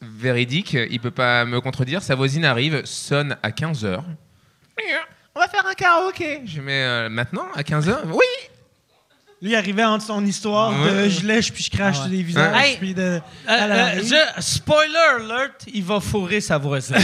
[0.00, 2.02] véridique, il peut pas me contredire.
[2.02, 4.00] Sa voisine arrive, sonne à 15 h
[5.34, 6.42] On va faire un karaoké.
[6.46, 8.24] Je mets euh, maintenant à 15 h Oui.
[9.40, 12.22] Lui, il arrivait entre son histoire de je lèche puis je crache Ah ouais.
[12.22, 12.56] visages.
[12.64, 16.96] Hey, puis de, Euh, euh, je- spoiler alert, il va fourrer sa voisine.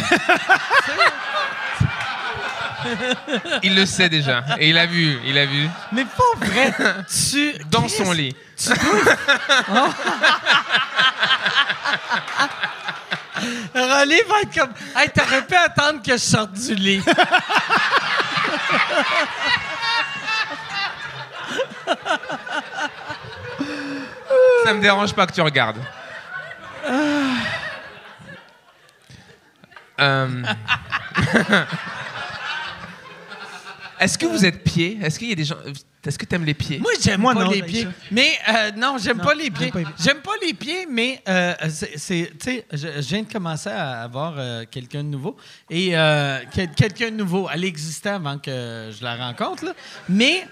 [3.62, 4.44] Il le sait déjà.
[4.58, 5.68] Et il a vu, il a vu.
[5.92, 6.74] Mais pas vrai.
[7.30, 8.34] Tu Dans son lit.
[13.74, 14.72] Rolly va être comme.
[14.96, 17.02] Hey, t'aurais pu attendre que je sorte du lit.
[24.64, 25.80] Ça me dérange pas que tu regardes.
[30.00, 30.42] Euh.
[34.00, 34.98] Est-ce que vous êtes pieds?
[35.02, 35.56] Est-ce qu'il y a des gens
[36.06, 36.78] Est-ce que t'aimes les pieds?
[36.78, 37.88] Moi, j'aime Moi, pas non, les pieds.
[38.10, 39.72] Mais euh, non, j'aime pas les pieds.
[39.98, 41.54] J'aime pas les pieds, mais euh,
[41.96, 45.36] c'est, tu sais, je, je viens de commencer à avoir euh, quelqu'un de nouveau.
[45.70, 49.72] Et euh, quel- quelqu'un de nouveau, elle existait avant que je la rencontre, là.
[50.08, 50.46] Mais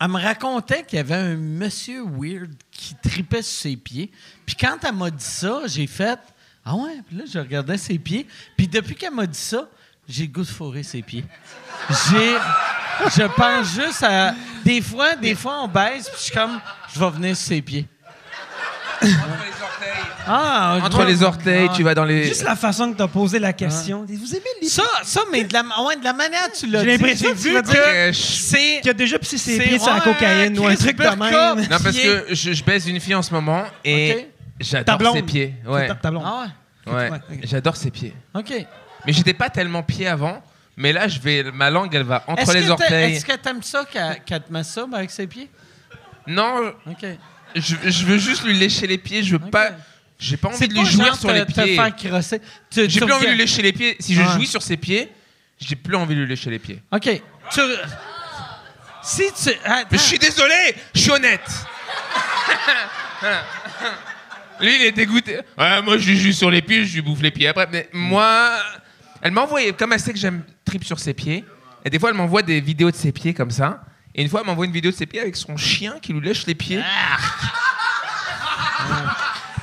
[0.00, 4.10] elle me racontait qu'il y avait un monsieur weird qui tripait sur ses pieds.
[4.46, 6.18] Puis quand elle m'a dit ça, j'ai fait
[6.64, 8.26] Ah ouais, puis là, je regardais ses pieds.
[8.56, 9.68] Puis depuis qu'elle m'a dit ça,
[10.08, 11.24] j'ai goût de fourrer ses pieds.
[12.10, 12.34] J'ai.
[13.16, 14.34] Je pense juste à.
[14.64, 16.60] Des fois, des fois, on baisse, puis je suis comme
[16.94, 17.86] Je vais venir sur ses pieds.
[20.30, 21.06] Ah, Entre ouais.
[21.06, 21.74] les orteils, Ah.
[21.74, 22.24] tu vas dans les.
[22.24, 24.04] Juste la façon que tu as posé la question.
[24.06, 26.96] Vous aimez les Ça, ça, mais de la, ouais, de la manière tu l'as J'ai
[26.98, 28.80] dit, l'impression j'ai que tu vu vas que dire que je- c'est.
[28.82, 31.66] qui a déjà pissé ses pieds sur la ouais, cocaïne ou un truc de même.
[31.70, 34.26] Non, parce que je, je baise une fille en ce moment et Ok.
[34.58, 35.54] Ta j'adore ses pieds.
[35.66, 35.86] Ouais.
[35.86, 36.24] Ta, ta blonde.
[36.26, 36.44] Ah
[36.86, 36.92] ouais?
[36.92, 37.10] Ouais.
[37.10, 37.38] Ouais, ok.
[37.44, 38.14] J'adore ses pieds.
[38.34, 38.52] OK.
[39.08, 40.42] Mais j'étais pas tellement pied avant.
[40.76, 43.14] Mais là, je vais, ma langue, elle va entre les orteils.
[43.14, 45.48] Est-ce que t'aimes ça qu'elle qu'elle te masturbe avec ses pieds?
[46.26, 47.06] Non, OK.
[47.56, 49.22] je, je veux juste lui lécher les pieds.
[49.22, 49.50] Je veux Ok.
[49.50, 49.70] pas.
[50.18, 51.78] J'ai pas envie de lui jouir sur te- les pieds.
[52.86, 53.96] J'ai plus envie de lui lécher les pieds.
[53.98, 54.28] Si je Ouais.
[54.34, 55.10] jouis sur ses pieds,
[55.58, 56.82] j'ai plus envie de lui lécher les pieds.
[56.92, 57.08] OK.
[57.50, 57.60] Tu...
[59.02, 59.48] Si tu...
[59.64, 59.88] Attends.
[59.90, 61.40] Mais je suis désolé, je suis honnête.
[64.60, 65.38] Lui, il est dégoûté.
[65.56, 67.68] Ouais, moi, je lui joue sur les pieds, je lui bouffe les pieds après.
[67.70, 68.50] Mais moi,
[69.22, 71.44] elle m'a envoyé, comme elle sait que j'aime trip sur ses pieds,
[71.84, 73.80] et des fois, elle m'envoie des vidéos de ses pieds comme ça.
[74.14, 76.20] Et une fois, elle m'envoie une vidéo de ses pieds avec son chien qui lui
[76.20, 76.82] lèche les pieds.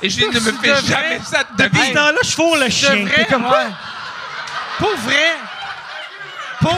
[0.02, 2.56] Et je lui dis, ne me fais jamais ça de Depuis ce temps-là, je fourre
[2.56, 3.06] le chien.
[3.14, 3.66] T'es comme ouais.
[4.78, 5.36] Pour vrai,
[6.60, 6.76] pour,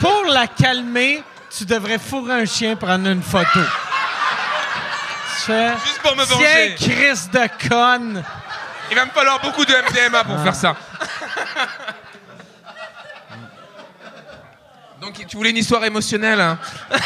[0.00, 1.22] pour la calmer,
[1.56, 3.60] tu devrais fourrer un chien prendre une photo.
[5.46, 6.74] Juste pour me Tiens, venger.
[6.78, 8.22] Chris de conne.
[8.90, 10.76] Il va me falloir beaucoup de MDMA pour faire ça.
[15.02, 16.56] Donc, tu voulais une histoire émotionnelle hein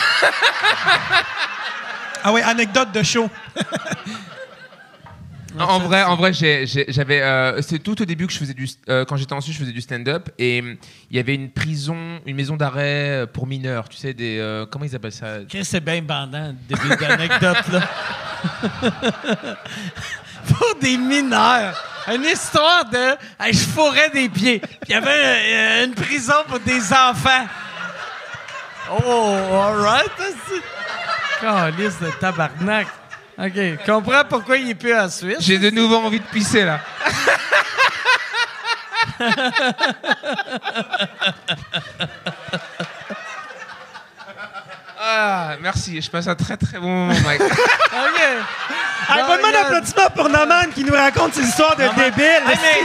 [2.23, 3.31] Ah ouais, anecdote de show.
[5.59, 7.23] En vrai, en vrai, j'avais.
[7.23, 8.69] euh, c'est tout au début que je faisais du.
[8.91, 10.77] euh, quand j'étais en Suisse, je faisais du stand-up et hum,
[11.11, 13.89] il y avait une prison, une maison d'arrêt euh, pour mineurs.
[13.89, 14.67] Tu sais des.
[14.71, 15.39] comment ils appellent ça?
[15.63, 17.81] C'est bien bandant, début d'anecdote, là.
[20.47, 21.83] Pour des mineurs.
[22.15, 23.17] Une histoire de.
[23.51, 24.61] Je fourrais des pieds.
[24.87, 27.47] Il y avait une prison pour des enfants.
[28.91, 30.11] Oh, alright.
[31.41, 32.87] Calice de tabarnak.
[33.39, 33.85] OK.
[33.85, 35.37] Comprends pourquoi il est plus en Suisse.
[35.41, 36.81] J'ai de nouveau envie de pisser là.
[44.99, 46.01] ah, merci.
[46.01, 47.43] Je passe un très très bon moment, Mike.
[47.43, 47.53] OK.
[49.09, 49.53] Un Bon, regarde.
[49.53, 52.25] d'applaudissement pour Naman qui nous raconte ses histoires de débiles.
[52.25, 52.83] Hey, mais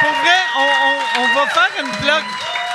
[0.00, 2.22] pour vrai, on, on- on va faire une plug.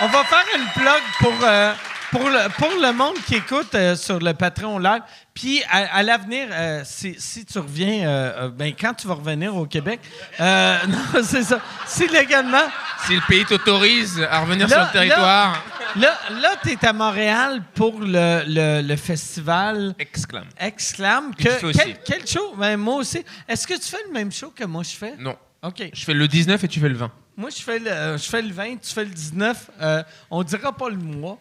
[0.01, 1.73] On va faire une plug pour, euh,
[2.11, 5.01] pour, le, pour le monde qui écoute euh, sur le Patreon Live.
[5.33, 9.55] Puis à, à l'avenir, euh, si, si tu reviens, euh, ben, quand tu vas revenir
[9.55, 9.99] au Québec,
[10.39, 11.59] non, c'est ça.
[11.85, 12.67] Si légalement,
[13.05, 15.63] si le pays t'autorise à revenir Là, sur le territoire,
[15.95, 19.95] là, là tu es à Montréal pour le, le, le festival.
[19.99, 20.47] exclame.
[20.59, 21.31] Exclame.
[21.37, 21.79] Tu Que, fais aussi.
[21.79, 22.53] quel, quel show?
[22.57, 23.23] Ben, moi aussi.
[23.47, 25.15] Est-ce que tu fais le même show que moi je fais?
[25.17, 25.37] Non.
[25.61, 25.89] OK.
[25.93, 27.11] Je fais le 19 et tu fais le 20.
[27.37, 29.69] Moi, je fais le, je fais le 20, tu fais le 19.
[29.81, 31.37] Euh, on dira pas le mois.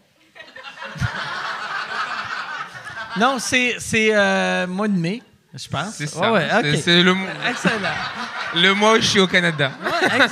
[3.19, 5.23] non, c'est, c'est euh, mois de mai,
[5.55, 5.95] je pense.
[5.95, 6.33] C'est ça.
[6.33, 7.95] Ouais, ouais, C'est- le, mo- Excellent.
[8.55, 9.73] le mois où je suis au Canada.
[9.83, 10.19] Ouais.
[10.19, 10.27] Ouais,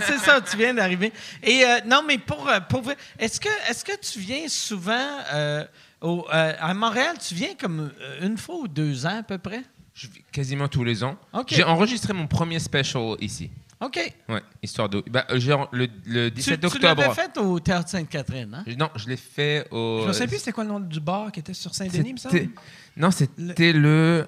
[0.00, 1.12] c'est ça, tu viens d'arriver.
[1.42, 2.82] Et euh, non, mais pour, euh, pour
[3.18, 5.64] est-ce que, est que tu viens souvent euh,
[6.00, 7.90] au, à Montréal, tu viens comme
[8.20, 9.62] une fois ou deux ans à peu près?
[9.94, 11.16] Je quasiment tous les ans.
[11.48, 13.50] J'ai enregistré mon premier special ici.
[13.80, 14.14] OK.
[14.28, 15.04] Ouais, histoire de.
[15.08, 16.74] Bah, le, le 17 octobre.
[16.74, 18.64] Tu l'avais fait au Théâtre Sainte-Catherine, hein?
[18.76, 20.00] Non, je l'ai fait au.
[20.02, 22.18] Je ne sais plus c'était quoi le nom du bar qui était sur Saint-Denis, me
[22.18, 22.48] semble?
[22.96, 24.26] Non, c'était le.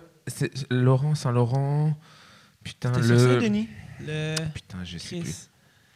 [0.71, 1.99] Laurent, Saint-Laurent.
[2.63, 3.19] Putain, le.
[3.19, 3.69] Saint-Denis.
[4.07, 4.37] Le...
[4.55, 5.50] Putain, je sais plus.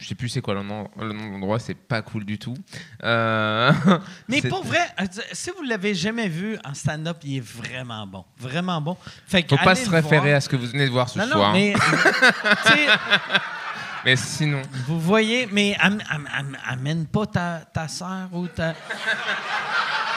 [0.05, 2.39] Je sais plus c'est quoi le nom, le nom de l'endroit, c'est pas cool du
[2.39, 2.55] tout.
[3.02, 3.72] Euh,
[4.28, 4.86] Mais pour vrai,
[5.32, 8.22] si vous l'avez jamais vu en stand-up, il est vraiment bon.
[8.36, 8.98] Vraiment bon.
[9.26, 11.28] Fait Faut pas se référer à ce que vous venez de voir ce soir.
[11.28, 11.72] Non, mais,
[14.05, 14.60] mais sinon.
[14.86, 15.74] Vous voyez, mais
[16.68, 18.74] amène pas ta, ta soeur ou ta.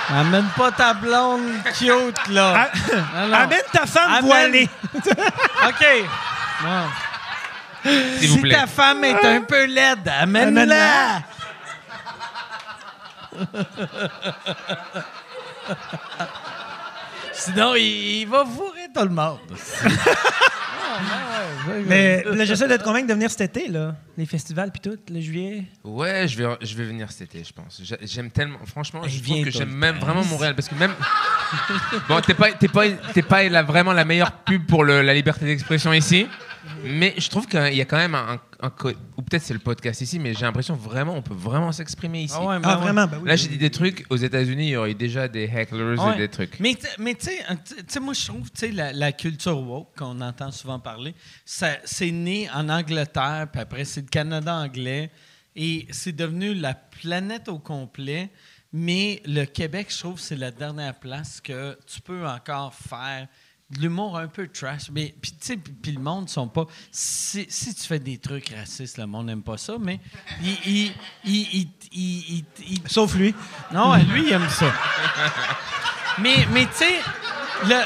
[0.09, 2.69] Amène pas ta blonde cute, là.
[3.15, 4.67] Amène ta femme voilée.
[4.95, 5.85] OK.
[8.19, 11.23] Si ta femme est un peu laide, amène-la.
[17.33, 19.39] Sinon, il, va fourrer tout le monde.
[21.85, 23.95] Mais là, j'essaie d'être convaincu de venir cet été, là.
[24.17, 25.65] Les festivals puis tout, le juillet.
[25.83, 27.79] Ouais, je vais, je vais venir cet été, je pense.
[28.01, 28.57] J'aime tellement.
[28.65, 30.93] Franchement, je trouve que j'aime même vraiment Montréal parce que même.
[32.09, 32.85] bon, t'es pas, pas,
[33.29, 36.27] pas vraiment la meilleure pub pour la liberté d'expression ici.
[36.83, 38.39] Mais je trouve qu'il y a quand même un,
[39.17, 42.35] ou peut-être c'est le podcast ici, mais j'ai l'impression vraiment, on peut vraiment s'exprimer ici.
[42.37, 44.05] Ah, ah vraiment, bah Là, j'ai dit des trucs.
[44.09, 46.59] Aux États-Unis, il y aurait déjà des hecklers et des trucs.
[46.59, 47.29] Mais, mais tu
[47.87, 51.15] sais, moi, je trouve, tu la, la culture woke qu'on entend souvent parler,
[51.45, 55.11] c'est né en Angleterre, puis après, c'est le Canada anglais,
[55.55, 58.29] et c'est devenu la planète au complet.
[58.73, 63.27] Mais le Québec, je trouve, c'est la dernière place que tu peux encore faire
[63.79, 64.89] l'humour un peu trash.
[64.91, 66.65] Mais puis tu sais, puis le monde sont pas.
[66.91, 69.75] Si, si, tu fais des trucs racistes, le monde n'aime pas ça.
[69.79, 69.99] Mais
[70.41, 70.93] il,
[71.25, 73.35] il, il, sauf lui.
[73.71, 74.71] Non, lui il aime ça.
[76.19, 76.99] mais mais tu sais,
[77.65, 77.81] le,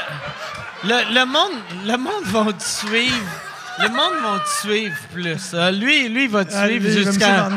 [0.84, 3.30] le, le monde le monde va te suivre.
[3.78, 5.54] Le monde va te suivre plus.
[5.80, 7.48] lui, lui, il va te ah, suivre jusqu'à.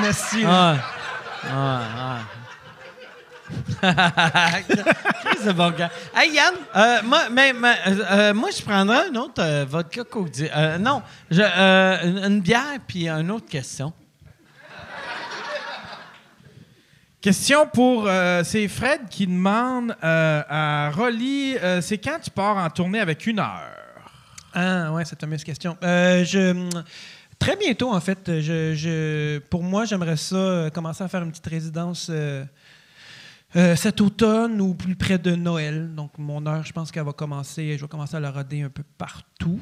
[0.46, 0.78] Ah,
[1.44, 2.20] ah, ah.
[5.42, 5.92] C'est bon gars.
[6.16, 7.74] Hey Yann, euh, moi, mais, euh,
[8.12, 10.48] euh, moi, je prendrais un autre vodka Cody.
[10.80, 13.94] non, je, une, bière puis une autre question.
[17.22, 18.08] Question pour.
[18.44, 23.72] c'est Fred qui demande à Rolly c'est quand tu pars en tournée avec une heure?
[24.54, 25.78] Ah, ouais, cette fameuse question.
[25.82, 26.70] je.
[27.38, 28.40] Très bientôt, en fait.
[28.40, 32.10] Je, je pour moi, j'aimerais ça commencer à faire une petite résidence
[33.56, 35.94] euh, cet automne ou plus près de Noël.
[35.96, 38.70] Donc, mon heure, je pense qu'elle va commencer, je vais commencer à la roder un
[38.70, 39.60] peu partout.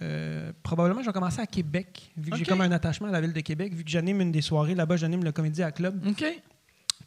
[0.00, 3.20] Euh, probablement, je vais commencer à Québec, vu que j'ai comme un attachement à la
[3.20, 6.04] ville de Québec, vu que j'anime une des soirées là-bas, j'anime le Comédie à Club.
[6.06, 6.24] OK.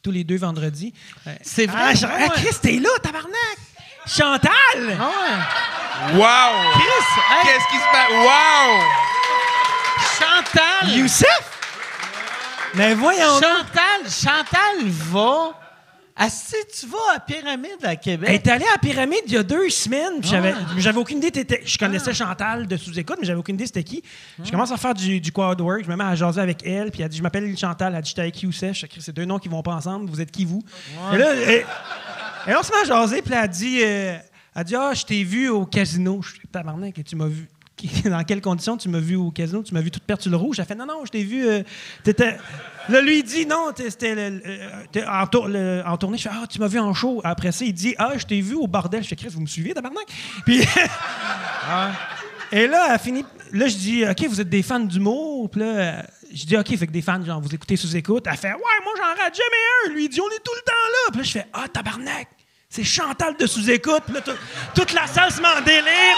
[0.02, 0.92] Tous les deux vendredis.
[1.26, 1.94] Euh, c'est vrai?
[2.02, 3.58] Ah, ah Chris, t'es là, tabarnak!
[4.06, 4.50] Chantal!
[4.98, 6.72] Ah Wow!
[6.72, 7.44] Chris!
[7.44, 8.10] Qu'est-ce qui se passe?
[8.10, 8.80] Wow!
[10.18, 10.98] Chantal!
[10.98, 11.58] Youssef!
[12.74, 13.40] Mais voyons!
[13.40, 15.61] Chantal, Chantal va
[16.24, 18.28] ah, si tu vas à Pyramide à Québec?
[18.28, 20.22] Elle est allée à Pyramide il y a deux semaines.
[20.22, 20.74] J'avais, ah.
[20.78, 21.32] j'avais aucune idée.
[21.64, 22.14] Je connaissais ah.
[22.14, 24.04] Chantal de sous-écoute, mais j'avais aucune idée c'était qui.
[24.42, 25.84] Je commence à faire du, du quad work.
[25.84, 26.92] Je me mets à jaser avec elle.
[26.92, 27.94] Puis elle dit Je m'appelle Chantal.
[27.96, 28.76] Elle dit J'étais avec Youssef.
[28.76, 30.08] Je C'est deux noms qui vont pas ensemble.
[30.08, 30.62] Vous êtes qui, vous?
[31.12, 31.64] Et là, et,
[32.56, 33.20] on se met à jaser.
[33.22, 34.16] Puis elle dit euh,
[34.54, 36.20] Elle dit Ah, je t'ai vu au casino.
[36.22, 37.48] Je suis tabarnak, et tu m'as vu.
[38.04, 39.62] Dans quelles conditions tu m'as vu au casino?
[39.62, 40.60] Tu m'as vu toute perdue le rouge.
[40.60, 41.46] Elle fait Non, non, je t'ai vu.
[41.46, 41.62] Euh,
[42.04, 42.36] t'étais.
[42.88, 44.14] Là, lui, il dit non, c'était
[45.06, 45.26] en, en,
[45.96, 46.18] tournée.
[46.18, 47.20] Je fais Ah, tu m'as vu en show.
[47.24, 49.02] Après ça, il dit Ah, je t'ai vu au bordel.
[49.02, 50.06] Je fais Chris, vous me suivez, tabarnak?
[50.44, 50.62] Puis.
[52.52, 53.24] Et là, elle finit.
[53.52, 55.50] Là, je dis OK, vous êtes des fans d'humour.
[55.50, 58.26] Puis là, je dis OK, fait que des fans, genre, vous écoutez sous écoute.
[58.30, 59.92] Elle fait Ouais, moi, j'en rate jamais un.
[59.94, 61.10] Lui, il dit On est tout le temps là.
[61.10, 62.28] Puis là, je fais Ah, tabarnak,
[62.68, 64.02] c'est Chantal de sous écoute.
[64.06, 64.20] Puis là,
[64.74, 66.16] toute la salle se met en délire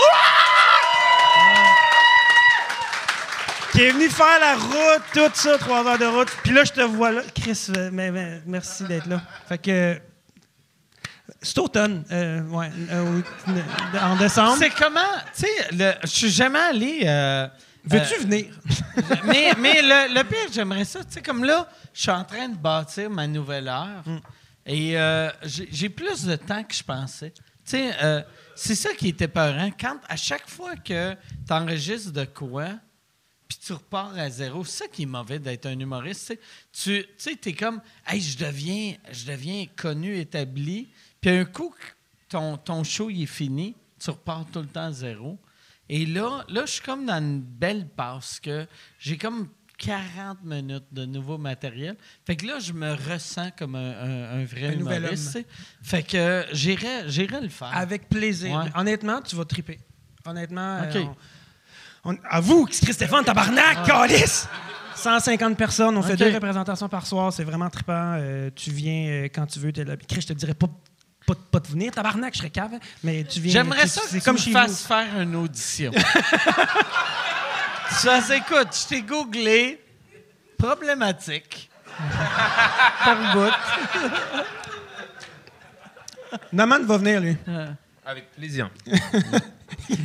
[3.74, 6.28] qui est venu faire la route, tout ça, trois heures de route.
[6.44, 7.22] Puis là, je te vois là.
[7.34, 8.10] Chris, euh, mais,
[8.46, 9.20] merci d'être là.
[9.48, 10.01] Fait que.
[11.40, 13.20] C'est automne, euh, ouais, euh,
[14.01, 14.56] en décembre.
[14.59, 15.01] C'est comment,
[15.34, 17.01] tu sais, je suis jamais allé.
[17.84, 18.46] Veux-tu venir?
[19.24, 22.56] mais mais le, pire, j'aimerais ça, tu sais, comme là, je suis en train de
[22.56, 24.18] bâtir ma nouvelle heure mm.
[24.66, 24.96] et
[25.42, 27.30] j'ai plus de temps que je pensais.
[27.30, 28.24] Tu sais,
[28.55, 29.70] c'est ça qui était peurant.
[29.78, 31.14] Quand, à chaque fois que
[31.46, 32.68] tu enregistres de quoi,
[33.48, 34.64] puis tu repars à zéro.
[34.64, 36.38] C'est ça qui est mauvais d'être un humoriste.
[36.72, 40.88] Tu sais, es comme, hey, je deviens, je deviens connu, établi.
[41.20, 41.74] Puis un coup,
[42.28, 45.38] ton, ton show il est fini, tu repars tout le temps à zéro.
[45.88, 48.66] Et là, là, je suis comme dans une belle passe que
[48.98, 49.48] j'ai comme
[49.78, 51.96] 40 minutes de nouveau matériel.
[52.24, 55.38] Fait que là, je me ressens comme un, un, vrai Un humoriste.
[55.38, 55.46] tu.
[55.82, 57.76] Fait que euh, j'irais le faire.
[57.76, 58.56] Avec plaisir.
[58.56, 58.70] Ouais.
[58.74, 59.78] Honnêtement, tu vas triper.
[60.24, 60.82] Honnêtement.
[60.82, 61.14] Euh, on,
[62.05, 64.48] on- à vous, Christ-Stéphane, tabarnak, calice!
[64.97, 68.14] 150 personnes, on fait deux représentations par soir, c'est vraiment trippant.
[68.16, 69.72] Euh, tu viens euh, quand tu veux.
[69.72, 69.97] t'es là.
[70.09, 70.68] Chris, je te dirais pas,
[71.26, 72.70] pas, pas de venir, tabarnak, je serais cave,
[73.02, 73.52] mais tu viens.
[73.52, 75.90] J'aimerais tu- ça que tu comme me fasses faire une audition.
[77.90, 79.81] ça, c'est- écoute, je t'ai googlé
[80.56, 81.68] problématique.
[83.05, 83.52] Par bout.
[86.52, 87.36] Naman va venir, lui.
[88.06, 88.70] Avec plaisir.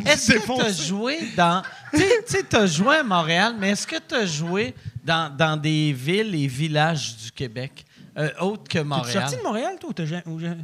[0.05, 1.61] Est-ce que tu as joué dans.
[1.93, 4.73] Tu sais- tu tu as joué à Montréal, mais est-ce que tu as joué
[5.03, 7.85] dans, dans des villes et villages du Québec,
[8.17, 9.21] euh, autres que Tu es Montréal?
[9.23, 10.55] sorti de Montréal, toi, ou t'as ja- ou ja-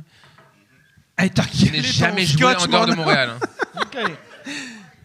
[1.18, 3.32] Hey, t'as Je n'ai gueulé ton jamais joué en dehors de Montréal.
[3.41, 3.48] hein.
[3.82, 3.98] OK.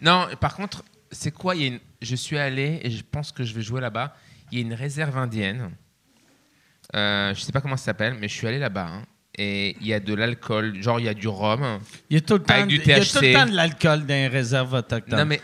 [0.01, 1.79] Non, par contre, c'est quoi il y a une...
[2.01, 4.15] Je suis allé et je pense que je vais jouer là-bas.
[4.51, 5.71] Il y a une réserve indienne.
[6.95, 8.87] Euh, je sais pas comment ça s'appelle, mais je suis allé là-bas.
[8.87, 9.03] hein.
[9.37, 11.79] Et il y a de l'alcool, genre il y a du rhum.
[12.09, 13.55] Il y a tout le temps, Avec du il y a tout le temps de
[13.55, 15.19] l'alcool dans les réserves autochtones.
[15.19, 15.41] Non mais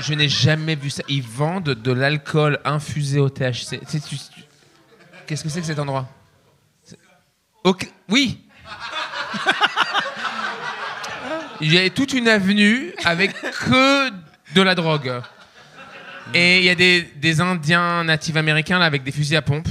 [0.00, 1.02] je n'ai jamais vu ça.
[1.08, 3.80] Ils vendent de l'alcool infusé au THC.
[3.80, 4.42] Tu sais, tu- tu-
[5.26, 6.08] Qu'est-ce que c'est que cet endroit?
[6.82, 6.98] C'est-
[7.64, 8.40] Ok, Oui.
[11.60, 14.10] Il y a toute une avenue avec que
[14.54, 15.12] de la drogue.
[16.32, 19.66] Et il y a des, des Indiens natifs américains là, avec des fusils à pompe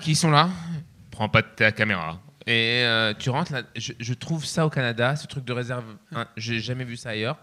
[0.00, 0.48] qui sont là.
[1.16, 2.20] Prends pas de ta caméra.
[2.46, 3.62] Et euh, tu rentres là.
[3.74, 5.84] Je, je trouve ça au Canada, ce truc de réserve.
[6.14, 7.38] hein, J'ai jamais vu ça ailleurs.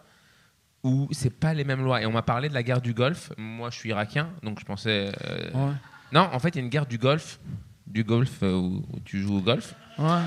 [0.83, 1.99] Où c'est pas les mêmes lois.
[2.01, 3.31] Et on m'a parlé de la guerre du Golfe.
[3.35, 5.11] Moi, je suis irakien, donc je pensais.
[5.25, 5.73] euh, Ouais.
[6.11, 7.39] Non, en fait, il y a une guerre du Golfe.
[7.87, 9.73] Du golf euh, où, où tu joues au golf.
[9.97, 10.21] Ouais.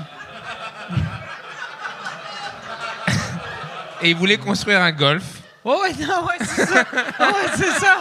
[4.01, 5.41] Et ils voulaient construire un golf.
[5.65, 6.85] Ouais, ouais, non, ouais, c'est ça.
[7.19, 7.97] Ouais, c'est ça.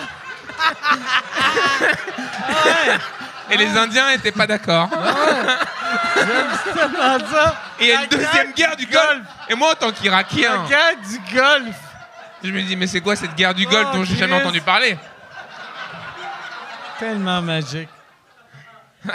[3.50, 4.88] Et les Indiens n'étaient pas d'accord.
[4.90, 5.08] Tellement
[7.30, 7.56] ça.
[7.80, 9.22] Et il y a une deuxième guerre du Golfe.
[9.48, 11.76] Et moi, en tant qu'Irakien, La guerre du golf.
[12.42, 14.60] je me dis, mais c'est quoi cette guerre du Golfe Oh, dont j'ai jamais entendu
[14.60, 14.96] parler?
[16.98, 17.88] Tellement magique.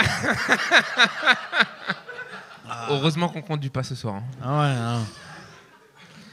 [2.89, 4.15] Heureusement qu'on conduit pas ce soir.
[4.15, 4.23] hein.
[4.43, 5.05] Ah ouais, non.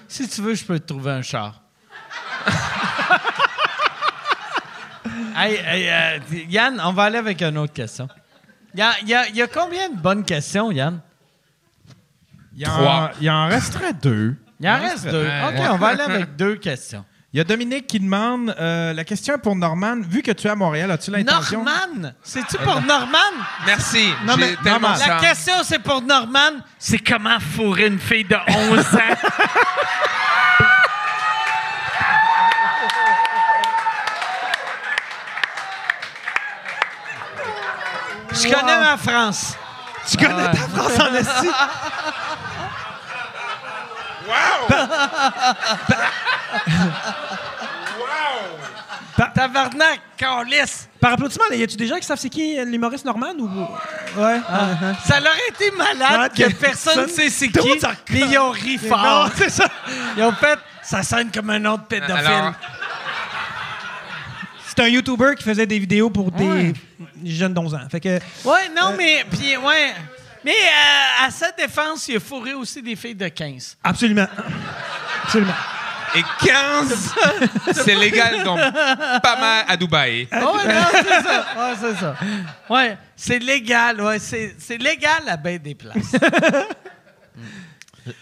[0.07, 1.61] Si tu veux, je peux te trouver un char.
[5.39, 8.09] hey, hey, euh, Yann, on va aller avec une autre question.
[8.75, 11.01] Il y a, il y a- il y a combien de bonnes questions, Yann?
[12.57, 13.11] Il en, Trois.
[13.21, 14.37] il en resterait deux.
[14.61, 15.27] Il en reste deux.
[15.27, 17.05] OK, on va aller avec deux questions.
[17.33, 19.97] Il y a Dominique qui demande euh, la question est pour Norman.
[20.01, 21.63] Vu que tu es à Montréal, as-tu l'intention?
[21.63, 22.13] Norman!
[22.23, 23.19] C'est-tu pour Norman?
[23.67, 24.09] Merci.
[24.25, 24.95] Non, J'ai mais- tellement.
[25.07, 26.61] La question, c'est pour Norman.
[26.79, 29.17] C'est comment fourrer une fille de 11 ans?
[38.43, 39.55] Je connais ma France.
[40.09, 41.49] Tu connais ta France en esti?
[49.35, 50.89] Tabarnak, calice.
[51.01, 53.49] Par applaudissement, y a-tu des gens qui savent c'est qui euh, l'humoriste Norman ou.
[54.21, 54.41] Ouais.
[54.49, 54.95] Ah.
[55.05, 58.79] Ça leur a été malade que personne ne sait c'est qui, mais ils ont ri
[58.79, 59.03] fort.
[59.03, 59.67] Non, c'est ça.
[60.17, 62.53] Ils ont fait, ça sonne comme un autre pédophile.
[64.79, 66.73] C'est un YouTuber qui faisait des vidéos pour des Ouais.
[67.25, 67.89] jeunes d'11 ans.
[67.91, 68.21] Fait que.
[68.45, 69.93] Ouais, non, mais, puis, ouais.
[70.45, 73.77] Mais euh, à sa défense, il a fourré aussi des filles de 15.
[73.83, 74.29] Absolument.
[75.25, 75.53] Absolument.
[76.15, 77.15] et 15,
[77.73, 80.29] c'est légal dans pas mal à Dubaï.
[80.33, 81.47] ouais, non, c'est ça.
[81.57, 82.15] Ouais, c'est ça.
[82.71, 84.01] Ouais, c'est légal.
[84.01, 86.15] Ouais, c'est, c'est légal à bien des places.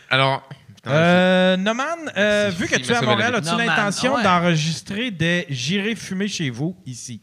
[0.08, 0.48] Alors,
[0.86, 4.22] Euh, Noman, euh, vu que tu es à Montréal, as-tu l'intention ouais.
[4.22, 7.20] d'enregistrer des J'irai fumer chez vous ici?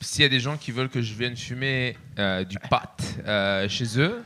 [0.00, 3.68] s'il y a des gens qui veulent que je vienne fumer euh, du pot euh,
[3.68, 4.22] chez eux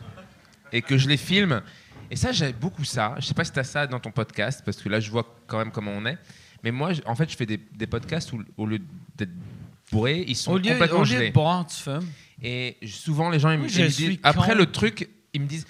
[0.70, 1.62] et que je les filme,
[2.10, 3.14] et ça, j'aime beaucoup ça.
[3.18, 5.26] Je sais pas si tu as ça dans ton podcast, parce que là, je vois
[5.46, 6.18] quand même comment on est.
[6.62, 8.78] Mais moi, en fait, je fais des, des podcasts où, au lieu
[9.16, 9.32] d'être
[9.90, 11.28] bourrés, ils sont Au lieu, complètement au lieu gelés.
[11.30, 12.06] de boire, tu fumes.
[12.42, 14.28] Et souvent, les gens, ils, me- Oui, ils je me suis disent, con.
[14.28, 15.66] après le truc, ils me disent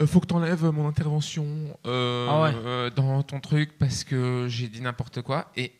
[0.00, 1.44] Euh, Faut que tu enlèves mon intervention
[1.86, 2.50] euh, Ah ouais.
[2.64, 5.46] euh, dans ton truc parce que j'ai dit n'importe quoi.
[5.56, 5.72] Et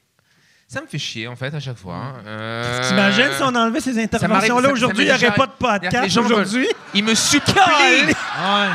[0.66, 1.95] ça me fait chier, en fait, à chaque fois.
[1.95, 2.15] hein.
[2.27, 5.32] Euh, T'imagines si on enlevait ces m'arrive- interventions-là ça- aujourd'hui, il m'est n'y aurait déjà
[5.32, 5.53] pas de.
[5.53, 6.69] Les podcast gens aujourd'hui?
[6.95, 7.55] Ils me supplient.
[7.55, 8.07] Calé.
[8.07, 8.12] Ouais.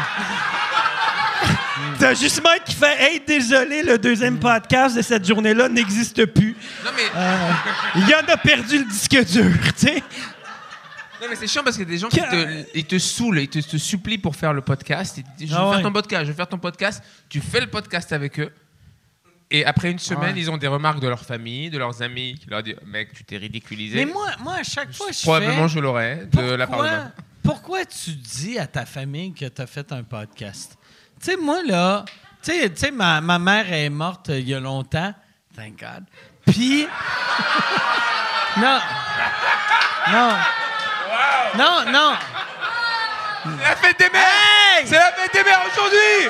[1.99, 6.55] T'as juste Mike qui fait Hey, désolé, le deuxième podcast de cette journée-là n'existe plus.
[6.83, 7.03] Non, mais,
[7.97, 10.03] Il y en a perdu le disque dur, tu sais.
[11.23, 13.59] Non, mais c'est chiant parce que des gens qui te, ils te saoulent, ils te,
[13.59, 15.17] te supplient pour faire le podcast.
[15.17, 15.83] Ils te disent Je vais Ah faire ouais.
[15.83, 17.03] ton podcast, je vais faire ton podcast.
[17.29, 18.51] Tu fais le podcast avec eux.
[19.51, 22.49] Et après une semaine, ils ont des remarques de leur famille, de leurs amis, qui
[22.49, 24.03] leur disent Mec, tu t'es ridiculisé.
[24.05, 25.75] Mais moi, moi, à chaque fois, je Probablement, fais...
[25.75, 27.11] je l'aurais de la part de Pourquoi, ma-
[27.43, 30.77] pourquoi tu dis à ta famille que tu as fait un podcast?
[31.19, 32.03] Tu sais, moi, là,
[32.41, 35.13] tu sais- tu sais, ma, ma mère est morte euh, il y a longtemps.
[35.55, 36.03] Thank God.
[36.47, 36.87] Puis.
[38.57, 38.79] non.
[40.11, 40.29] Non.
[41.57, 42.13] Non, non.
[43.43, 46.29] C'est la fête des mères C'est la fête des mères aujourd'hui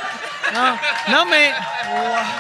[0.53, 0.77] Non,
[1.11, 1.51] non, mais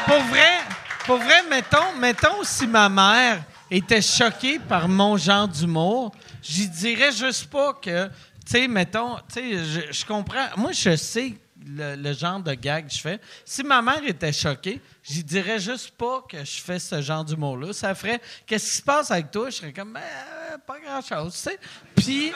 [0.07, 0.59] pour vrai,
[1.05, 6.11] pour vrai, mettons, mettons si ma mère était choquée par mon genre d'humour,
[6.41, 8.11] j'y dirais juste pas que, tu
[8.45, 10.47] sais, mettons, tu sais, je, je comprends.
[10.57, 11.33] Moi, je sais
[11.65, 13.19] le, le genre de gag que je fais.
[13.45, 17.73] Si ma mère était choquée, j'y dirais juste pas que je fais ce genre d'humour-là.
[17.73, 19.49] Ça ferait, qu'est-ce qui se passe avec toi?
[19.49, 20.01] Je serais comme, Ben,
[20.53, 21.59] euh, pas grand-chose, tu sais.
[21.95, 22.31] Puis,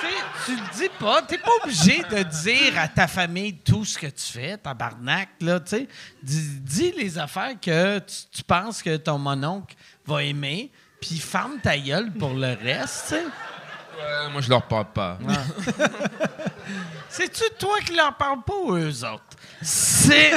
[0.00, 0.14] tu sais,
[0.46, 1.22] tu le dis pas.
[1.22, 5.60] T'es pas obligé de dire à ta famille tout ce que tu fais, tabarnak, là,
[5.60, 5.88] tu sais.
[6.22, 9.74] Dis, dis les affaires que tu, tu penses que ton mononcle
[10.06, 10.70] va aimer,
[11.00, 13.24] puis ferme ta gueule pour le reste, tu sais.
[14.30, 15.18] Moi, je leur parle pas.
[17.08, 19.36] C'est-tu toi qui leur parles pas ou eux autres?
[19.62, 20.32] C'est...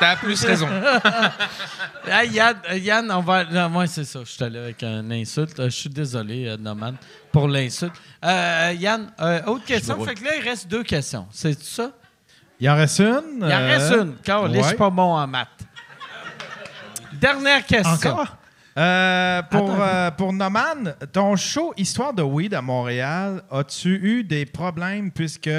[0.00, 0.68] T'as plus raison.
[2.10, 3.44] Ah, Yann, Yann, on va...
[3.44, 4.20] Non, moi, c'est ça.
[4.24, 5.58] Je suis allé avec un insulte.
[5.58, 6.92] Euh, Je suis désolé, euh, Norman,
[7.32, 7.94] pour l'insulte.
[8.22, 10.04] Euh, Yann, euh, autre question.
[10.04, 11.26] Fait que là, il reste deux questions.
[11.30, 11.92] C'est ça?
[12.60, 13.38] Il en reste une.
[13.38, 14.16] Il en reste une.
[14.22, 14.62] Car je ouais.
[14.64, 15.48] suis pas bon en maths.
[17.14, 18.10] Dernière question.
[18.10, 18.36] Encore?
[18.76, 24.46] Euh, pour, euh, pour Noman, ton show Histoire de weed à Montréal, as-tu eu des
[24.46, 25.50] problèmes puisque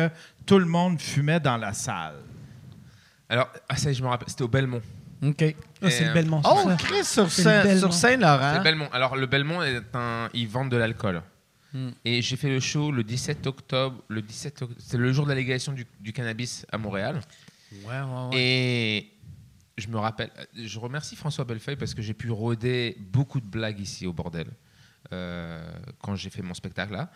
[0.45, 2.24] tout le monde fumait dans la salle?
[3.29, 4.81] Alors, ah, ça je me rappelle, c'était au Belmont.
[5.23, 5.55] OK.
[5.81, 6.41] Ah, c'est le Belmont.
[6.43, 6.75] c'est Oh, ça.
[6.77, 7.79] Chris, sur, C'est Saint- le Belmont.
[7.79, 8.53] sur Saint-Laurent.
[8.57, 8.89] C'est Belmont.
[8.91, 10.29] Alors, le Belmont, est un...
[10.33, 11.21] ils vendent de l'alcool.
[11.73, 11.89] Hmm.
[12.03, 14.03] Et j'ai fait le show le 17 octobre.
[14.07, 17.21] Le 17 oct- C'est le jour de la légalisation du, du cannabis à Montréal.
[17.85, 18.29] Ouais, ouais, ouais.
[18.33, 19.11] Et
[19.77, 23.79] je me rappelle, je remercie François Bellefeuille parce que j'ai pu rôder beaucoup de blagues
[23.79, 24.47] ici au bordel
[25.11, 25.69] euh,
[25.99, 27.11] quand j'ai fait mon spectacle là.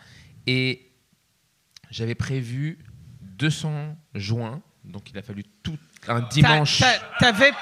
[0.46, 0.90] Et
[1.90, 2.78] j'avais prévu
[3.22, 5.78] 200 joints, donc il a fallu tout
[6.08, 6.78] un dimanche.
[6.80, 7.52] T'a- t'a- T'avais,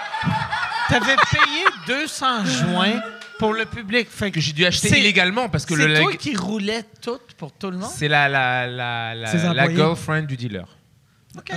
[0.88, 3.02] t'avais payé 200 joints
[3.38, 4.08] pour le public.
[4.10, 6.84] Fait que j'ai dû acheter C'est- illégalement parce que c'est le toi leg- qui roulais
[7.02, 7.90] tout pour tout le monde?
[7.94, 10.66] c'est la, la, la, la, la girlfriend du dealer.
[11.36, 11.52] OK.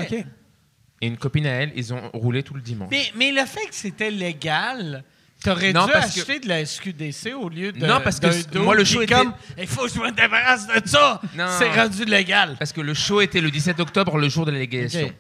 [1.04, 2.90] Et une copine à elle, ils ont roulé tout le dimanche.
[2.92, 5.04] Mais, mais le fait que c'était légal,
[5.44, 7.84] t'aurais dû parce que- acheter de la SQDC au lieu de.
[7.86, 10.68] Non, parce que dos moi, le show était- comme il faut que je me débarrasse
[10.68, 11.20] de ça.
[11.36, 11.48] Non.
[11.58, 12.56] C'est rendu légal.
[12.60, 15.12] Parce que le show était le 17 octobre, le jour de la légalisation.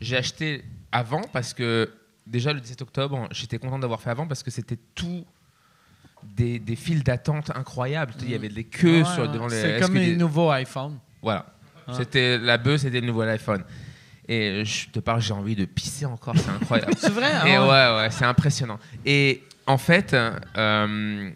[0.00, 1.90] J'ai acheté avant parce que
[2.26, 5.24] déjà le 17 octobre, j'étais content d'avoir fait avant parce que c'était tout
[6.22, 8.14] des, des files d'attente incroyables.
[8.22, 9.60] Il y avait des queues Ouais, sur, devant les.
[9.60, 10.98] C'est comme les des- nouveaux iPhones.
[11.20, 11.46] Voilà.
[11.94, 13.64] C'était la bœuf, c'était le nouvel iPhone.
[14.28, 16.92] Et je te parle, j'ai envie de pisser encore, c'est incroyable.
[16.96, 17.30] C'est vrai?
[17.44, 17.62] Et hein?
[17.66, 18.78] ouais, ouais, c'est impressionnant.
[19.04, 20.14] Et en fait,
[20.56, 21.30] euh,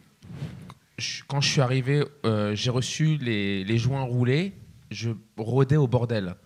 [1.26, 4.52] quand je suis arrivé, euh, j'ai reçu les, les joints roulés,
[4.92, 6.36] je rôdais au bordel.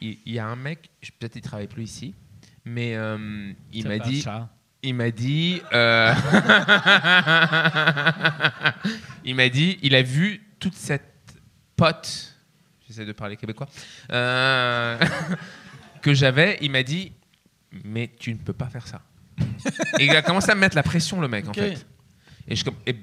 [0.00, 2.14] Il il y, a un mec, peut-être il travaille plus ici,
[2.64, 4.24] mais euh, il m'a dit,
[4.82, 6.14] il m'a dit, euh,
[9.24, 11.02] il m'a dit, il a vu toute cette
[11.76, 12.36] pote,
[12.86, 13.68] j'essaie de parler québécois,
[14.10, 14.98] euh,
[16.02, 17.12] que j'avais, il m'a dit,
[17.84, 19.02] mais tu ne peux pas faire ça.
[19.98, 21.86] Et il a commencé à me mettre la pression, le mec, en fait.
[22.46, 22.96] Et, je, et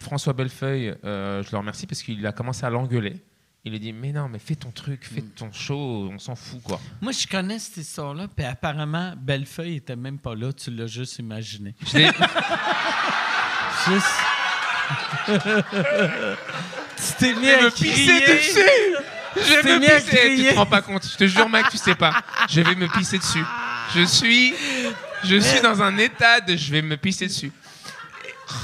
[0.00, 3.22] François Bellefeuille, euh, je le remercie parce qu'il a commencé à l'engueuler.
[3.66, 5.30] Il lui dit, mais non, mais fais ton truc, fais Mm.
[5.36, 6.80] ton show, on s'en fout, quoi.
[7.00, 11.18] Moi, je connais cette histoire-là, puis apparemment, Bellefeuille était même pas là, tu l'as juste
[11.18, 11.74] imaginé.
[11.84, 12.10] Je l'ai-
[13.88, 14.06] Juste.
[16.96, 18.20] tu t'es mis Je vais à me pisser crier.
[18.20, 18.60] dessus
[19.36, 20.50] Je t'es vais mis me à pisser Tu crier.
[20.52, 21.06] te rends pas compte.
[21.10, 22.22] Je te jure, mec, tu sais pas.
[22.48, 23.44] Je vais me pisser dessus.
[23.94, 24.54] Je suis...
[25.24, 26.56] Je suis dans un état de...
[26.56, 27.50] Je vais me pisser dessus.
[28.48, 28.54] Oh,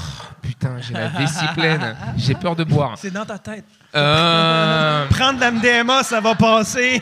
[0.41, 1.95] putain, j'ai la vessie pleine.
[2.17, 2.93] J'ai peur de boire.
[2.97, 3.65] C'est dans ta tête.
[3.95, 7.01] Euh, Prendre la MDMA, ça va passer.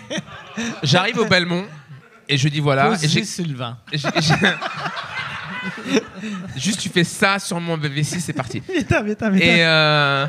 [0.84, 1.66] J'arrive au Belmont
[2.28, 2.92] et je dis voilà.
[3.02, 3.78] Et j'ai- Sylvain.
[6.56, 8.64] Juste, tu fais ça sur mon vessie, c'est parti.
[9.40, 10.26] Et, euh,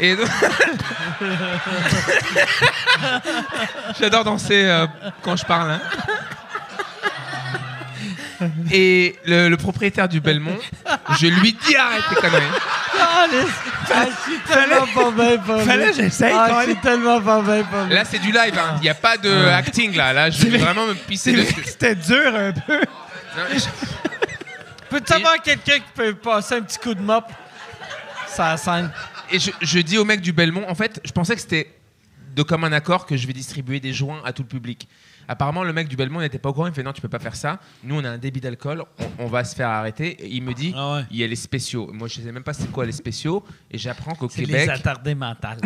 [0.00, 0.28] et donc-
[4.00, 4.86] J'adore danser euh,
[5.22, 5.72] quand je parle.
[5.72, 5.80] hein.
[8.70, 10.56] Et le, le propriétaire du Belmont,
[11.20, 12.42] je lui dis arrête tes conneries.
[13.00, 16.60] Ah, je suis tellement pas bien pour Fallait j'essaye, Ah, Colin.
[16.60, 17.40] je suis tellement pas
[17.86, 17.94] lui.
[17.94, 18.74] Là, c'est du live, hein.
[18.76, 20.12] il n'y a pas de acting là.
[20.12, 21.62] Là, je vais vraiment me pisser dessus.
[21.64, 22.80] c'était dur un peu.
[23.54, 23.64] Je-
[24.90, 27.24] Peux-tu avoir quelqu'un qui peut passer un petit coup de mop?
[28.26, 28.90] Ça scène?
[29.30, 31.70] Et je, je dis au mec du Belmont, en fait, je pensais que c'était
[32.34, 34.88] de commun accord que je vais distribuer des joints à tout le public.
[35.28, 36.66] Apparemment, le mec du Belmont n'était pas au courant.
[36.66, 37.58] Il me fait non, tu peux pas faire ça.
[37.84, 38.82] Nous, on a un débit d'alcool.
[39.18, 40.08] On, on va se faire arrêter.
[40.24, 41.04] Et il me dit, Ah ouais.
[41.10, 41.90] il y a les spéciaux.
[41.92, 43.44] Moi, je sais même pas c'est quoi les spéciaux.
[43.70, 45.58] Et j'apprends qu'au C'est Québec, les attardés mentales.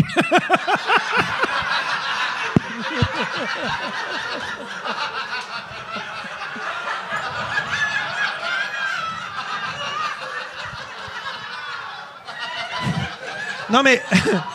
[13.70, 14.02] Non, mais.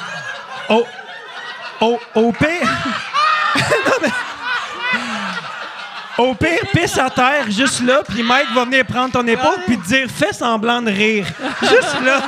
[0.69, 0.85] au,
[1.81, 2.47] au, au pire.
[3.55, 4.09] non, mais.
[6.17, 9.77] Au pire, pisse à terre, juste là, puis Mike va venir prendre ton épaule puis
[9.77, 11.27] te dire fais semblant de rire.
[11.61, 12.21] Juste là.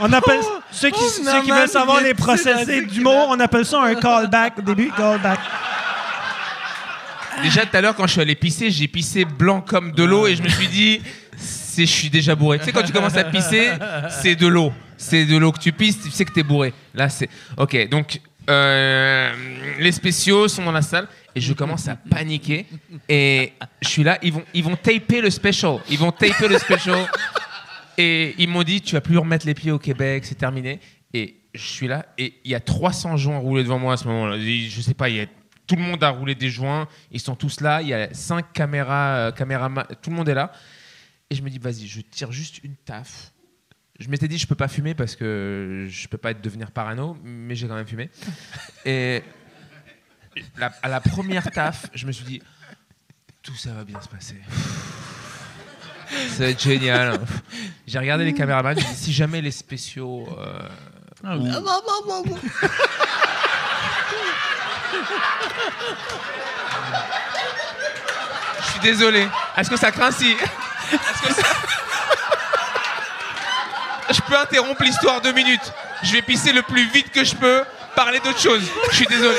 [0.00, 0.40] On appelle
[0.70, 4.62] ceux qui, ceux qui veulent savoir les psychologique, d'humour, on appelle ça un callback au
[4.62, 5.38] début, callback.
[7.42, 10.26] Déjà tout à l'heure, quand je suis allé pisser, j'ai pissé blanc comme de l'eau.
[10.26, 11.00] Et je me suis dit,
[11.36, 12.58] c'est, je suis déjà bourré.
[12.58, 13.70] Tu sais, quand tu commences à pisser,
[14.10, 14.72] c'est de l'eau.
[14.96, 16.72] C'est de l'eau que tu pisses, tu sais que t'es bourré.
[16.94, 17.28] Là, c'est.
[17.56, 18.20] Ok, donc.
[18.50, 19.32] euh,
[19.78, 22.66] les spéciaux sont dans la salle et je commence à paniquer
[23.08, 26.58] et je suis là ils vont ils vont taper le special ils vont taper le
[26.58, 27.08] special
[27.96, 30.80] Et ils m'ont dit, tu vas plus remettre les pieds au Québec, c'est terminé.
[31.12, 34.06] Et je suis là, et il y a 300 joints roulés devant moi à ce
[34.08, 34.36] moment-là.
[34.36, 35.26] Je sais pas, il y a,
[35.66, 38.52] tout le monde a roulé des joints, ils sont tous là, il y a 5
[38.52, 40.52] caméras, euh, caméraman- tout le monde est là.
[41.30, 43.32] Et je me dis, vas-y, je tire juste une taf.
[43.98, 47.16] Je m'étais dit, je peux pas fumer parce que je peux pas être devenir parano,
[47.24, 48.10] mais j'ai quand même fumé.
[48.84, 49.22] Et
[50.58, 52.42] la- à la première taf, je me suis dit,
[53.42, 54.36] tout ça va bien se passer.
[56.30, 57.20] Ça va être génial.
[57.86, 60.26] J'ai regardé les caméramans, j'ai dit, si jamais les spéciaux.
[60.38, 60.68] euh,
[61.38, 61.46] ou-
[68.60, 69.28] Je suis désolé.
[69.56, 70.36] Est-ce que ça craint si.
[74.10, 75.72] Je peux interrompre l'histoire deux minutes.
[76.02, 77.64] Je vais pisser le plus vite que je peux,
[77.94, 78.62] parler d'autre chose.
[78.90, 79.38] Je suis désolé.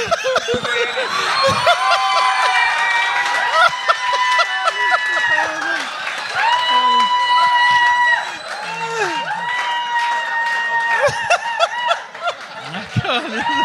[13.07, 13.21] Ah,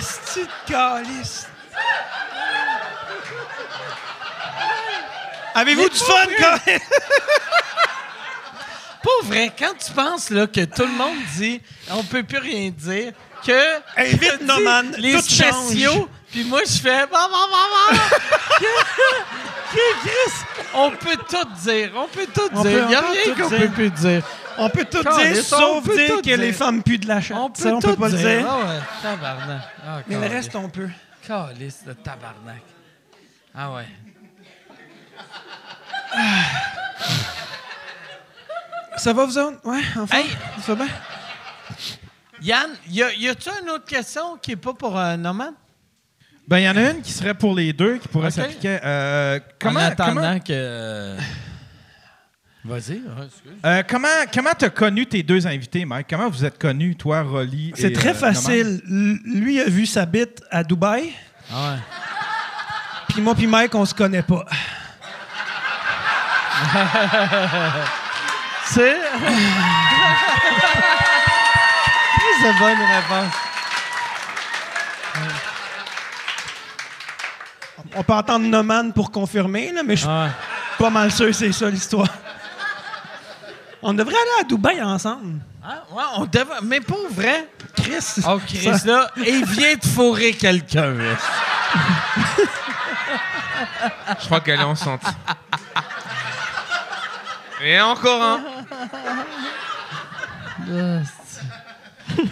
[0.00, 1.46] c'est de calice.
[5.54, 6.80] Avez-vous du fun quand même?
[9.02, 11.60] Pas vrai, quand tu penses là, que tout le monde dit
[11.90, 13.12] on peut plus rien dire,
[13.46, 13.76] que.
[13.96, 14.18] Hey,
[14.98, 17.06] Les spéciaux, puis moi je fais.
[17.06, 17.98] Bah, bah, bah, bah.
[18.58, 20.34] Que- que Chris,
[20.74, 22.72] on peut tout dire, on peut tout On dire.
[22.72, 23.58] peut Il n'y a encore rien tout qu'on dire.
[23.60, 24.22] peut plus dire.
[24.58, 26.38] On peut tout dire, sauf dire que dire.
[26.38, 27.36] les femmes puent de la chatte.
[27.38, 28.46] On peut Ça, on tout peut pas le dire.
[28.48, 29.62] Ah ouais, tabarnak.
[29.86, 30.88] Ah, Mais le reste, on peut.
[31.26, 32.62] Calice de tabarnak.
[33.54, 33.86] Ah ouais.
[38.96, 39.58] Ça va, vous autres?
[39.64, 40.18] Ouais, enfin.
[40.18, 40.26] Hey.
[40.62, 40.94] Ça va bien?
[42.42, 45.52] Yann, y, a, y a-tu une autre question qui est pas pour un Norman?
[46.48, 48.78] Ben, il y en a une qui serait pour les deux, qui pourrait s'appliquer.
[48.84, 51.16] Euh, comment, en attendant comment, que.
[52.68, 52.78] Vas-y,
[53.24, 53.52] excuse.
[53.64, 56.06] euh, comment, comment t'as connu tes deux invités, Mike?
[56.10, 58.80] Comment vous êtes connus, toi, Rolly C'est très euh, facile.
[59.24, 61.12] Lui a vu sa bite à Dubaï,
[61.52, 61.78] Ah ouais.
[63.08, 64.44] puis moi puis Mike, on se connaît pas.
[68.66, 68.96] C'est?
[72.40, 73.32] C'est une bonne réponse.
[77.94, 80.30] On peut entendre Noman pour confirmer, là, mais je suis Ah ouais.
[80.78, 82.08] pas mal sûr que c'est ça l'histoire.
[83.88, 85.38] On devrait aller à Dubaï ensemble.
[85.62, 86.60] Ah, ouais, on devait.
[86.64, 87.48] Mais pour vrai.
[87.76, 88.16] Chris.
[88.26, 90.92] Oh, Chris, là, il vient de fourrer quelqu'un.
[94.20, 95.02] Je crois qu'elle est enceinte.
[97.62, 98.40] Et encore un.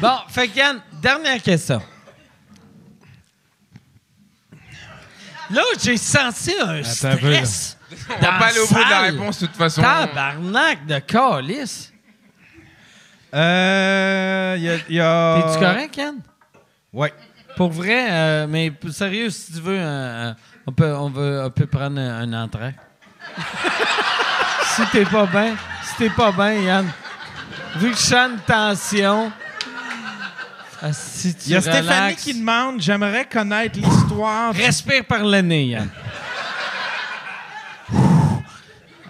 [0.01, 1.81] Bon, fait que Yann, dernière question.
[5.51, 7.76] Là, j'ai senti un un stress.
[7.78, 7.84] On
[8.20, 9.82] va pas aller au bout de la réponse de toute façon.
[9.82, 11.92] Tabarnak de calice.
[13.34, 14.76] Euh, y a.
[14.88, 16.16] y a- T'es-tu correct, Yann?
[16.92, 17.12] Ouais.
[17.56, 20.32] Pour vrai, euh, mais sérieux, si tu veux, euh,
[20.66, 22.74] on, peut, on, veut, on peut prendre un, un entrée.
[24.76, 26.90] si t'es pas bien, si t'es pas bien, Yann,
[27.76, 29.32] vu que je sens une tension,
[30.82, 34.52] ah, si tu Il y a Stéphanie qui demande J'aimerais connaître l'histoire.
[34.54, 35.88] Respire par le nez, Yann.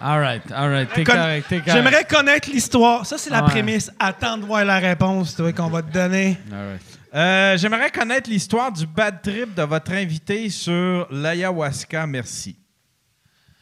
[0.07, 1.71] All right, all right, t'es Con- correct, t'es correct.
[1.75, 3.05] J'aimerais connaître l'histoire.
[3.07, 3.49] Ça, c'est la Ouais.
[3.49, 3.89] prémisse.
[3.97, 6.37] Attends de voir la réponse toi, qu'on va te donner.
[6.51, 6.81] All right.
[7.15, 12.05] Euh, J'aimerais connaître l'histoire du bad trip de votre invité sur l'ayahuasca.
[12.05, 12.55] Merci.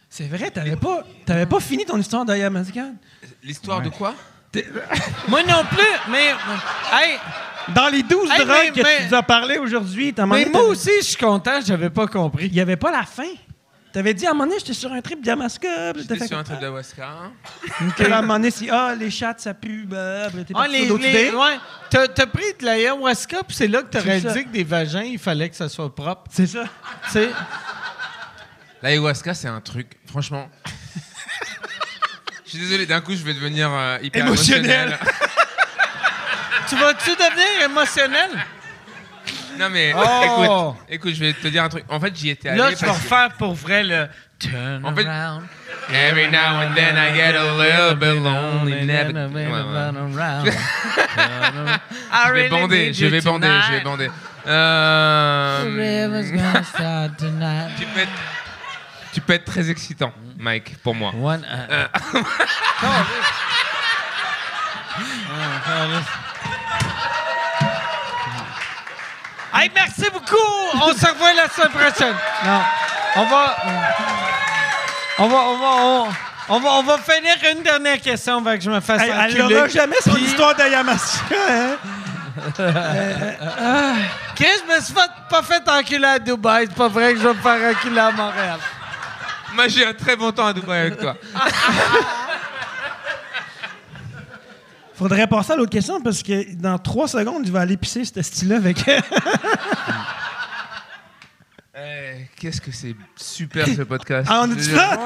[0.09, 2.87] C'est vrai, t'avais pas, t'avais pas fini ton histoire d'ayahuasca?
[3.41, 4.13] L'histoire de quoi?
[5.29, 6.27] Moi non plus, mais.
[6.91, 7.17] Hey,
[7.73, 10.43] Dans les 12 Hey, drogues mais- que mais- tu nous as parlé aujourd'hui, t'as mais
[10.51, 12.47] moi aussi, je suis content, j'avais pas compris.
[12.47, 13.23] Il y avait pas la fin?
[13.93, 15.93] T'avais dit à un moment donné, j'étais sur un trip d'ayahuasca.
[15.95, 17.07] J'étais sur un trip d'ayahuasca.
[17.99, 20.67] là, à un moment donné, si, ah, les chattes, ça pue, bah, là, t'es Ah,
[20.67, 21.57] les, ouais.
[21.91, 24.43] T'as, pris de l'ayahuasca, puis c'est là que C'est réalisé ça.
[24.43, 26.23] que des vagins, il fallait que ça soit propre.
[26.31, 26.63] C'est ça.
[27.09, 27.29] Sais,
[28.81, 30.49] L'ayahuasca, c'est un truc, franchement.
[32.45, 34.87] Je suis désolé, d'un coup, je vais devenir euh, hyper Émotionnel.
[34.89, 34.99] émotionnel.
[36.67, 38.29] tu vas-tu devenir émotionnel?
[39.59, 39.99] Non, mais Oh.
[40.23, 41.83] écoute, écoute, je vais te dire un truc.
[41.89, 42.57] En fait, j'y étais allé.
[42.59, 44.07] Là, tu vas parce que- refaire pour vrai le
[44.39, 45.43] turn En fait- around.
[45.93, 48.85] Every now and then I get a little bit lonely.
[48.85, 49.63] never- Ouais, ouais.
[52.27, 54.09] Je vais bander, je vais bander, je vais bander.
[54.47, 55.69] Euh, tu,
[57.85, 58.11] peux être,
[59.13, 61.11] tu peux être très excitant, Mike, pour moi.
[61.21, 61.45] One,
[69.53, 70.35] Hey, merci beaucoup!
[70.81, 72.15] On se revoit la semaine prochaine.
[72.45, 72.61] Non.
[73.17, 73.55] On va.
[75.19, 75.37] On va.
[75.37, 75.67] On va.
[75.67, 76.07] On,
[76.49, 79.37] on va, on va finir une dernière question avant que je me fasse Hey, elle
[79.37, 81.35] n'aura jamais son Puis- histoire d'ayahuasca.
[81.49, 81.77] Hein?
[84.35, 86.65] Chris, je me suis fait- pas fait enculer à Dubaï.
[86.67, 88.59] C'est pas vrai que je vais me faire enculer à Montréal.
[89.53, 91.13] Moi, j'ai un très bon temps à Dubaï avec toi.
[94.95, 98.21] Faudrait passer à l'autre question parce que dans trois secondes, il va aller pisser ce
[98.21, 98.77] style-là avec.
[101.75, 104.27] Eh, Qu'est-ce que c'est super ce podcast?
[104.31, 104.99] ah, on est ça?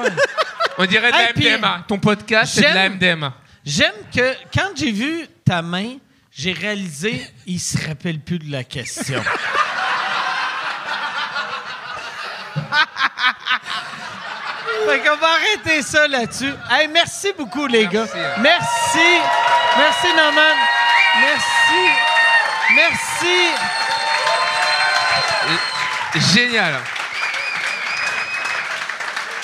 [0.76, 1.84] On dirait de Hey, la puis- MDMA.
[1.88, 3.34] Ton podcast, c'est de la J'aime- MDMA.
[3.64, 5.96] J'aime que quand j'ai vu ta main,
[6.30, 9.22] j'ai réalisé il se rappelle plus de la question.
[14.86, 16.52] fait qu'on va arrêter ça là-dessus.
[16.70, 18.06] Hey, merci beaucoup, les gars.
[18.06, 18.40] Merci, hein.
[18.40, 19.20] Merci.
[19.76, 20.54] Merci, Norman.
[21.20, 21.82] Merci.
[22.74, 23.50] Merci.
[26.34, 26.74] Génial.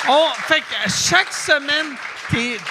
[0.09, 1.97] On, fait que chaque semaine,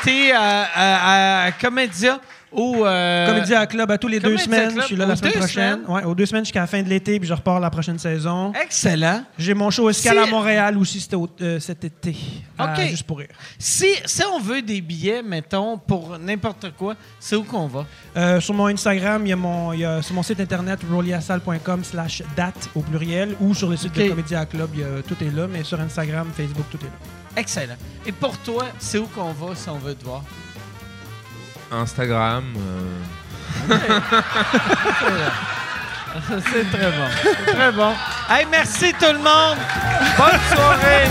[0.04, 2.20] t'es, à, à, à Comédia
[2.54, 2.86] ou...
[2.86, 4.70] euh, Comédia Club à tous les deux semaines.
[4.72, 5.80] Club Je suis là la semaine prochaine.
[5.88, 8.54] Ouais, aux deux semaines jusqu'à la fin de l'été, puis je repars la prochaine saison.
[8.64, 9.24] Excellent.
[9.38, 12.12] J'ai mon show Escale Si- à Montréal aussi c'était au- euh, cet été.
[12.60, 12.66] OK.
[12.68, 13.30] À Juste pour rire.
[13.58, 17.86] Si, si on veut des billets, mettons, pour n'importe quoi, c'est où qu'on va?
[18.16, 20.80] Euh, sur mon Instagram, il y a mon, il y a, sur mon site internet
[20.92, 24.04] roliasal.com slash date au pluriel ou sur le site OK.
[24.04, 26.86] de Comédia Club, il y a- tout est là, mais sur Instagram, Facebook, tout est
[26.86, 26.92] là.
[27.36, 27.76] Excellent.
[28.06, 30.24] Et pour toi, c'est où qu'on va si on veut te voir?
[31.74, 32.44] Instagram.
[32.58, 33.00] euh,
[36.52, 37.08] c'est très bon.
[37.24, 37.94] C'est très bon.
[38.30, 39.58] Hey, merci tout le monde.
[40.18, 41.08] Bonne soirée.